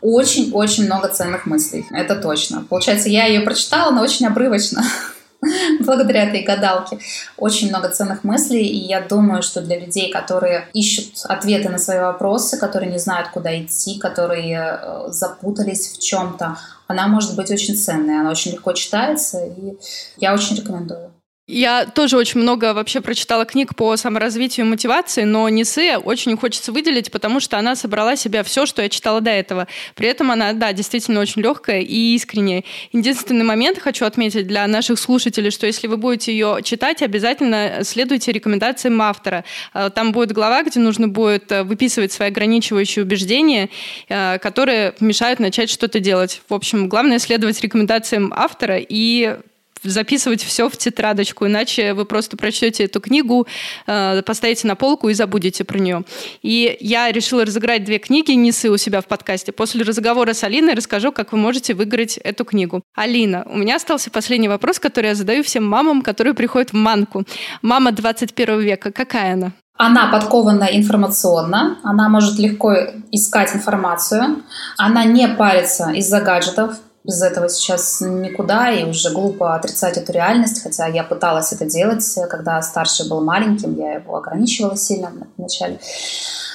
Очень-очень 0.02 0.84
много 0.84 1.08
ценных 1.08 1.46
мыслей, 1.46 1.86
это 1.90 2.14
точно. 2.14 2.62
Получается, 2.68 3.08
я 3.08 3.24
ее 3.24 3.40
прочитала, 3.40 3.90
но 3.90 4.02
очень 4.02 4.26
обрывочно. 4.26 4.84
благодаря 5.80 6.24
этой 6.24 6.42
гадалке. 6.42 6.98
Очень 7.36 7.68
много 7.68 7.88
ценных 7.88 8.24
мыслей, 8.24 8.66
и 8.66 8.86
я 8.86 9.00
думаю, 9.00 9.42
что 9.42 9.60
для 9.60 9.78
людей, 9.78 10.10
которые 10.10 10.68
ищут 10.72 11.24
ответы 11.24 11.68
на 11.68 11.78
свои 11.78 11.98
вопросы, 11.98 12.58
которые 12.58 12.90
не 12.90 12.98
знают, 12.98 13.28
куда 13.28 13.56
идти, 13.60 13.98
которые 13.98 14.80
э, 14.82 15.04
запутались 15.08 15.92
в 15.92 16.00
чем-то, 16.00 16.58
она 16.86 17.06
может 17.06 17.36
быть 17.36 17.50
очень 17.50 17.76
ценной, 17.76 18.20
она 18.20 18.30
очень 18.30 18.52
легко 18.52 18.72
читается, 18.72 19.44
и 19.44 19.78
я 20.16 20.34
очень 20.34 20.56
рекомендую. 20.56 21.12
Я 21.48 21.86
тоже 21.86 22.18
очень 22.18 22.40
много 22.42 22.74
вообще 22.74 23.00
прочитала 23.00 23.46
книг 23.46 23.74
по 23.74 23.96
саморазвитию 23.96 24.66
и 24.66 24.68
мотивации, 24.68 25.22
но 25.22 25.48
Нисы 25.48 25.96
очень 25.96 26.36
хочется 26.36 26.72
выделить, 26.72 27.10
потому 27.10 27.40
что 27.40 27.58
она 27.58 27.74
собрала 27.74 28.16
себя 28.16 28.42
все, 28.42 28.66
что 28.66 28.82
я 28.82 28.90
читала 28.90 29.22
до 29.22 29.30
этого. 29.30 29.66
При 29.94 30.08
этом 30.08 30.30
она, 30.30 30.52
да, 30.52 30.74
действительно 30.74 31.20
очень 31.20 31.40
легкая 31.40 31.80
и 31.80 32.14
искренняя. 32.14 32.64
Единственный 32.92 33.46
момент 33.46 33.78
хочу 33.78 34.04
отметить 34.04 34.46
для 34.46 34.66
наших 34.66 34.98
слушателей, 34.98 35.50
что 35.50 35.66
если 35.66 35.86
вы 35.86 35.96
будете 35.96 36.32
ее 36.32 36.58
читать, 36.62 37.00
обязательно 37.00 37.78
следуйте 37.82 38.30
рекомендациям 38.30 39.00
автора. 39.00 39.42
Э, 39.72 39.88
там 39.88 40.12
будет 40.12 40.32
глава, 40.32 40.62
где 40.64 40.80
нужно 40.80 41.08
будет 41.08 41.50
э, 41.50 41.62
выписывать 41.62 42.12
свои 42.12 42.28
ограничивающие 42.28 43.02
убеждения, 43.02 43.70
э, 44.10 44.38
которые 44.38 44.92
мешают 45.00 45.40
начать 45.40 45.70
что-то 45.70 45.98
делать. 45.98 46.42
В 46.46 46.52
общем, 46.52 46.90
главное 46.90 47.18
следовать 47.18 47.58
рекомендациям 47.62 48.34
автора 48.36 48.76
и 48.78 49.38
записывать 49.82 50.42
все 50.42 50.68
в 50.68 50.76
тетрадочку, 50.76 51.46
иначе 51.46 51.94
вы 51.94 52.04
просто 52.04 52.36
прочтете 52.36 52.84
эту 52.84 53.00
книгу, 53.00 53.46
э, 53.86 54.22
поставите 54.22 54.66
на 54.66 54.74
полку 54.74 55.08
и 55.08 55.14
забудете 55.14 55.64
про 55.64 55.78
нее. 55.78 56.04
И 56.42 56.76
я 56.80 57.10
решила 57.12 57.44
разыграть 57.44 57.84
две 57.84 57.98
книги 57.98 58.32
Нисы 58.32 58.70
у 58.70 58.76
себя 58.76 59.00
в 59.00 59.06
подкасте. 59.06 59.52
После 59.52 59.82
разговора 59.82 60.32
с 60.32 60.44
Алиной 60.44 60.74
расскажу, 60.74 61.12
как 61.12 61.32
вы 61.32 61.38
можете 61.38 61.74
выиграть 61.74 62.18
эту 62.18 62.44
книгу. 62.44 62.82
Алина, 62.94 63.44
у 63.46 63.56
меня 63.56 63.76
остался 63.76 64.10
последний 64.10 64.48
вопрос, 64.48 64.78
который 64.78 65.06
я 65.06 65.14
задаю 65.14 65.42
всем 65.42 65.66
мамам, 65.66 66.02
которые 66.02 66.34
приходят 66.34 66.70
в 66.70 66.74
Манку. 66.74 67.24
Мама 67.62 67.92
21 67.92 68.60
века, 68.60 68.92
какая 68.92 69.34
она? 69.34 69.52
Она 69.78 70.08
подкована 70.08 70.64
информационно, 70.72 71.78
она 71.84 72.08
может 72.08 72.36
легко 72.38 72.74
искать 73.12 73.54
информацию, 73.54 74.42
она 74.76 75.04
не 75.04 75.28
парится 75.28 75.90
из-за 75.92 76.20
гаджетов, 76.20 76.78
без 77.08 77.22
этого 77.22 77.48
сейчас 77.48 78.02
никуда, 78.02 78.70
и 78.70 78.84
уже 78.84 79.10
глупо 79.10 79.56
отрицать 79.56 79.96
эту 79.96 80.12
реальность, 80.12 80.62
хотя 80.62 80.86
я 80.86 81.02
пыталась 81.02 81.52
это 81.54 81.64
делать, 81.64 82.04
когда 82.28 82.60
старший 82.60 83.08
был 83.08 83.24
маленьким, 83.24 83.74
я 83.76 83.94
его 83.94 84.16
ограничивала 84.16 84.76
сильно 84.76 85.10
вначале. 85.38 85.80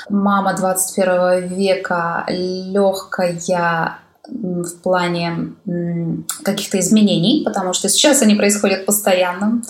Мама 0.10 0.54
21 0.56 1.48
века 1.48 2.24
легкая 2.30 3.98
в 4.30 4.82
плане 4.82 5.54
каких-то 6.44 6.80
изменений, 6.80 7.44
потому 7.44 7.74
что 7.74 7.90
сейчас 7.90 8.22
они 8.22 8.36
происходят 8.36 8.86
постоянно. 8.86 9.64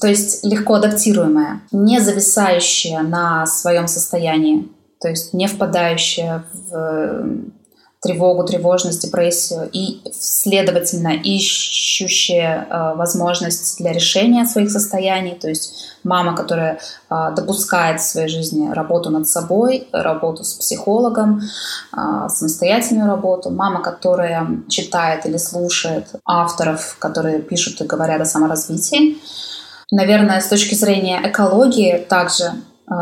То 0.00 0.08
есть 0.08 0.42
легко 0.42 0.74
адаптируемая, 0.74 1.60
не 1.70 2.00
зависающая 2.00 3.00
на 3.00 3.46
своем 3.46 3.88
состоянии, 3.88 4.68
то 5.00 5.08
есть 5.08 5.34
не 5.34 5.46
впадающая 5.46 6.44
в 6.70 7.26
тревогу, 8.00 8.44
тревожность, 8.44 9.02
депрессию 9.02 9.68
и, 9.72 10.00
следовательно, 10.12 11.08
ищущая 11.08 12.66
э, 12.68 12.94
возможность 12.94 13.78
для 13.78 13.92
решения 13.92 14.46
своих 14.46 14.70
состояний, 14.70 15.34
то 15.34 15.48
есть 15.48 15.74
мама, 16.04 16.36
которая 16.36 16.78
э, 17.10 17.34
допускает 17.34 18.00
в 18.00 18.04
своей 18.04 18.28
жизни 18.28 18.70
работу 18.70 19.10
над 19.10 19.28
собой, 19.28 19.88
работу 19.92 20.44
с 20.44 20.54
психологом, 20.54 21.40
э, 21.92 22.28
самостоятельную 22.28 23.08
работу, 23.08 23.50
мама, 23.50 23.82
которая 23.82 24.46
читает 24.68 25.26
или 25.26 25.36
слушает 25.36 26.06
авторов, 26.24 26.96
которые 27.00 27.40
пишут 27.42 27.80
и 27.80 27.84
говорят 27.84 28.20
о 28.20 28.24
саморазвитии. 28.24 29.18
Наверное, 29.90 30.40
с 30.40 30.46
точки 30.46 30.74
зрения 30.74 31.20
экологии 31.24 31.98
также 31.98 32.44
э, 32.88 32.94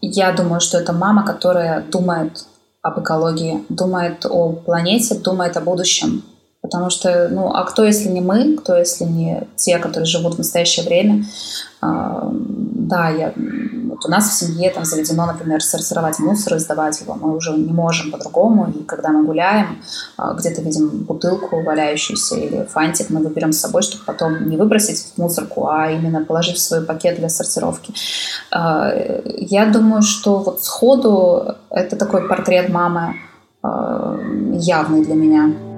я 0.00 0.32
думаю, 0.32 0.60
что 0.60 0.78
это 0.78 0.92
мама, 0.92 1.24
которая 1.24 1.82
думает 1.82 2.46
об 2.82 3.00
экологии, 3.00 3.64
думает 3.68 4.26
о 4.26 4.52
планете, 4.52 5.14
думает 5.16 5.56
о 5.56 5.60
будущем. 5.60 6.22
Потому 6.62 6.90
что, 6.90 7.28
ну, 7.30 7.52
а 7.54 7.64
кто, 7.64 7.84
если 7.84 8.08
не 8.10 8.20
мы, 8.20 8.56
кто, 8.56 8.76
если 8.76 9.04
не 9.04 9.48
те, 9.56 9.78
которые 9.78 10.04
живут 10.04 10.34
в 10.34 10.38
настоящее 10.38 10.84
время? 10.84 11.24
А, 11.80 12.28
да, 12.30 13.08
я, 13.08 13.32
вот 13.88 14.04
у 14.04 14.10
нас 14.10 14.28
в 14.28 14.34
семье 14.34 14.70
там 14.70 14.84
заведено, 14.84 15.24
например, 15.24 15.62
сортировать 15.62 16.18
мусор 16.18 16.56
и 16.56 16.58
сдавать 16.58 17.00
его. 17.00 17.14
Мы 17.14 17.34
уже 17.34 17.52
не 17.52 17.72
можем 17.72 18.10
по-другому. 18.10 18.70
И 18.78 18.82
когда 18.82 19.08
мы 19.08 19.24
гуляем, 19.24 19.82
а, 20.18 20.34
где-то 20.34 20.60
видим 20.60 20.88
бутылку 20.88 21.62
валяющуюся 21.62 22.36
или 22.36 22.64
фантик, 22.64 23.08
мы 23.08 23.20
выберем 23.20 23.52
с 23.52 23.60
собой, 23.60 23.80
чтобы 23.80 24.04
потом 24.04 24.50
не 24.50 24.58
выбросить 24.58 25.14
в 25.14 25.18
мусорку, 25.18 25.66
а 25.66 25.90
именно 25.90 26.22
положить 26.26 26.56
в 26.56 26.60
свой 26.60 26.82
пакет 26.82 27.16
для 27.16 27.30
сортировки. 27.30 27.94
А, 28.50 28.92
я 29.24 29.64
думаю, 29.64 30.02
что 30.02 30.36
вот 30.40 30.62
сходу 30.62 31.54
это 31.70 31.96
такой 31.96 32.28
портрет 32.28 32.68
мамы 32.68 33.14
явный 33.62 35.04
для 35.04 35.14
меня. 35.14 35.69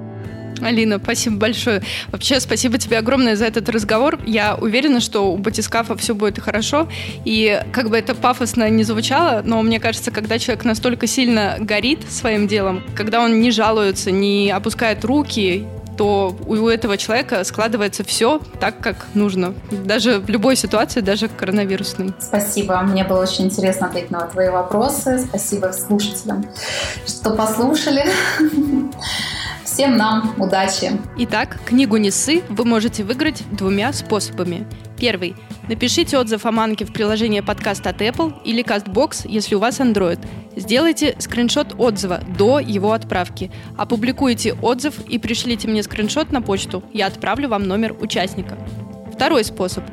Алина, 0.65 0.99
спасибо 1.01 1.37
большое. 1.37 1.81
Вообще, 2.11 2.39
спасибо 2.39 2.77
тебе 2.77 2.97
огромное 2.97 3.35
за 3.35 3.45
этот 3.45 3.69
разговор. 3.69 4.19
Я 4.25 4.55
уверена, 4.55 4.99
что 4.99 5.31
у 5.31 5.37
батискафа 5.37 5.95
все 5.95 6.15
будет 6.15 6.39
хорошо. 6.39 6.87
И 7.25 7.61
как 7.71 7.89
бы 7.89 7.97
это 7.97 8.15
пафосно 8.15 8.69
не 8.69 8.83
звучало, 8.83 9.41
но 9.43 9.61
мне 9.61 9.79
кажется, 9.79 10.11
когда 10.11 10.39
человек 10.39 10.65
настолько 10.65 11.07
сильно 11.07 11.57
горит 11.59 11.99
своим 12.09 12.47
делом, 12.47 12.83
когда 12.95 13.21
он 13.21 13.41
не 13.41 13.51
жалуется, 13.51 14.11
не 14.11 14.49
опускает 14.49 15.03
руки, 15.05 15.65
то 15.97 16.35
у 16.45 16.67
этого 16.67 16.97
человека 16.97 17.43
складывается 17.43 18.03
все 18.03 18.39
так, 18.59 18.79
как 18.79 19.05
нужно. 19.13 19.53
Даже 19.71 20.19
в 20.19 20.29
любой 20.29 20.55
ситуации, 20.55 21.01
даже 21.01 21.27
коронавирусной. 21.27 22.13
Спасибо. 22.19 22.79
Мне 22.81 23.03
было 23.03 23.21
очень 23.21 23.45
интересно 23.45 23.87
ответить 23.87 24.11
на 24.11 24.21
твои 24.27 24.49
вопросы. 24.49 25.19
Спасибо 25.19 25.71
слушателям, 25.71 26.45
что 27.05 27.31
послушали. 27.31 28.05
Всем 29.73 29.97
нам 29.97 30.35
удачи! 30.39 30.91
Итак, 31.17 31.59
книгу 31.65 31.97
«Несы» 31.97 32.43
вы 32.47 32.63
можете 32.63 33.03
выиграть 33.03 33.41
двумя 33.49 33.91
способами. 33.91 34.67
Первый. 34.99 35.35
Напишите 35.67 36.19
отзыв 36.19 36.45
о 36.45 36.51
манке 36.51 36.85
в 36.85 36.93
приложении 36.93 37.39
подкаст 37.39 37.87
от 37.87 37.99
Apple 37.99 38.35
или 38.45 38.63
CastBox, 38.63 39.27
если 39.27 39.55
у 39.55 39.59
вас 39.59 39.79
Android. 39.79 40.19
Сделайте 40.55 41.15
скриншот 41.17 41.73
отзыва 41.79 42.19
до 42.37 42.59
его 42.59 42.91
отправки. 42.91 43.51
Опубликуйте 43.75 44.53
отзыв 44.53 44.99
и 45.07 45.17
пришлите 45.17 45.67
мне 45.67 45.81
скриншот 45.81 46.31
на 46.31 46.43
почту. 46.43 46.83
Я 46.93 47.07
отправлю 47.07 47.49
вам 47.49 47.63
номер 47.63 47.95
участника. 47.99 48.55
Второй 49.11 49.43
способ. 49.43 49.83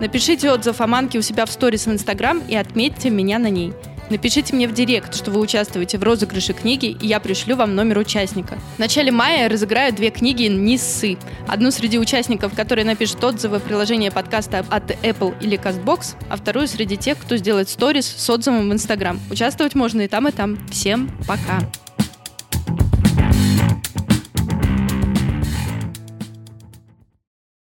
Напишите 0.00 0.50
отзыв 0.50 0.80
о 0.80 0.88
манке 0.88 1.16
у 1.16 1.22
себя 1.22 1.46
в 1.46 1.52
сторис 1.52 1.86
в 1.86 1.92
Instagram 1.92 2.42
и 2.48 2.56
отметьте 2.56 3.08
меня 3.08 3.38
на 3.38 3.50
ней– 3.50 3.72
Напишите 4.10 4.54
мне 4.54 4.66
в 4.66 4.72
директ, 4.72 5.14
что 5.14 5.30
вы 5.30 5.40
участвуете 5.40 5.98
в 5.98 6.02
розыгрыше 6.02 6.54
книги, 6.54 6.86
и 6.86 7.06
я 7.06 7.20
пришлю 7.20 7.56
вам 7.56 7.74
номер 7.74 7.98
участника. 7.98 8.58
В 8.76 8.78
начале 8.78 9.10
мая 9.10 9.42
я 9.42 9.48
разыграю 9.48 9.92
две 9.92 10.10
книги 10.10 10.44
«Ниссы». 10.44 11.18
Одну 11.46 11.70
среди 11.70 11.98
участников, 11.98 12.54
которые 12.54 12.84
напишут 12.84 13.22
отзывы 13.22 13.60
приложения 13.60 14.10
подкаста 14.10 14.64
от 14.70 14.90
Apple 15.04 15.34
или 15.40 15.58
CastBox, 15.58 16.14
а 16.30 16.36
вторую 16.36 16.68
среди 16.68 16.96
тех, 16.96 17.18
кто 17.18 17.36
сделает 17.36 17.68
сторис 17.68 18.06
с 18.06 18.30
отзывом 18.30 18.70
в 18.70 18.72
Instagram. 18.72 19.20
Участвовать 19.30 19.74
можно 19.74 20.02
и 20.02 20.08
там, 20.08 20.28
и 20.28 20.32
там. 20.32 20.58
Всем 20.70 21.10
пока! 21.26 21.60